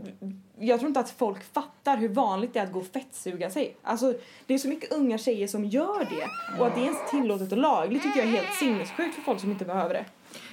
jag 0.60 0.80
tror 0.80 0.88
inte 0.88 1.00
att 1.00 1.10
folk 1.10 1.54
fattar 1.54 1.98
hur 1.98 2.10
vanligt 2.10 2.54
det 2.54 2.60
är 2.60 2.64
att 2.64 2.72
gå 2.72 2.80
och 2.80 2.88
fettsuga 2.88 3.50
sig. 3.50 3.76
Alltså, 3.82 4.14
det 4.46 4.54
är 4.54 4.58
så 4.58 4.68
mycket 4.68 4.92
unga 4.92 5.18
tjejer 5.18 5.48
som 5.48 5.66
gör 5.66 6.00
det 6.00 6.28
och 6.60 6.68
att 6.68 6.76
det 6.76 6.82
är 6.82 6.84
ens 6.84 7.10
tillåtet 7.10 7.52
och 7.52 7.58
lagligt 7.58 8.04
tycker 8.04 8.20
jag 8.20 8.28
är 8.28 8.32
helt 8.32 8.54
sinnessjukt 8.54 9.16
för 9.16 9.22
folk 9.22 9.40
som 9.40 9.52
inte 9.52 9.66
behöver 9.66 9.94
det. 9.94 10.06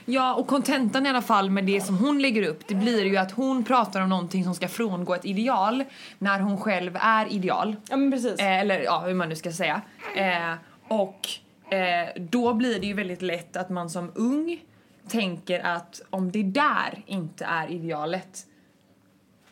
Ja, 0.04 0.34
och 0.34 0.46
kontentan 0.46 1.06
i 1.06 1.08
alla 1.08 1.22
fall 1.22 1.50
med 1.50 1.64
det 1.64 1.80
som 1.80 1.98
hon 1.98 2.22
lägger 2.22 2.48
upp, 2.48 2.68
det 2.68 2.74
blir 2.74 3.04
ju 3.04 3.16
att 3.16 3.32
hon 3.32 3.64
pratar 3.64 4.00
om 4.00 4.08
någonting 4.08 4.44
som 4.44 4.54
ska 4.54 4.68
frångå 4.68 5.14
ett 5.14 5.24
ideal 5.24 5.84
när 6.18 6.40
hon 6.40 6.58
själv 6.58 6.96
är 7.00 7.32
ideal. 7.32 7.76
Ja 7.90 7.96
men 7.96 8.10
precis. 8.10 8.38
Eh, 8.38 8.60
eller 8.60 8.80
ja, 8.80 8.98
hur 8.98 9.14
man 9.14 9.28
nu 9.28 9.36
ska 9.36 9.52
säga. 9.52 9.82
Eh, 10.16 10.54
och 10.88 11.28
eh, 11.74 12.08
då 12.16 12.54
blir 12.54 12.80
det 12.80 12.86
ju 12.86 12.94
väldigt 12.94 13.22
lätt 13.22 13.56
att 13.56 13.70
man 13.70 13.90
som 13.90 14.12
ung 14.14 14.60
tänker 15.08 15.60
att 15.60 16.00
om 16.10 16.30
det 16.32 16.42
där 16.42 17.02
inte 17.06 17.44
är 17.44 17.70
idealet 17.70 18.46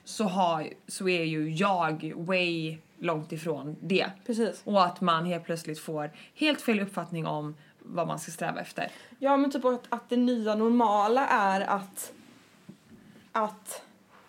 så, 0.05 0.25
har, 0.25 0.69
så 0.89 1.09
är 1.09 1.25
ju 1.25 1.51
jag 1.51 2.13
way 2.17 2.79
långt 2.99 3.33
ifrån 3.33 3.77
det. 3.81 4.07
Precis. 4.27 4.61
Och 4.65 4.85
att 4.85 5.01
man 5.01 5.27
helt 5.27 5.45
plötsligt 5.45 5.79
får 5.79 6.11
helt 6.35 6.61
fel 6.61 6.81
uppfattning 6.81 7.27
om 7.27 7.55
vad 7.85 8.07
man 8.07 8.19
ska 8.19 8.33
sträva 8.33 8.61
efter. 8.61 8.93
Ja 9.19 9.37
men 9.37 9.51
typ 9.51 9.65
att, 9.65 9.87
att 9.89 10.09
det 10.09 10.17
nya 10.17 10.55
normala 10.55 11.27
är 11.27 11.61
att 11.61 12.13
att 13.33 13.83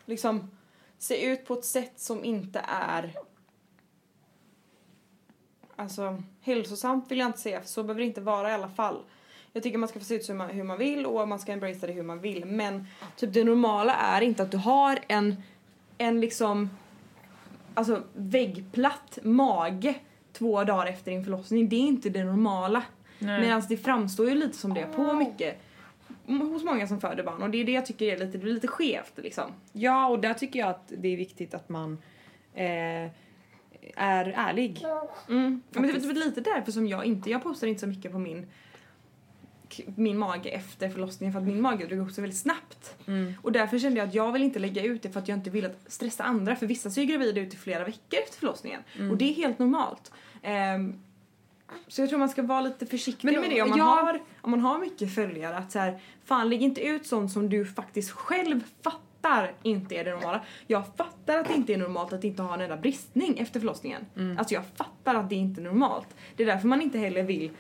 liksom 0.06 0.52
se 0.98 1.26
ut 1.26 1.46
på 1.46 1.54
ett 1.54 1.66
sätt 1.66 2.00
som 2.00 2.24
inte 2.24 2.66
är 2.68 3.14
alltså 5.76 6.24
hälsosamt 6.42 7.12
vill 7.12 7.20
jag 7.20 7.30
inte 7.30 7.40
säga 7.40 7.62
för 7.62 7.68
så 7.68 7.84
behöver 7.84 8.02
det 8.02 8.08
inte 8.08 8.22
vara 8.22 8.50
i 8.50 8.54
alla 8.54 8.70
fall. 8.70 9.04
Jag 9.54 9.64
tycker 9.64 9.78
man 9.78 9.90
ska 9.90 10.00
få 10.00 10.06
se 10.06 10.16
ut 10.16 10.26
som 10.26 10.38
man, 10.38 10.50
hur 10.50 10.64
man 10.64 10.78
vill 10.78 11.06
och 11.06 11.28
man 11.28 11.40
ska 11.40 11.52
embracea 11.52 11.88
det 11.88 11.94
hur 11.94 12.04
man 12.04 12.20
vill 12.20 12.46
men 12.46 12.88
typ 13.16 13.34
det 13.34 13.44
normala 13.44 13.96
är 13.96 14.22
inte 14.22 14.44
att 14.44 14.52
du 14.52 14.58
har 14.58 15.00
en 15.08 15.44
en 15.98 16.22
liksom 16.22 16.70
alltså 17.74 18.04
väggplatt 18.14 19.20
mage 19.24 19.96
två 20.34 20.64
dagar 20.64 20.86
efter 20.86 21.12
din 21.12 21.24
förlossning. 21.24 21.70
Det 21.70 21.76
är 21.76 21.88
inte 21.88 22.10
det 22.10 22.24
normala. 22.24 22.84
Medan 23.24 23.64
det 23.70 23.78
framstår 23.78 24.30
ju 24.30 24.36
lite 24.36 24.58
som 24.58 24.74
det 24.74 24.86
på 24.96 25.14
mycket 25.14 25.62
hos 26.28 26.64
många 26.64 26.88
som 26.88 27.02
föder 27.02 27.24
barn 27.24 27.42
och 27.42 27.50
det 27.50 27.58
är 27.58 27.66
det 27.66 27.72
jag 27.72 27.86
tycker 27.86 28.06
är 28.06 28.18
lite, 28.18 28.32
det 28.32 28.38
blir 28.38 28.54
lite 28.54 28.68
skevt 28.68 29.14
liksom. 29.16 29.52
Ja, 29.74 30.08
och 30.08 30.20
där 30.20 30.34
tycker 30.34 30.60
jag 30.60 30.70
att 30.70 30.94
det 30.98 31.08
är 31.08 31.18
viktigt 31.18 31.54
att 31.54 31.70
man 31.70 31.98
eh, 32.54 33.10
är 33.96 34.34
ärlig. 34.36 34.86
Mm. 35.30 35.62
Men 35.70 35.84
det 35.84 35.90
är 35.90 36.14
lite 36.14 36.42
därför 36.42 36.72
som 36.72 36.88
jag 36.88 37.06
inte, 37.06 37.30
jag 37.30 37.44
postar 37.44 37.68
inte 37.68 37.82
så 37.82 37.88
mycket 37.88 38.12
på 38.12 38.20
min 38.20 38.48
min 39.96 40.18
mage 40.18 40.50
efter 40.50 40.90
förlossningen 40.90 41.34
för 41.34 41.40
att 41.40 41.46
min 41.46 41.62
mage 41.62 41.86
drog 41.86 42.00
ihop 42.00 42.12
sig 42.12 42.22
väldigt 42.22 42.40
snabbt. 42.40 42.96
Och 43.42 43.52
därför 43.52 43.80
kände 43.80 44.00
jag 44.00 44.08
att 44.08 44.14
jag 44.14 44.32
vill 44.32 44.44
inte 44.44 44.60
lägga 44.60 44.84
ut 44.84 45.02
det 45.02 45.10
för 45.10 45.20
att 45.20 45.28
jag 45.28 45.38
inte 45.38 45.50
vill 45.50 45.66
att 45.66 45.78
stressa 45.88 46.24
andra 46.24 46.56
för 46.56 46.68
vissa 46.68 46.90
så 46.90 47.02
är 47.02 47.06
gravida 47.06 47.42
ut 47.42 47.54
i 47.54 47.58
flera 47.58 47.84
veckor 47.84 48.20
efter 48.24 48.40
förlossningen 48.40 48.82
och 49.12 49.18
det 49.18 49.30
är 49.30 49.34
helt 49.34 49.60
normalt. 49.60 50.12
Ehm, 50.42 51.00
så 51.88 52.02
jag 52.02 52.10
tror 52.10 52.20
man 52.20 52.30
ska 52.30 52.42
vara 52.44 52.62
lite 52.62 52.86
försiktig 52.86 53.26
Men 53.32 53.42
med 53.42 53.50
det 53.50 53.62
om 53.62 53.70
man, 53.70 53.78
jag- 53.78 53.86
har, 53.86 54.22
om 54.42 54.52
man 54.52 54.60
har 54.60 54.80
mycket 54.80 55.16
följare 55.16 55.58
att 55.58 55.72
så 55.72 55.80
här, 55.80 56.00
fan 56.26 56.50
lägg 56.50 56.62
inte 56.62 56.82
ut 56.82 57.08
sånt 57.08 57.32
som 57.32 57.50
du 57.50 57.66
faktiskt 57.66 58.12
själv 58.12 58.64
fattar 58.84 59.52
inte 59.64 59.96
är 59.96 60.04
det 60.06 60.12
normala. 60.12 60.42
Jag 60.68 60.84
fattar 60.98 61.38
att 61.38 61.48
det 61.48 61.54
inte 61.54 61.74
är 61.74 61.78
normalt 61.78 62.14
att 62.14 62.24
inte 62.24 62.42
ha 62.42 62.54
en 62.54 62.62
enda 62.62 62.78
bristning 62.78 63.38
efter 63.40 63.60
förlossningen. 63.60 64.06
Alltså 64.40 64.54
jag 64.54 64.64
fattar 64.76 65.16
att 65.16 65.30
det 65.30 65.36
inte 65.36 65.62
är 65.62 65.64
normalt. 65.64 66.08
Det 66.36 66.44
är 66.44 66.48
därför 66.48 66.68
man 66.68 66.82
inte 66.82 66.98
heller 66.98 67.24
vill 67.24 67.52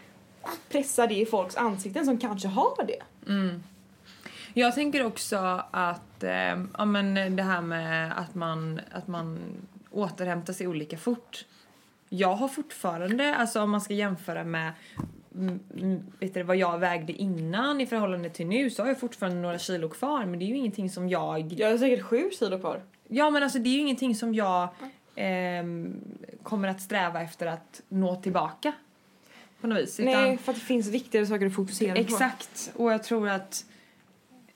pressa 0.69 1.07
det 1.07 1.15
i 1.15 1.25
folks 1.25 1.55
ansikten 1.55 2.05
som 2.05 2.17
kanske 2.17 2.47
har 2.47 2.85
det. 2.87 2.99
Jag 4.53 4.75
tänker 4.75 5.05
också 5.05 5.63
att 5.71 6.23
eh, 6.23 6.63
ja, 6.77 6.85
men 6.85 7.35
det 7.35 7.43
här 7.43 7.61
med 7.61 8.13
att 8.19 8.35
man, 8.35 8.81
att 8.91 9.07
man 9.07 9.39
återhämtar 9.91 10.53
sig 10.53 10.67
olika 10.67 10.97
fort. 10.97 11.45
Jag 12.15 12.35
har 12.35 12.47
fortfarande, 12.47 13.35
alltså 13.35 13.61
om 13.61 13.69
man 13.71 13.81
ska 13.81 13.93
jämföra 13.93 14.43
med 14.43 14.71
mm, 15.35 15.59
mm, 15.77 16.03
vet 16.19 16.33
du, 16.33 16.43
vad 16.43 16.57
jag 16.57 16.77
vägde 16.79 17.13
innan 17.13 17.81
i 17.81 17.85
förhållande 17.85 18.29
till 18.29 18.47
nu 18.47 18.69
så 18.69 18.81
har 18.83 18.87
jag 18.87 18.99
fortfarande 18.99 19.39
några 19.41 19.59
kilo 19.59 19.89
kvar 19.89 20.25
men 20.25 20.39
det 20.39 20.45
är 20.45 20.47
ju 20.47 20.57
ingenting 20.57 20.89
som 20.89 21.09
jag... 21.09 21.53
Jag 21.53 21.71
har 21.71 21.77
säkert 21.77 22.01
sju 22.05 22.29
kilo 22.39 22.59
kvar. 22.59 22.81
Ja 23.07 23.29
men 23.29 23.43
alltså 23.43 23.59
det 23.59 23.69
är 23.69 23.73
ju 23.73 23.79
ingenting 23.79 24.15
som 24.15 24.33
jag 24.35 24.67
ehm, 25.15 25.95
kommer 26.43 26.67
att 26.67 26.81
sträva 26.81 27.21
efter 27.21 27.47
att 27.47 27.81
nå 27.89 28.15
tillbaka. 28.15 28.73
På 29.61 29.67
något 29.67 29.77
vis. 29.77 29.99
Utan- 29.99 30.13
Nej, 30.13 30.37
för 30.37 30.51
att 30.51 30.59
det 30.59 30.65
finns 30.65 30.87
viktigare 30.87 31.25
saker 31.25 31.45
att 31.45 31.55
fokusera 31.55 31.95
på. 31.95 32.01
Exakt. 32.01 32.71
Och 32.75 32.91
jag 32.93 33.03
tror 33.03 33.29
att... 33.29 33.65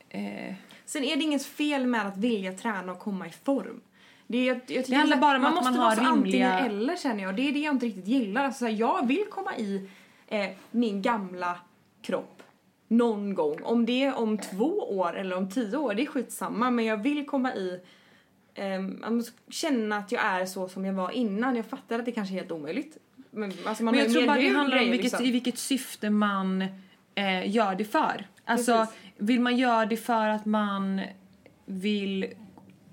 Eh, 0.09 0.53
Sen 0.85 1.03
är 1.03 1.15
det 1.15 1.23
inget 1.23 1.45
fel 1.45 1.87
med 1.87 2.07
att 2.07 2.17
vilja 2.17 2.53
träna 2.53 2.91
och 2.91 2.99
komma 2.99 3.27
i 3.27 3.31
form. 3.31 3.81
Det, 4.27 4.49
är, 4.49 4.61
jag, 4.67 4.83
Det 4.87 4.95
handlar 4.95 5.17
bara 5.17 5.35
om 5.35 5.41
man 5.43 5.57
att 5.57 5.63
man 5.63 5.75
har 5.75 5.95
rimliga- 5.95 6.07
antingen 6.07 6.51
eller 6.51 6.95
känner 6.95 7.23
jag. 7.23 7.35
Det 7.35 7.49
är 7.49 7.51
det 7.51 7.59
jag 7.59 7.75
inte 7.75 7.85
riktigt 7.85 8.07
gillar. 8.07 8.43
Alltså, 8.43 8.59
så 8.59 8.65
här, 8.65 8.73
jag 8.73 9.07
vill 9.07 9.25
komma 9.29 9.57
i 9.57 9.89
eh, 10.27 10.49
min 10.71 11.01
gamla 11.01 11.59
kropp 12.01 12.43
någon 12.87 13.33
gång. 13.33 13.63
Om 13.63 13.85
det 13.85 14.03
är 14.03 14.15
om 14.17 14.37
två 14.37 14.79
år 14.79 15.17
eller 15.17 15.37
om 15.37 15.49
tio 15.49 15.77
år, 15.77 15.93
det 15.93 16.01
är 16.01 16.05
skitsamma. 16.05 16.71
Men 16.71 16.85
jag 16.85 16.97
vill 16.97 17.25
komma 17.25 17.53
i 17.55 17.79
måste 19.09 19.31
känna 19.49 19.97
att 19.97 20.11
jag 20.11 20.25
är 20.25 20.45
så 20.45 20.67
som 20.69 20.85
jag 20.85 20.93
var 20.93 21.11
innan. 21.11 21.55
Jag 21.55 21.65
fattar 21.65 21.99
att 21.99 22.05
det 22.05 22.11
kanske 22.11 22.33
är 22.33 22.37
helt 22.37 22.51
omöjligt. 22.51 22.97
Men, 23.31 23.53
alltså, 23.65 23.83
man 23.83 23.95
Men 23.95 24.03
jag 24.03 24.13
tror 24.13 24.27
bara 24.27 24.37
det 24.37 24.47
handlar 24.47 24.77
om 24.77 24.83
vilket, 24.91 25.03
liksom. 25.03 25.25
i 25.25 25.31
vilket 25.31 25.57
syfte 25.57 26.09
man 26.09 26.61
eh, 27.15 27.55
gör 27.55 27.75
det 27.75 27.85
för. 27.85 28.27
Alltså, 28.45 28.77
Precis. 28.77 28.95
vill 29.17 29.39
man 29.39 29.57
göra 29.57 29.85
det 29.85 29.97
för 29.97 30.27
att 30.27 30.45
man 30.45 31.01
vill 31.65 32.33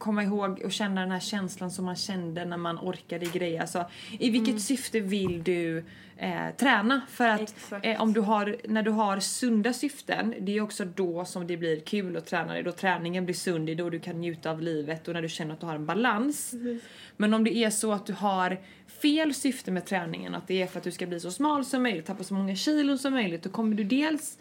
komma 0.04 0.22
ihåg 0.22 0.62
och 0.64 0.72
känna 0.72 1.00
den 1.00 1.10
här 1.10 1.20
känslan 1.20 1.70
som 1.70 1.84
man 1.84 1.96
kände 1.96 2.44
när 2.44 2.56
man 2.56 2.78
orkade 2.78 3.26
grejer. 3.26 3.60
Alltså, 3.60 3.84
I 4.18 4.30
vilket 4.30 4.48
Mm. 4.48 4.60
syfte 4.60 5.00
vill 5.00 5.42
du 5.42 5.84
eh, 6.16 6.50
träna? 6.56 7.00
För 7.10 7.28
att 7.28 7.72
eh, 7.82 8.02
om 8.02 8.12
du 8.12 8.20
har, 8.20 8.56
när 8.68 8.82
du 8.82 8.90
har 8.90 9.20
sunda 9.20 9.72
syften, 9.72 10.34
det 10.40 10.56
är 10.56 10.60
också 10.60 10.84
då 10.84 11.24
som 11.24 11.46
det 11.46 11.56
blir 11.56 11.80
kul 11.80 12.16
att 12.16 12.26
träna. 12.26 12.54
Det 12.54 12.62
då 12.62 12.72
träningen 12.72 13.24
blir 13.24 13.34
sund, 13.34 13.66
det 13.66 13.72
är 13.72 13.76
då 13.76 13.90
du 13.90 13.98
kan 14.00 14.20
njuta 14.20 14.50
av 14.50 14.62
livet 14.62 15.08
och 15.08 15.14
när 15.14 15.22
du 15.22 15.28
känner 15.28 15.54
att 15.54 15.60
du 15.60 15.66
har 15.66 15.74
en 15.74 15.86
balans. 15.86 16.54
Men 17.16 17.34
om 17.34 17.44
det 17.44 17.56
är 17.56 17.70
så 17.70 17.92
att 17.92 18.06
du 18.06 18.12
har 18.12 18.60
fel 19.02 19.34
syfte 19.34 19.70
med 19.70 19.84
träningen, 19.84 20.34
att 20.34 20.48
det 20.48 20.62
är 20.62 20.66
för 20.66 20.78
att 20.78 20.84
du 20.84 20.90
ska 20.90 21.06
bli 21.06 21.20
så 21.20 21.30
smal 21.30 21.64
som 21.64 21.82
möjligt, 21.82 22.06
tappa 22.06 22.24
så 22.24 22.34
många 22.34 22.56
kilon 22.56 22.98
som 22.98 23.12
möjligt, 23.12 23.42
då 23.42 23.50
kommer 23.50 23.76
du 23.76 23.84
dels 23.84 24.38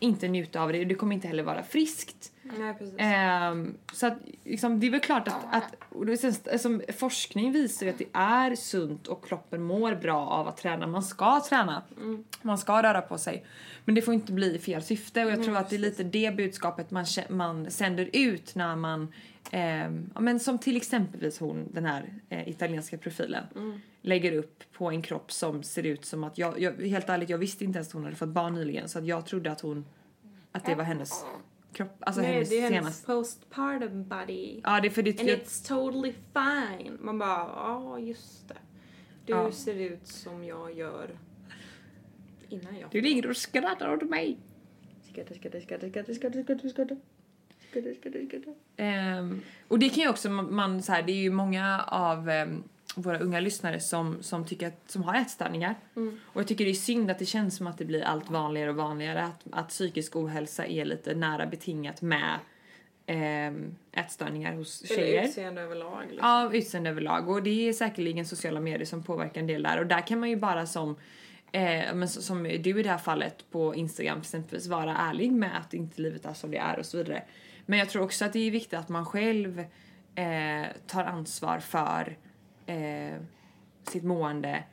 inte 0.00 0.28
njuta 0.28 0.60
av 0.60 0.72
det 0.72 0.80
och 0.80 0.86
det 0.86 0.94
kommer 0.94 1.14
inte 1.14 1.28
heller 1.28 1.42
vara 1.42 1.62
friskt. 1.62 2.32
Nej. 2.42 2.74
Ehm, 2.98 3.74
så 3.92 4.06
att, 4.06 4.18
liksom, 4.44 4.80
det 4.80 4.86
är 4.86 4.90
väl 4.90 5.00
klart 5.00 5.28
att, 5.28 5.54
att 5.54 5.74
och 5.88 6.06
det 6.06 6.16
sen- 6.16 6.34
alltså, 6.52 6.80
forskning 6.98 7.52
visar 7.52 7.86
ju 7.86 7.92
att 7.92 7.98
det 7.98 8.08
är 8.12 8.54
sunt 8.54 9.06
och 9.06 9.24
kroppen 9.28 9.62
mår 9.62 9.94
bra 9.94 10.26
av 10.26 10.48
att 10.48 10.56
träna. 10.56 10.86
Man 10.86 11.02
ska 11.02 11.40
träna. 11.48 11.82
Man 12.42 12.58
ska 12.58 12.82
röra 12.82 13.00
på 13.02 13.18
sig. 13.18 13.44
Men 13.84 13.94
det 13.94 14.02
får 14.02 14.14
inte 14.14 14.32
bli 14.32 14.58
fel 14.58 14.82
syfte 14.82 15.24
och 15.24 15.30
jag 15.30 15.44
tror 15.44 15.56
att 15.56 15.70
det 15.70 15.76
är 15.76 15.80
lite 15.80 16.02
det 16.04 16.36
budskapet 16.36 16.90
man, 16.90 17.06
man 17.28 17.70
sänder 17.70 18.10
ut 18.12 18.54
när 18.54 18.76
man 18.76 19.12
ja, 20.14 20.20
men 20.20 20.40
som 20.40 20.58
till 20.58 20.76
exempelvis 20.76 21.38
hon, 21.38 21.68
den 21.72 21.84
här 21.84 22.12
eh, 22.28 22.48
italienska 22.48 22.98
profilen, 22.98 23.44
lägger 24.02 24.32
upp 24.32 24.64
på 24.72 24.90
en 24.90 25.02
kropp 25.02 25.32
som 25.32 25.62
ser 25.62 25.82
ut 25.86 26.04
som 26.04 26.24
att 26.24 26.38
jag, 26.38 26.60
jag, 26.60 26.72
helt 26.72 27.08
ärligt, 27.08 27.28
jag 27.30 27.38
visste 27.38 27.64
inte 27.64 27.76
ens 27.76 27.88
att 27.88 27.94
hon 27.94 28.04
hade 28.04 28.16
fått 28.16 28.28
barn 28.28 28.54
nyligen 28.54 28.88
så 28.88 28.98
att 28.98 29.06
jag 29.06 29.26
trodde 29.26 29.52
att 29.52 29.60
hon, 29.60 29.84
att 30.52 30.64
det 30.64 30.74
var 30.74 30.84
hennes 30.84 31.24
kropp, 31.72 31.96
alltså 32.00 32.20
Nej, 32.22 32.32
hennes 32.32 32.48
det 32.48 32.56
är 32.56 32.60
hennes 32.62 32.78
senaste. 32.78 33.06
postpartum 33.06 34.08
body. 34.08 34.60
Ja, 34.64 34.80
det 34.80 34.88
är 34.88 34.90
för 34.90 35.02
det, 35.02 35.20
And 35.20 35.28
it's 35.28 35.68
totally 35.68 36.12
fine. 36.12 36.98
Man 37.00 37.18
bara, 37.18 37.38
ja 37.54 37.98
just 37.98 38.48
det. 38.48 38.54
Du 39.26 39.32
Ja. 39.32 39.52
ser 39.52 39.74
ut 39.74 40.06
som 40.06 40.44
jag 40.44 40.74
gör 40.76 41.18
innan 42.48 42.78
jag 42.78 42.90
du 42.90 43.00
ligger 43.00 43.26
och 43.30 43.36
skrattar 43.36 43.94
åt 43.94 44.02
mig. 44.10 44.38
Skatta, 45.12 45.34
skatta, 45.34 45.60
skatta, 45.60 45.88
skatta, 45.90 46.14
skatta, 46.14 46.68
skatta, 46.68 46.96
Ehm, 48.76 49.40
och 49.68 49.78
det 49.78 49.88
kan 49.88 49.98
ju 50.04 50.08
också 50.08 50.30
man, 50.30 50.82
så 50.82 50.92
här, 50.92 51.02
det 51.02 51.12
är 51.12 51.22
ju 51.22 51.30
många 51.30 51.84
av 51.88 52.30
ehm, 52.30 52.62
våra 52.96 53.18
unga 53.18 53.40
lyssnare 53.40 53.80
som, 53.80 54.22
som 54.22 54.44
tycker 54.44 54.66
att, 54.66 54.90
som 54.90 55.02
har 55.02 55.14
ätstörningar. 55.14 55.74
Och 56.24 56.40
jag 56.40 56.48
tycker 56.48 56.64
det 56.64 56.70
är 56.70 56.74
synd 56.74 57.10
att 57.10 57.18
det 57.18 57.26
känns 57.26 57.56
som 57.56 57.66
att 57.66 57.78
det 57.78 57.84
blir 57.84 58.02
allt 58.02 58.30
vanligare 58.30 58.70
och 58.70 58.76
vanligare 58.76 59.24
att, 59.24 59.44
att 59.50 59.68
psykisk 59.68 60.16
ohälsa 60.16 60.66
är 60.66 60.84
lite 60.84 61.14
nära 61.14 61.46
betingat 61.46 62.02
med 62.02 62.38
eh, 63.06 63.52
ätstörningar 64.02 64.52
hos 64.54 64.82
Eller 64.82 65.02
tjejer. 65.02 65.24
utseende 65.24 65.60
överlag. 65.60 66.02
Liksom. 66.10 66.28
Ja, 66.28 66.50
utseende 66.52 66.90
överlag. 66.90 67.28
Och 67.28 67.42
det 67.42 67.68
är 67.68 67.72
säkerligen 67.72 68.26
sociala 68.26 68.60
medier 68.60 68.86
som 68.86 69.02
påverkar 69.02 69.40
en 69.40 69.46
del 69.46 69.62
där. 69.62 69.80
Och 69.80 69.86
där 69.86 70.06
kan 70.06 70.20
man 70.20 70.30
ju 70.30 70.36
bara 70.36 70.66
som, 70.66 70.96
eh, 71.52 71.94
men 71.94 72.08
som 72.08 72.42
du 72.42 72.80
i 72.80 72.82
det 72.82 72.90
här 72.90 72.98
fallet 72.98 73.44
på 73.50 73.74
Instagram 73.74 74.18
exempelvis 74.18 74.66
vara 74.66 74.96
ärlig 74.96 75.32
med 75.32 75.58
att 75.58 75.74
inte 75.74 76.02
livet 76.02 76.24
är 76.24 76.34
som 76.34 76.50
det 76.50 76.58
är 76.58 76.78
och 76.78 76.86
så 76.86 76.96
vidare. 76.98 77.22
Men 77.66 77.78
jag 77.78 77.88
tror 77.88 78.02
också 78.02 78.24
att 78.24 78.32
det 78.32 78.38
är 78.38 78.50
viktigt 78.50 78.74
att 78.78 78.88
man 78.88 79.06
själv 79.06 79.58
eh, 80.14 80.66
tar 80.86 81.04
ansvar 81.04 81.58
för 81.58 82.16
eh, 82.66 83.20
sitt 83.84 84.04
mående. 84.04 84.64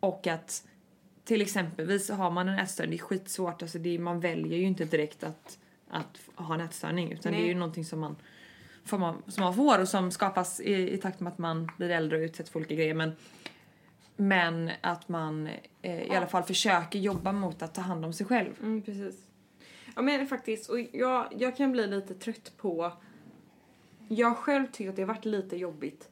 Och 0.00 0.26
att 0.26 0.64
till 1.24 1.42
exempelvis 1.42 2.10
har 2.10 2.30
man 2.30 2.48
en 2.48 2.58
ätstörning, 2.58 2.90
det 2.90 2.96
är 2.96 3.04
skitsvårt, 3.04 3.62
alltså 3.62 3.78
det 3.78 3.94
är, 3.94 3.98
man 3.98 4.20
väljer 4.20 4.58
ju 4.58 4.64
inte 4.64 4.84
direkt 4.84 5.24
att, 5.24 5.58
att 5.90 6.20
ha 6.34 6.54
en 6.54 6.60
ätstörning 6.60 7.12
utan 7.12 7.32
det 7.32 7.38
är 7.38 7.40
Nej. 7.40 7.48
ju 7.48 7.54
någonting 7.54 7.84
som 7.84 8.00
man 8.00 8.16
får 8.84 8.98
man, 8.98 9.22
som 9.26 9.44
man 9.44 9.54
får 9.54 9.80
och 9.80 9.88
som 9.88 10.10
skapas 10.10 10.60
i, 10.60 10.94
i 10.94 10.98
takt 10.98 11.20
med 11.20 11.32
att 11.32 11.38
man 11.38 11.70
blir 11.76 11.90
äldre 11.90 12.18
och 12.18 12.22
utsätts 12.22 12.50
för 12.50 12.58
olika 12.58 12.74
grejer. 12.74 12.94
Men, 12.94 13.12
men 14.16 14.70
att 14.80 15.08
man 15.08 15.48
eh, 15.82 16.02
i 16.02 16.16
alla 16.16 16.26
fall 16.26 16.42
försöker 16.42 16.98
jobba 16.98 17.32
mot 17.32 17.62
att 17.62 17.74
ta 17.74 17.80
hand 17.80 18.04
om 18.04 18.12
sig 18.12 18.26
själv. 18.26 18.50
Mm, 18.60 18.82
precis. 18.82 19.29
Ja 20.00 20.04
men 20.04 20.26
faktiskt, 20.26 20.70
och 20.70 20.80
jag, 20.92 21.26
jag 21.38 21.56
kan 21.56 21.72
bli 21.72 21.86
lite 21.86 22.14
trött 22.14 22.52
på... 22.56 22.92
Jag 24.08 24.36
själv 24.36 24.66
tycker 24.72 24.90
att 24.90 24.96
det 24.96 25.02
har 25.02 25.06
varit 25.06 25.24
lite 25.24 25.56
jobbigt 25.56 26.10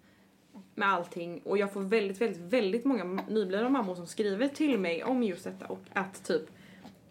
med 0.75 0.89
allting 0.89 1.43
och 1.45 1.59
jag 1.59 1.73
får 1.73 1.81
väldigt, 1.81 2.21
väldigt, 2.21 2.41
väldigt 2.41 2.85
många 2.85 3.05
nyblivna 3.29 3.69
mammor 3.69 3.95
som 3.95 4.07
skriver 4.07 4.49
till 4.49 4.79
mig 4.79 5.05
om 5.05 5.23
just 5.23 5.45
detta 5.45 5.67
och 5.67 5.81
att 5.93 6.25
typ 6.25 6.43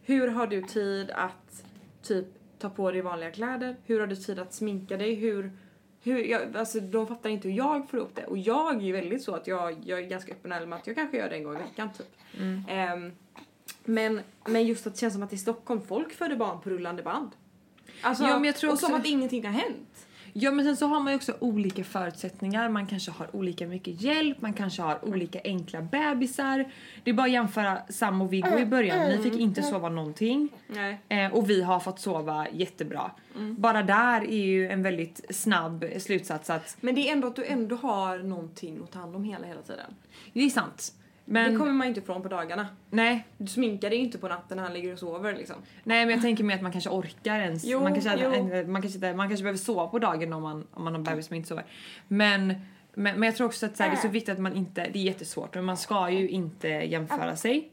hur 0.03 0.27
har 0.27 0.47
du 0.47 0.61
tid 0.61 1.11
att 1.11 1.63
typ 2.01 2.25
ta 2.59 2.69
på 2.69 2.91
dig 2.91 3.01
vanliga 3.01 3.31
kläder? 3.31 3.75
Hur 3.85 3.99
har 3.99 4.07
du 4.07 4.15
tid 4.15 4.39
att 4.39 4.53
sminka 4.53 4.97
dig? 4.97 5.15
Hur, 5.15 5.51
hur, 6.03 6.23
jag, 6.23 6.57
alltså 6.57 6.79
de 6.79 7.07
fattar 7.07 7.29
inte 7.29 7.47
hur 7.47 7.55
jag 7.55 7.89
får 7.89 7.97
upp 7.97 8.15
det 8.15 8.25
och 8.25 8.37
jag 8.37 8.75
är 8.75 8.81
ju 8.81 8.93
väldigt 8.93 9.23
så 9.23 9.35
att 9.35 9.47
jag, 9.47 9.77
jag 9.85 9.99
är 9.99 10.03
ganska 10.03 10.31
öppen 10.31 10.69
med 10.69 10.79
att 10.79 10.87
jag 10.87 10.95
kanske 10.95 11.17
gör 11.17 11.29
det 11.29 11.35
en 11.35 11.43
gång 11.43 11.55
i 11.55 11.59
veckan 11.59 11.89
typ. 11.93 12.07
Ehm, 12.67 13.11
men, 13.87 14.21
men 14.45 14.67
just 14.67 14.87
att 14.87 14.93
det 14.93 14.99
känns 14.99 15.13
som 15.13 15.23
att 15.23 15.33
i 15.33 15.37
Stockholm 15.37 15.81
folk 15.87 16.13
föder 16.13 16.35
barn 16.35 16.61
på 16.61 16.69
rullande 16.69 17.03
band. 17.03 17.31
Alltså, 18.01 18.23
Ja, 18.23 18.33
men 18.33 18.43
jag 18.43 18.55
tror 18.55 18.71
och 18.71 18.79
som 18.79 18.93
att 18.93 19.05
ingenting 19.05 19.45
har 19.45 19.51
hänt. 19.51 20.07
Ja 20.39 20.51
men 20.51 20.65
sen 20.65 20.77
så 20.77 20.87
har 20.87 20.99
man 20.99 21.13
ju 21.13 21.15
också 21.15 21.33
olika 21.39 21.83
förutsättningar. 21.83 22.69
Man 22.69 22.87
kanske 22.87 23.11
har 23.11 23.35
olika 23.35 23.67
mycket 23.67 24.01
hjälp, 24.01 24.41
man 24.41 24.53
kanske 24.53 24.81
har 24.81 25.05
olika 25.05 25.39
enkla 25.43 25.81
bebisar. 25.81 26.71
Det 27.03 27.09
är 27.09 27.13
bara 27.13 27.23
att 27.23 27.31
jämföra 27.31 27.81
Sam 27.89 28.21
och 28.21 28.33
Viggo 28.33 28.57
i 28.59 28.65
början. 28.65 29.09
Ni 29.09 29.17
fick 29.17 29.39
inte 29.39 29.61
sova 29.63 29.89
någonting. 29.89 30.49
Nej. 30.67 30.99
Eh, 31.09 31.33
och 31.33 31.49
vi 31.49 31.61
har 31.61 31.79
fått 31.79 31.99
sova 31.99 32.47
jättebra. 32.51 33.11
Bara 33.57 33.83
där 33.83 34.21
är 34.21 34.45
ju 34.45 34.67
en 34.67 34.83
väldigt 34.83 35.35
snabb 35.35 35.85
slutsats 35.99 36.49
att 36.49 36.77
Men 36.81 36.95
det 36.95 37.09
är 37.09 37.11
ändå 37.11 37.27
att 37.27 37.35
du 37.35 37.45
ändå 37.45 37.75
har 37.75 38.17
någonting 38.17 38.79
att 38.83 38.91
ta 38.91 38.99
hand 38.99 39.15
om 39.15 39.23
hela, 39.23 39.47
hela 39.47 39.61
tiden. 39.61 39.95
det 40.33 40.41
är 40.41 40.49
sant. 40.49 40.93
Men 41.29 41.51
Det 41.51 41.57
kommer 41.59 41.71
man 41.73 41.87
inte 41.87 41.99
ifrån 41.99 42.21
på 42.21 42.27
dagarna. 42.27 42.67
nej, 42.89 43.27
Du 43.37 43.47
sminkar 43.47 43.89
dig 43.89 43.99
inte 43.99 44.17
på 44.17 44.27
natten 44.27 44.57
när 44.57 44.63
han 44.63 44.73
ligger 44.73 44.93
och 44.93 44.99
sover 44.99 45.35
liksom. 45.35 45.55
nej 45.83 46.05
men 46.05 46.13
jag 46.13 46.21
tänker 46.21 46.43
mer 46.43 46.55
att 46.55 46.61
man 46.61 46.71
kanske 46.71 46.89
orkar 46.89 47.39
ens. 47.39 47.65
Jo, 47.65 47.81
man, 47.81 47.93
kanske, 47.93 48.23
jo. 48.23 48.29
man, 48.71 48.81
kanske 48.81 48.97
inte, 48.97 49.13
man 49.13 49.27
kanske 49.27 49.43
behöver 49.43 49.57
sova 49.59 49.87
på 49.87 49.99
dagen 49.99 50.33
om 50.33 50.41
man, 50.41 50.67
om 50.73 50.83
man 50.83 50.95
har 50.95 51.01
bebis 51.01 51.25
som 51.25 51.35
inte 51.35 51.49
sover. 51.49 51.65
Men, 52.07 52.47
men, 52.93 53.19
men 53.19 53.23
jag 53.23 53.35
tror 53.35 53.47
också 53.47 53.65
att 53.65 53.77
så 53.77 53.83
här, 53.83 53.89
det 53.89 53.95
är 53.97 54.01
så 54.01 54.07
viktigt 54.07 54.33
att 54.33 54.39
man 54.39 54.55
inte, 54.55 54.89
det 54.93 54.99
är 54.99 55.03
jättesvårt 55.03 55.55
men 55.55 55.65
man 55.65 55.77
ska 55.77 56.09
ju 56.09 56.29
inte 56.29 56.67
jämföra 56.67 57.35
sig. 57.35 57.71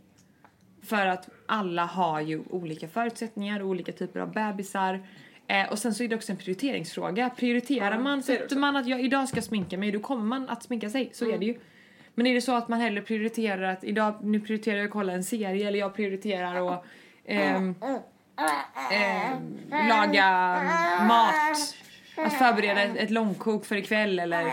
För 0.82 1.06
att 1.06 1.28
alla 1.46 1.84
har 1.84 2.20
ju 2.20 2.42
olika 2.50 2.88
förutsättningar 2.88 3.60
och 3.60 3.68
olika 3.68 3.92
typer 3.92 4.20
av 4.20 4.32
bebisar. 4.32 5.06
Eh, 5.46 5.70
och 5.70 5.78
sen 5.78 5.94
så 5.94 6.02
är 6.02 6.08
det 6.08 6.16
också 6.16 6.32
en 6.32 6.38
prioriteringsfråga. 6.38 7.30
Prioriterar 7.30 7.90
Ja, 7.90 7.98
man, 7.98 8.22
sätter 8.22 8.56
man 8.56 8.76
att 8.76 8.86
jag 8.86 9.00
idag 9.00 9.28
ska 9.28 9.42
sminka 9.42 9.78
mig, 9.78 9.92
då 9.92 10.00
kommer 10.00 10.24
man 10.24 10.48
att 10.48 10.62
sminka 10.62 10.90
sig. 10.90 11.10
Så 11.12 11.30
är 11.30 11.38
det 11.38 11.46
ju. 11.46 11.54
Men 12.14 12.26
är 12.26 12.34
det 12.34 12.40
så 12.40 12.54
att 12.56 12.68
man 12.68 12.80
hellre 12.80 13.00
prioriterar 13.02 13.62
att 13.72 13.84
idag, 13.84 14.14
nu 14.22 14.40
prioriterar 14.40 14.76
jag 14.76 14.84
att 14.84 14.90
kolla 14.90 15.12
en 15.12 15.24
serie 15.24 15.68
eller 15.68 15.78
jag 15.78 15.94
prioriterar 15.94 16.72
att 16.74 16.84
ehm, 17.24 17.74
ehm, 18.92 19.88
laga 19.88 20.26
mat. 21.08 21.74
Att 22.16 22.32
förbereda 22.38 22.82
ett, 22.82 22.96
ett 22.96 23.10
långkok 23.10 23.64
för 23.64 23.76
ikväll 23.76 24.18
eller... 24.18 24.44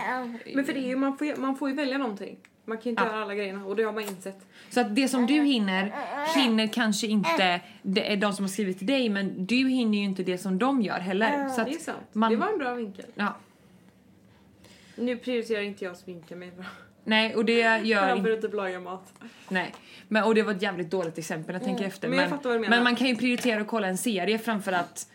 Men 0.54 0.64
för 0.64 0.72
det 0.72 0.78
är 0.80 0.88
ju, 0.88 0.96
man 0.96 1.18
får, 1.18 1.36
man 1.40 1.56
får 1.56 1.68
ju 1.70 1.74
välja 1.76 1.98
någonting. 1.98 2.36
Man 2.64 2.78
kan 2.78 2.90
inte 2.90 3.02
Ja. 3.02 3.08
göra 3.12 3.22
alla 3.22 3.34
grejerna 3.34 3.66
och 3.66 3.76
det 3.76 3.82
har 3.82 3.92
man 3.92 4.02
insett. 4.02 4.38
Så 4.70 4.80
att 4.80 4.94
det 4.96 5.08
som 5.08 5.26
du 5.26 5.34
hinner, 5.42 5.92
hinner 6.34 6.66
kanske 6.66 7.06
inte 7.06 7.60
det 7.82 8.12
är 8.12 8.16
de 8.16 8.32
som 8.32 8.44
har 8.44 8.48
skrivit 8.50 8.78
till 8.78 8.86
dig 8.86 9.08
men 9.08 9.46
du 9.46 9.68
hinner 9.68 9.98
ju 9.98 10.04
inte 10.04 10.22
det 10.22 10.38
som 10.38 10.58
de 10.58 10.82
gör 10.82 10.98
heller. 10.98 11.48
Så 11.48 11.64
det 11.64 11.70
är 11.74 11.78
sant. 11.78 11.98
man- 12.12 12.30
Det 12.30 12.36
var 12.36 12.48
en 12.48 12.58
bra 12.58 12.74
vinkel. 12.74 13.04
Ja, 13.14 13.36
Nu 14.96 15.16
prioriterar 15.16 15.62
inte 15.62 15.84
jag 15.84 15.96
sminka 15.96 16.36
mig 16.36 16.50
bra. 16.50 16.64
Nej 17.04 17.36
och 17.36 17.44
det 17.44 17.52
gör 17.58 17.78
Jag 17.84 18.10
inte... 18.10 18.22
börjar 18.22 18.36
typ 18.40 18.54
laga 18.54 18.80
mat. 18.80 19.12
Nej. 19.48 19.74
Men, 20.08 20.24
och 20.24 20.34
det 20.34 20.42
var 20.42 20.52
ett 20.54 20.62
jävligt 20.62 20.90
dåligt 20.90 21.18
exempel 21.18 21.46
när 21.52 21.60
jag 21.60 21.64
tänker 21.64 21.84
efter. 21.84 22.08
Men 22.08 22.18
jag 22.18 22.28
fattar 22.30 22.48
vad 22.48 22.56
du 22.58 22.60
menar. 22.60 22.76
men 22.76 22.84
man 22.84 22.96
kan 22.96 23.06
ju 23.06 23.16
prioritera 23.16 23.60
att 23.60 23.66
kolla 23.68 23.86
en 23.86 23.98
serie 23.98 24.38
framför 24.38 24.72
att 24.72 25.08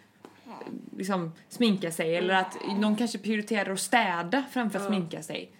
liksom 0.98 1.32
sminka 1.50 1.92
sig 1.92 2.16
eller 2.16 2.34
att 2.34 2.58
någon 2.78 2.96
kanske 2.96 3.18
prioriterar 3.18 3.74
att 3.74 3.80
städa 3.80 4.44
framför 4.52 4.80
att 4.80 4.86
Ja. 4.86 4.90
sminka 4.90 5.24
sig. 5.24 5.52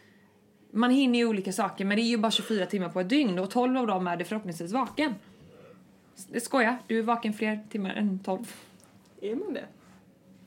Man 0.72 0.92
hinner 0.92 1.20
ju 1.20 1.26
olika 1.26 1.52
saker 1.54 1.86
men 1.86 1.98
det 1.98 2.04
är 2.04 2.10
ju 2.10 2.18
bara 2.18 2.32
24 2.32 2.66
timmar 2.66 2.90
på 2.90 3.00
ett 3.00 3.10
dygn 3.10 3.40
och 3.40 3.52
12 3.52 3.78
av 3.78 3.88
dem 3.88 4.08
är 4.08 4.18
du 4.18 4.26
förhoppningsvis 4.26 4.72
vaken. 4.72 5.16
Det 6.32 6.40
skojar, 6.40 6.78
du 6.88 7.00
är 7.00 7.04
vaken 7.04 7.34
fler 7.34 7.60
timmar 7.70 7.90
än 7.94 8.20
12. 8.20 8.54
Är 9.22 9.36
man 9.36 9.54
det? 9.54 9.66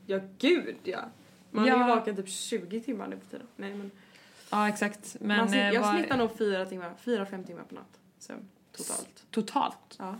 Ja, 0.05 0.19
gud 0.37 0.75
ja. 0.83 0.99
Man 1.51 1.65
Ja. 1.65 1.75
är 1.75 1.79
ju 1.79 1.95
vaken 1.95 2.15
typ 2.15 2.29
20 2.29 2.79
timmar 2.81 3.07
nu 3.07 3.17
för 3.23 3.29
tiden. 3.31 3.47
Nej 3.55 3.73
men. 3.75 3.91
Ja 4.51 4.69
exakt. 4.69 5.17
Men 5.19 5.37
man, 5.37 5.53
eh, 5.53 5.71
jag 5.73 5.81
vad- 5.81 5.99
snittar 5.99 6.17
nog 6.17 6.37
4 6.37 6.65
timmar, 6.65 6.93
4-5 7.03 7.43
timmar 7.45 7.63
på 7.63 7.75
natt. 7.75 7.99
Sömn. 8.19 8.47
Totalt. 8.71 9.25
Totalt? 9.31 9.95
Ja. 9.99 10.15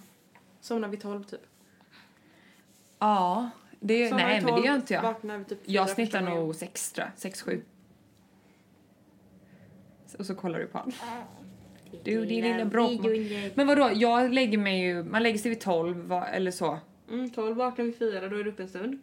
Somnar 0.62 0.88
vid 0.88 1.02
12 1.02 1.24
typ. 1.24 1.42
Ja. 3.00 3.50
Det, 3.80 4.10
Somnar 4.10 4.26
nej 4.26 4.36
vid 4.36 4.44
men 4.44 4.54
det 4.54 4.58
12, 4.58 4.66
gör 4.66 4.76
inte 4.76 4.94
jag. 4.94 5.02
Vaknar 5.02 5.38
vid 5.38 5.48
typ 5.48 5.60
Jag 5.66 5.88
fyra 5.88 5.96
snittar 5.96 6.22
nog 6.22 6.56
6 6.56 6.92
tror 6.92 7.08
jag. 7.08 7.32
6-7. 7.32 7.62
Och 10.20 10.26
så 10.26 10.36
kollar 10.36 10.60
du 10.60 10.68
på 10.68 10.78
allt. 10.78 10.96
Du 12.04 12.26
din 12.26 12.44
lilla 12.44 12.66
bråkmål. 12.66 13.12
Men 13.56 13.68
vadå, 13.68 13.90
jag 13.94 14.34
lägger 14.34 14.58
mig 14.58 14.82
ju, 14.82 15.04
man 15.04 15.24
lägger 15.24 15.40
sig 15.40 15.50
vid 15.50 15.62
12 15.62 15.98
va, 16.08 16.28
eller 16.28 16.52
så. 16.52 16.80
Mm, 17.10 17.30
12 17.30 17.58
vaknar 17.58 17.86
vid 17.86 17.98
4, 17.98 18.28
då 18.28 18.38
är 18.38 18.44
du 18.44 18.50
uppe 18.50 18.64
en 18.64 18.70
stund. 18.70 19.02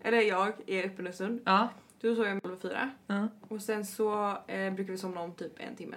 Eller 0.00 0.20
jag 0.20 0.52
är 0.66 0.86
uppe 0.86 1.02
en 1.06 1.12
stund. 1.12 1.40
Ja. 1.44 1.68
Då 2.02 2.14
sover 2.14 2.28
jag 2.28 2.40
mellan 2.44 2.60
4. 2.60 2.90
ja. 3.06 3.28
Och 3.48 3.62
sen 3.62 3.86
så 3.86 4.38
eh, 4.46 4.72
brukar 4.74 4.92
vi 4.92 4.98
somna 4.98 5.20
om 5.20 5.34
typ 5.34 5.52
en 5.56 5.76
timme. 5.76 5.96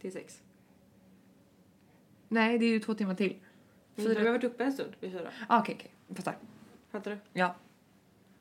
Till 0.00 0.12
6. 0.12 0.42
Nej, 2.28 2.58
det 2.58 2.64
är 2.64 2.70
ju 2.70 2.80
två 2.80 2.94
timmar 2.94 3.14
till. 3.14 3.30
Fyra. 3.30 3.38
Vi 3.94 4.06
har 4.08 4.14
Fyra. 4.14 4.32
varit 4.32 4.44
uppe 4.44 4.64
en 4.64 4.72
stund 4.72 4.92
vid 5.00 5.12
4. 5.12 5.30
Ah, 5.48 5.60
Okej, 5.60 5.74
okej. 5.78 5.90
Jag 6.08 6.16
fattar. 6.16 6.36
Fattar 6.90 7.10
du? 7.10 7.18
Ja. 7.32 7.54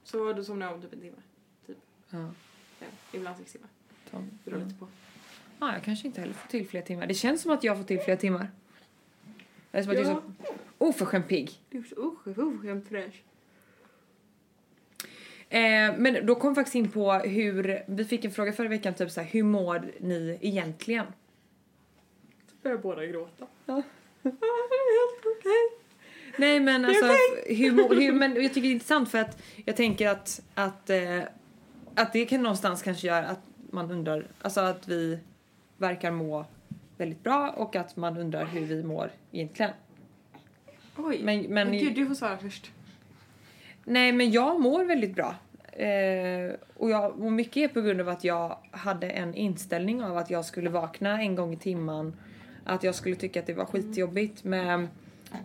Så 0.03 0.33
då 0.33 0.43
somnar 0.43 0.65
jag 0.65 0.75
om 0.75 0.81
typ 0.81 0.93
en 0.93 0.99
timme. 0.99 1.17
Ja. 2.09 2.31
Ja, 2.79 2.85
ibland 3.13 3.37
sex 3.37 3.51
timmar. 3.51 3.69
Tom. 4.11 4.29
Det 4.43 4.51
beror 4.51 4.63
lite 4.63 4.75
på. 4.79 4.87
Ja, 5.59 5.73
jag 5.73 5.83
kanske 5.83 6.07
inte 6.07 6.21
heller 6.21 6.33
får 6.33 6.47
till 6.49 6.67
fler 6.67 6.81
timmar. 6.81 7.07
Det 7.07 7.13
känns 7.13 7.41
som 7.41 7.51
att 7.51 7.63
jag 7.63 7.77
får 7.77 7.83
till 7.83 7.99
fler 7.99 8.15
timmar. 8.15 8.51
Det 9.71 9.77
är 9.77 9.83
som 9.83 9.91
att 9.91 9.97
jag 9.97 10.07
är 10.07 10.13
så 10.13 10.21
oförskämt 10.77 11.27
pigg. 11.27 11.51
Du 11.69 11.77
är 11.77 11.83
så 11.83 11.95
oförskämt 11.95 12.87
fräsch. 12.87 13.23
Eh, 15.49 15.97
men 15.97 16.25
då 16.25 16.35
kom 16.35 16.51
vi 16.51 16.55
faktiskt 16.55 16.75
in 16.75 16.91
på 16.91 17.13
hur, 17.13 17.83
vi 17.85 18.05
fick 18.05 18.25
en 18.25 18.31
fråga 18.31 18.53
förra 18.53 18.67
veckan, 18.67 18.93
typ 18.93 19.11
så 19.11 19.21
här, 19.21 19.27
hur 19.27 19.43
mår 19.43 19.91
ni 19.99 20.37
egentligen? 20.41 21.05
Så 22.49 22.55
börjar 22.63 22.77
båda 22.77 23.05
gråta. 23.05 23.45
Ja. 23.65 23.81
Det 24.21 24.29
är 24.29 25.11
helt 25.13 25.37
okej. 25.39 25.79
Nej 26.37 26.59
men 26.59 26.85
alltså, 26.85 27.05
okej. 27.05 27.55
hur, 27.55 27.95
hur, 27.95 28.13
men 28.13 28.35
jag 28.35 28.53
tycker 28.53 28.61
det 28.61 28.67
är 28.67 28.73
intressant 28.73 29.09
för 29.09 29.17
att 29.17 29.41
jag 29.65 29.75
tänker 29.75 30.09
att, 30.09 30.41
att, 30.55 30.89
eh, 30.89 31.19
att 31.95 32.13
det 32.13 32.25
kan 32.25 32.43
någonstans 32.43 32.81
kanske 32.81 33.07
göra 33.07 33.27
att 33.27 33.41
man 33.71 33.91
undrar, 33.91 34.27
alltså 34.41 34.61
att 34.61 34.87
vi 34.87 35.19
verkar 35.77 36.11
må 36.11 36.45
väldigt 36.97 37.23
bra 37.23 37.49
och 37.49 37.75
att 37.75 37.95
man 37.95 38.17
undrar 38.17 38.45
hur 38.45 38.65
vi 38.65 38.83
mår 38.83 39.11
egentligen. 39.31 39.71
Oj. 40.97 41.19
Men, 41.23 41.41
Men, 41.41 41.53
men, 41.53 41.79
gud, 41.79 41.95
du 41.95 42.05
får 42.05 42.15
svara 42.15 42.37
först. 42.37 42.71
Nej 43.89 44.11
men 44.11 44.31
jag 44.31 44.61
mår 44.61 44.83
väldigt 44.83 45.15
bra. 45.15 45.35
Eh, 45.71 46.55
och, 46.75 46.89
jag, 46.89 47.21
och 47.21 47.31
mycket 47.31 47.57
är 47.57 47.67
på 47.67 47.81
grund 47.81 48.01
av 48.01 48.09
att 48.09 48.23
jag 48.23 48.57
hade 48.71 49.09
en 49.09 49.33
inställning 49.33 50.03
av 50.03 50.17
att 50.17 50.29
jag 50.29 50.45
skulle 50.45 50.69
vakna 50.69 51.21
en 51.21 51.35
gång 51.35 51.53
i 51.53 51.57
timmen. 51.57 52.13
Att 52.63 52.83
jag 52.83 52.95
skulle 52.95 53.15
tycka 53.15 53.39
att 53.39 53.47
det 53.47 53.53
var 53.53 53.65
skitjobbigt 53.65 54.43
med 54.43 54.87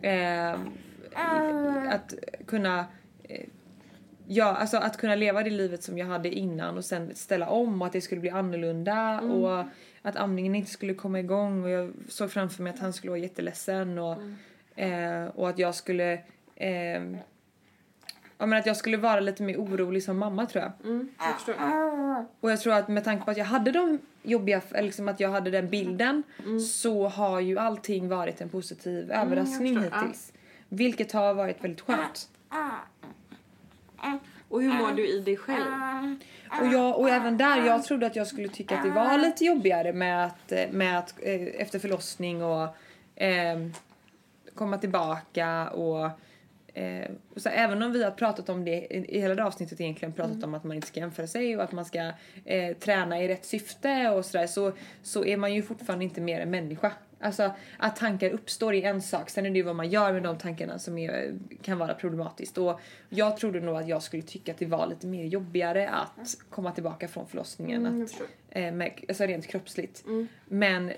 eh, 0.03 0.53
att 1.95 2.15
kunna 2.47 2.85
eh, 3.25 3.47
Ja, 4.27 4.45
alltså 4.45 4.77
att 4.77 4.97
kunna 4.97 5.15
leva 5.15 5.43
det 5.43 5.51
livet 5.51 5.83
som 5.83 5.99
jag 5.99 6.07
hade 6.07 6.29
innan 6.29 6.77
och 6.77 6.85
sen 6.85 7.15
ställa 7.15 7.49
om 7.49 7.81
och 7.83 7.87
att 7.87 7.93
det 7.93 8.01
skulle 8.01 8.21
bli 8.21 8.31
annorlunda 8.31 9.21
och 9.21 9.65
att 10.03 10.17
amningen 10.17 10.55
inte 10.55 10.71
skulle 10.71 10.95
komma 10.95 11.21
igång 11.21 11.65
och 11.65 11.71
jag 11.71 11.93
såg 12.09 12.31
framför 12.31 12.63
mig 12.63 12.73
att 12.73 12.79
han 12.79 12.93
skulle 12.93 13.11
vara 13.11 13.21
jätteledsen 13.21 13.99
och, 13.99 14.17
eh, 14.77 15.25
och 15.25 15.49
att 15.49 15.59
jag 15.59 15.75
skulle 15.75 16.13
eh, 16.57 17.03
ja, 18.45 18.49
men 18.49 18.59
att 18.59 18.67
jag 18.67 18.77
skulle 18.77 18.97
vara 18.97 19.21
lite 19.21 19.43
mer 19.43 19.57
orolig 19.57 20.03
som 20.03 20.19
mamma 20.19 20.47
tror 20.47 20.65
jag. 20.65 20.91
Mm, 20.91 21.09
jag 21.19 21.35
förstår. 21.35 21.55
Och 22.41 22.51
jag 22.51 22.61
tror 22.61 22.73
att 22.73 22.89
med 22.89 23.05
tanke 23.05 23.25
på 23.25 23.31
att 23.31 23.37
jag 23.37 23.45
hade 23.45 23.73
de 23.73 23.99
jobbiga, 24.23 24.61
eller 24.71 24.83
liksom 24.83 25.09
att 25.09 25.21
jag 25.21 25.31
hade 25.31 25.51
den 25.51 25.71
bilden 25.71 26.23
så 26.61 27.09
har 27.09 27.41
ju 27.41 27.59
allting 27.59 28.09
varit 28.09 28.41
en 28.41 28.49
positiv 28.49 29.13
överraskning 29.13 29.75
förstår. 29.75 29.93
Ja. 29.93 30.01
hittills. 30.01 30.33
Vilket 30.69 31.13
har 31.13 31.35
varit 31.35 31.65
väldigt 31.65 31.81
skönt. 31.81 32.29
Och 34.49 34.63
hur 34.63 34.73
mår 34.73 34.93
du 34.93 35.07
i 35.09 35.21
dig 35.21 35.37
själv? 35.37 35.65
Och, 36.61 36.67
jag, 36.67 36.99
och 36.99 37.09
även 37.09 37.37
där, 37.37 37.67
jag 37.67 37.85
trodde 37.85 38.07
att 38.07 38.17
jag 38.17 38.27
skulle 38.27 38.49
tycka 38.49 38.77
att 38.77 38.85
det 38.85 38.91
var 38.91 39.19
lite 39.19 39.45
jobbigare 39.45 39.93
med 39.93 40.27
att, 40.27 40.53
med 40.71 40.99
att 40.99 41.15
eh, 41.23 41.43
efter 41.43 41.79
förlossning 41.79 42.43
och 42.43 42.77
eh, 43.23 43.59
komma 44.55 44.79
tillbaka 44.79 45.69
och 45.69 46.11
Eh, 46.75 47.11
så 47.37 47.49
även 47.49 47.83
om 47.83 47.93
vi 47.93 48.05
har 48.05 48.11
pratat 48.11 48.49
om 48.49 48.65
det 48.65 48.95
i, 48.95 49.21
hela 49.21 49.35
det 49.35 49.45
avsnittet 49.45 49.81
egentligen 49.81 50.13
pratat 50.13 50.45
om 50.45 50.55
att 50.55 50.65
man 50.65 50.77
inte 50.77 50.87
ska 50.87 51.01
jämföra 51.01 51.27
sig 51.27 51.57
och 51.57 51.63
att 51.63 51.73
man 51.73 51.85
ska 51.85 52.13
eh, 52.45 52.77
träna 52.77 53.23
i 53.23 53.29
rätt 53.29 53.45
syfte 53.45 54.09
och 54.09 54.25
sådär 54.25 54.47
så, 54.47 54.73
så 55.03 55.25
är 55.25 55.37
man 55.37 55.55
ju 55.55 55.63
fortfarande 55.63 56.05
inte 56.05 56.21
mer 56.21 56.41
än 56.41 56.51
människa. 56.51 56.93
Alltså 57.21 57.51
att 57.79 57.97
tankar 57.97 58.31
uppstår 58.31 58.75
är 58.75 58.91
en 58.91 59.03
sak, 59.03 59.31
sen 59.31 59.47
är 59.47 59.51
det 59.51 59.57
ju 59.57 59.63
vad 59.63 59.77
man 59.77 59.91
gör 59.91 60.13
med 60.13 60.23
de 60.23 60.39
tankarna 60.39 60.79
som 60.79 60.99
är, 60.99 61.35
kan 61.63 61.79
vara 61.79 61.95
problematiskt. 61.95 62.59
Och 62.59 62.81
jag 63.09 63.37
trodde 63.37 63.61
nog 63.61 63.77
att 63.77 63.89
jag 63.89 64.03
skulle 64.03 64.23
tycka 64.23 64.53
att 64.53 64.59
det 64.59 64.67
var 64.67 64.87
lite 64.87 65.07
mer 65.07 65.25
jobbigare 65.25 65.89
att 65.89 66.37
komma 66.51 66.73
tillbaka 66.73 67.09
från 67.09 67.27
förlossningen. 67.27 67.87
Mm, 67.87 68.03
att, 68.03 68.23
eh, 68.51 68.73
med, 68.73 69.01
alltså 69.09 69.25
rent 69.25 69.47
kroppsligt. 69.47 70.05
Mm. 70.07 70.29
Men 70.49 70.93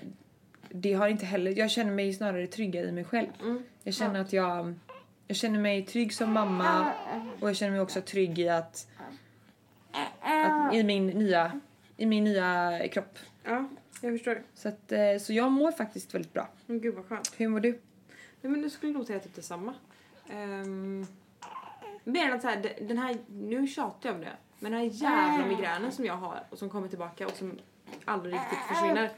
det 0.69 0.93
har 0.93 1.07
inte 1.07 1.25
heller, 1.25 1.57
jag 1.57 1.71
känner 1.71 1.91
mig 1.91 2.13
snarare 2.13 2.47
trygga 2.47 2.81
i 2.81 2.91
mig 2.91 3.03
själv. 3.03 3.27
Mm. 3.41 3.63
Jag 3.83 3.93
känner 3.93 4.21
att 4.21 4.33
jag, 4.33 4.75
jag 5.27 5.37
känner 5.37 5.59
mig 5.59 5.85
trygg 5.85 6.13
som 6.13 6.33
mamma 6.33 6.91
och 7.41 7.49
jag 7.49 7.55
känner 7.55 7.71
mig 7.71 7.81
också 7.81 8.01
trygg 8.01 8.39
i 8.39 8.49
att, 8.49 8.87
att 10.21 10.73
i 10.73 10.83
min 10.83 11.07
nya, 11.07 11.59
i 11.97 12.05
min 12.05 12.23
nya 12.23 12.79
kropp. 12.91 13.19
Ja, 13.43 13.65
jag 14.01 14.13
förstår. 14.13 14.43
Så, 14.53 14.69
att, 14.69 14.91
eh, 14.91 15.17
så 15.21 15.33
jag 15.33 15.51
mår 15.51 15.71
faktiskt 15.71 16.13
väldigt 16.15 16.33
bra. 16.33 16.47
Men 16.65 16.81
gud 16.81 16.95
vad 16.95 17.05
skönt. 17.05 17.33
Hur 17.37 17.47
mår 17.47 17.59
du? 17.59 17.71
Nej 18.41 18.51
men 18.51 18.61
du 18.61 18.69
skulle 18.69 18.91
nog 18.91 19.05
säga 19.05 19.19
typ 19.19 19.35
detsamma. 19.35 19.73
Um, 20.33 21.07
mer 22.03 22.31
att 22.31 22.41
så 22.41 22.47
här, 22.47 22.57
de- 22.57 22.85
den 22.87 22.97
här, 22.97 23.17
nu 23.27 23.67
tjatar 23.67 24.09
jag 24.09 24.15
om 24.15 24.21
det, 24.21 24.31
men 24.59 24.71
den 24.71 24.81
här 24.81 24.87
jävla 24.93 25.45
migränen 25.45 25.91
som 25.91 26.05
jag 26.05 26.17
har 26.17 26.43
och 26.49 26.57
som 26.57 26.69
kommer 26.69 26.87
tillbaka 26.87 27.25
och 27.25 27.35
som 27.35 27.59
aldrig 28.05 28.33
riktigt 28.35 28.59
försvinner. 28.69 29.09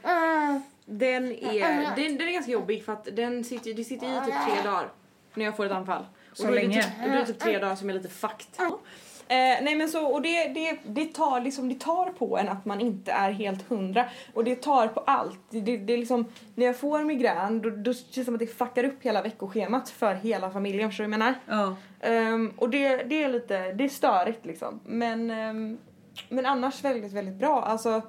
Den 0.84 1.24
är, 1.32 1.96
den, 1.96 2.16
den 2.18 2.28
är 2.28 2.32
ganska 2.32 2.52
jobbig 2.52 2.84
för 2.84 2.92
att 2.92 3.08
den 3.16 3.44
sitter, 3.44 3.74
det 3.74 3.84
sitter 3.84 4.06
i 4.06 4.26
typ 4.26 4.34
tre 4.46 4.62
dagar 4.70 4.90
när 5.34 5.44
jag 5.44 5.56
får 5.56 5.66
ett 5.66 5.72
anfall. 5.72 6.06
Så 6.32 6.42
och 6.42 6.52
då 6.52 6.56
är 6.56 6.60
det 6.60 6.68
länge? 6.68 6.82
Typ, 6.82 6.92
då 7.02 7.08
blir 7.08 7.18
det 7.20 7.26
typ 7.26 7.38
tre 7.38 7.58
dagar 7.58 7.76
som 7.76 7.90
är 7.90 7.94
lite 7.94 8.08
fucked. 8.08 8.46
Eh, 9.30 9.62
nej 9.62 9.76
men 9.76 9.88
så, 9.88 10.06
och 10.06 10.22
det, 10.22 10.48
det, 10.48 10.78
det, 10.84 11.14
tar 11.14 11.40
liksom, 11.40 11.68
det 11.68 11.80
tar 11.80 12.10
på 12.10 12.38
en 12.38 12.48
att 12.48 12.64
man 12.64 12.80
inte 12.80 13.12
är 13.12 13.30
helt 13.30 13.68
hundra. 13.68 14.04
Och 14.34 14.44
det 14.44 14.56
tar 14.56 14.88
på 14.88 15.00
allt. 15.00 15.38
Det, 15.50 15.60
det, 15.60 15.76
det 15.76 15.92
är 15.92 15.98
liksom, 15.98 16.24
när 16.54 16.66
jag 16.66 16.76
får 16.76 17.04
migrän 17.04 17.62
då, 17.62 17.70
då 17.70 17.92
känns 17.92 18.14
det 18.14 18.24
som 18.24 18.34
att 18.34 18.40
det 18.40 18.46
fuckar 18.46 18.84
upp 18.84 19.02
hela 19.02 19.22
veckoschemat 19.22 19.90
för 19.90 20.14
hela 20.14 20.50
familjen. 20.50 20.90
Förstår 20.90 21.04
du 21.04 21.10
vad 21.10 21.20
jag 21.20 21.34
menar? 21.46 21.76
Ja. 22.00 22.08
Ehm, 22.08 22.52
och 22.56 22.70
det, 22.70 22.96
det 22.96 23.22
är 23.22 23.28
lite, 23.28 23.72
det 23.72 23.84
är 23.84 23.88
störigt 23.88 24.46
liksom. 24.46 24.80
Men, 24.84 25.30
ehm, 25.30 25.78
men 26.28 26.46
annars 26.46 26.84
väldigt, 26.84 27.12
väldigt 27.12 27.36
bra. 27.36 27.62
Alltså, 27.62 28.02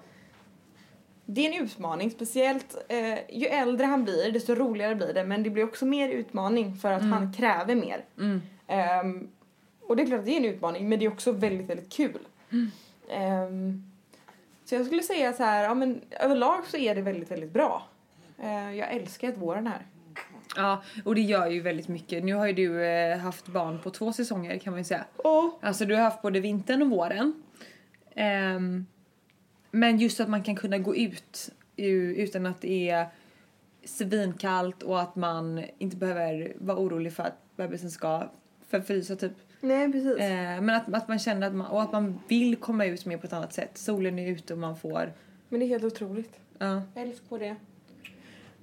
det 1.33 1.47
är 1.47 1.51
en 1.51 1.63
utmaning, 1.63 2.11
speciellt 2.11 2.85
eh, 2.89 3.37
ju 3.39 3.45
äldre 3.45 3.85
han 3.85 4.03
blir 4.03 4.31
desto 4.31 4.55
roligare 4.55 4.95
blir 4.95 5.13
det. 5.13 5.23
Men 5.23 5.43
det 5.43 5.49
blir 5.49 5.63
också 5.63 5.85
mer 5.85 6.09
utmaning 6.09 6.75
för 6.75 6.91
att 6.91 7.01
han 7.01 7.33
kräver 7.33 7.75
mer. 7.75 8.05
Mm. 8.17 8.41
Ehm, 8.67 9.29
och 9.81 9.95
det 9.95 10.03
är 10.03 10.07
klart 10.07 10.19
att 10.19 10.25
det 10.25 10.31
är 10.31 10.37
en 10.37 10.45
utmaning 10.45 10.89
men 10.89 10.99
det 10.99 11.05
är 11.05 11.11
också 11.11 11.31
väldigt, 11.31 11.69
väldigt 11.69 11.93
kul. 11.93 12.19
Ehm, 13.09 13.83
så 14.65 14.75
jag 14.75 14.85
skulle 14.85 15.03
säga 15.03 15.33
så 15.33 15.43
här, 15.43 15.63
ja 15.63 15.73
men 15.73 16.01
överlag 16.19 16.65
så 16.65 16.77
är 16.77 16.95
det 16.95 17.01
väldigt, 17.01 17.31
väldigt 17.31 17.51
bra. 17.51 17.87
Eh, 18.43 18.75
jag 18.75 18.93
älskar 18.93 19.29
att 19.29 19.37
våren 19.37 19.67
här. 19.67 19.85
ja, 20.55 20.83
och 21.05 21.15
det 21.15 21.21
gör 21.21 21.47
ju 21.47 21.61
väldigt 21.61 21.87
mycket. 21.87 22.23
Nu 22.23 22.33
har 22.33 22.47
ju 22.47 22.53
du 22.53 22.85
eh, 22.85 23.17
haft 23.17 23.47
barn 23.47 23.79
på 23.79 23.89
två 23.89 24.13
säsonger 24.13 24.57
kan 24.57 24.73
man 24.73 24.79
ju 24.79 24.83
säga. 24.83 25.05
Oh. 25.17 25.49
Alltså 25.61 25.85
du 25.85 25.95
har 25.95 26.01
haft 26.01 26.21
både 26.21 26.39
vintern 26.39 26.81
och 26.81 26.89
våren. 26.89 27.43
Ehm, 28.15 28.85
men 29.71 29.97
just 29.99 30.19
att 30.19 30.29
man 30.29 30.43
kan 30.43 30.55
kunna 30.55 30.77
gå 30.77 30.95
ut 30.95 31.49
utan 32.15 32.45
att 32.45 32.61
det 32.61 32.89
är 32.89 33.05
svinkallt 33.85 34.83
och 34.83 35.01
att 35.01 35.15
man 35.15 35.63
inte 35.77 35.97
behöver 35.97 36.53
vara 36.59 36.77
orolig 36.77 37.13
för 37.13 37.23
att 37.23 37.37
bebisen 37.55 37.91
ska 37.91 38.29
förfrysa 38.69 39.15
typ. 39.15 39.31
Nej 39.61 39.91
precis. 39.91 40.17
Eh, 40.17 40.61
men 40.61 40.69
att, 40.69 40.93
att 40.93 41.07
man 41.07 41.19
känner 41.19 41.47
att 41.47 41.55
man, 41.55 41.67
och 41.67 41.81
att 41.81 41.91
man 41.91 42.19
vill 42.27 42.55
komma 42.55 42.85
ut 42.85 43.05
mer 43.05 43.17
på 43.17 43.27
ett 43.27 43.33
annat 43.33 43.53
sätt. 43.53 43.77
Solen 43.77 44.19
är 44.19 44.27
ute 44.31 44.53
och 44.53 44.59
man 44.59 44.77
får, 44.77 45.13
Men 45.49 45.59
det 45.59 45.65
är 45.65 45.67
helt 45.67 45.83
otroligt. 45.83 46.39
ja. 46.57 46.81
Jag 46.95 47.03
älskar 47.03 47.27
på 47.27 47.37
det. 47.37 47.55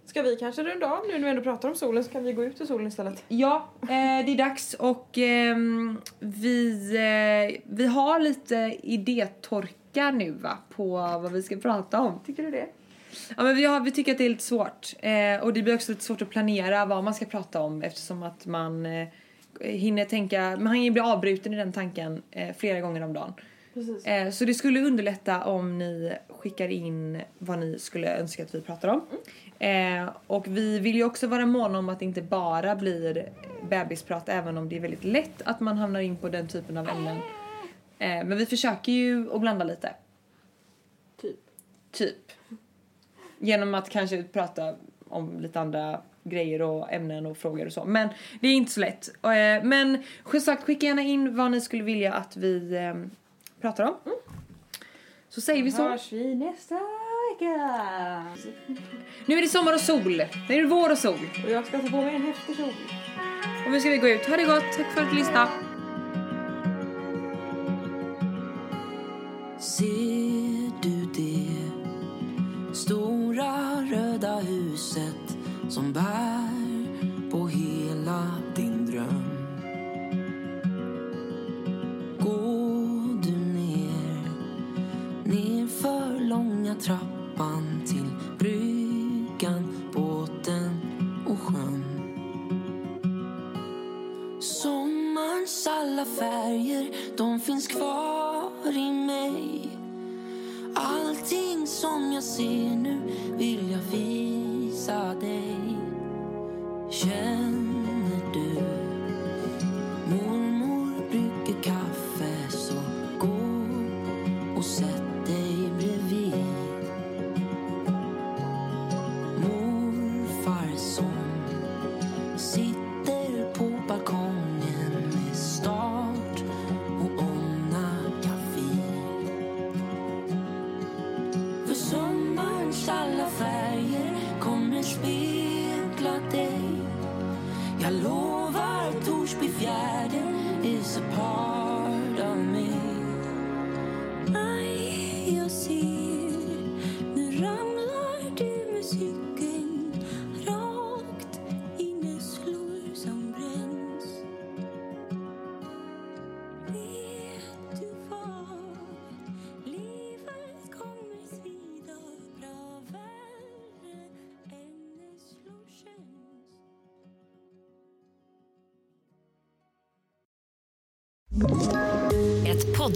Ska 0.07 0.23
vi 0.23 0.37
kanske 0.37 0.63
runda 0.63 0.87
av 0.87 1.07
nu 1.07 1.13
när 1.13 1.25
vi 1.25 1.31
ändå 1.31 1.43
pratar 1.43 1.69
om 1.69 1.75
solen 1.75 2.05
så 2.05 2.11
kan 2.11 2.25
vi 2.25 2.33
gå 2.33 2.45
ut 2.45 2.61
i 2.61 2.67
solen 2.67 2.87
istället. 2.87 3.25
Ja, 3.29 3.69
eh, 3.83 3.87
det 3.89 4.33
är 4.33 4.37
dags 4.37 4.75
och 4.75 5.19
ehm, 5.19 6.01
vi, 6.19 6.71
eh, 6.97 7.61
vi 7.65 7.87
har 7.87 8.21
lite 8.21 8.77
idétorka 8.83 9.73
nu 9.95 10.31
va, 10.31 10.59
på 10.71 10.89
vad 10.97 11.33
vi 11.33 11.43
ska 11.43 11.57
prata 11.57 12.01
om. 12.01 12.21
Tycker 12.27 12.43
du 12.43 12.51
det? 12.51 12.67
Ja, 13.37 13.43
men 13.43 13.57
vi, 13.57 13.65
har, 13.65 13.81
vi 13.81 13.91
tycker 13.91 14.13
att 14.13 14.19
det 14.19 14.25
är 14.25 14.29
lite 14.29 14.43
svårt 14.43 14.95
eh, 14.99 15.43
och 15.43 15.53
det 15.53 15.63
blir 15.63 15.75
också 15.75 15.93
lite 15.93 16.05
svårt 16.05 16.23
att 16.23 16.31
planera 16.31 16.87
vad 16.87 17.05
man 17.05 17.15
ska 17.15 17.25
prata 17.25 17.61
om 17.61 17.83
eftersom 17.83 18.23
att 18.23 18.47
man 18.47 18.87
eh, 18.87 19.09
hinner 19.61 20.05
tänka, 20.05 20.57
man 20.61 20.75
hinner 20.75 20.91
bli 20.91 21.03
avbruten 21.03 21.55
i 21.55 21.57
den 21.57 21.73
tanken 21.73 22.23
eh, 22.31 22.57
flera 22.57 22.81
gånger 22.81 23.05
om 23.05 23.13
dagen. 23.13 23.33
Eh, 24.05 24.31
så 24.31 24.45
det 24.45 24.55
skulle 24.55 24.81
underlätta 24.81 25.45
om 25.45 25.79
ni 25.79 26.13
skickar 26.29 26.69
in 26.69 27.23
vad 27.39 27.59
ni 27.59 27.79
skulle 27.79 28.19
önska 28.19 28.43
att 28.43 28.55
vi 28.55 28.61
pratar 28.61 28.89
om. 28.89 29.03
Eh, 29.59 30.11
och 30.27 30.47
vi 30.49 30.79
vill 30.79 30.97
ju 30.97 31.05
också 31.05 31.27
vara 31.27 31.47
måna 31.47 31.79
om 31.79 31.89
att 31.89 31.99
det 31.99 32.05
inte 32.05 32.23
bara 32.23 32.77
blir 32.77 33.33
bebisprat 33.69 34.29
även 34.29 34.59
om 34.59 34.69
det 34.69 34.77
är 34.77 34.81
väldigt 34.81 35.05
lätt 35.05 35.43
att 35.45 35.61
man 35.61 35.77
hamnar 35.77 36.01
in 36.01 36.17
på 36.17 36.29
den 36.29 36.49
typen 36.49 36.77
av 36.77 36.89
ämnen. 36.89 37.17
Eh, 37.99 38.25
men 38.25 38.39
vi 38.39 38.47
försöker 38.47 38.93
ju 38.93 39.33
att 39.33 39.41
blanda 39.41 39.65
lite. 39.65 39.95
Typ. 41.21 41.41
Typ. 41.93 42.33
Genom 43.39 43.75
att 43.75 43.91
kanske 43.91 44.23
prata 44.23 44.75
om 45.09 45.41
lite 45.41 45.61
andra 45.61 46.01
grejer 46.25 46.63
och 46.63 46.93
ämnen 46.93 47.27
och 47.27 47.37
frågor 47.37 47.67
och 47.67 47.73
så. 47.73 47.85
Men 47.85 48.09
det 48.41 48.49
är 48.49 48.53
inte 48.53 48.73
så 48.73 48.81
lätt. 48.81 49.09
Eh, 49.09 49.65
Men 49.65 50.03
som 50.31 50.41
sagt, 50.41 50.65
skicka 50.65 50.87
gärna 50.87 51.03
in 51.03 51.37
vad 51.37 51.51
ni 51.51 51.61
skulle 51.61 51.83
vilja 51.83 52.13
att 52.13 52.37
vi 52.37 52.77
eh, 52.77 52.95
pratar 53.61 53.85
om. 53.85 53.95
Så 55.29 55.41
säger 55.41 55.63
vi 55.63 55.71
så. 55.71 55.89
Hörs 55.89 56.13
vi 56.13 56.35
nästa 56.35 56.75
vecka. 56.75 58.27
Nu 59.27 59.39
är 59.39 59.43
det 59.43 59.49
sommar 59.49 59.75
och 59.75 59.81
sol. 59.81 60.23
Nu 60.49 60.55
är 60.55 60.63
det 60.63 60.69
vår 60.69 60.91
och 60.91 60.99
sol. 60.99 61.19
Och 61.45 61.51
jag 61.51 61.67
ska 61.67 61.79
ta 61.79 61.89
på 61.89 61.97
mig 61.97 62.15
en 62.17 62.23
häftig 62.23 62.57
kjol. 62.57 62.73
Och 63.67 63.73
nu 63.73 63.81
ska 63.81 63.91
vi 63.91 63.99
gå 63.99 64.09
ut. 64.09 64.27
Ha 64.27 64.37
det 64.37 64.45
gott. 64.45 64.65
Tack 64.77 64.87
för 64.87 65.01
att 65.03 65.11
du 65.11 65.17
lyssnade. 65.17 65.68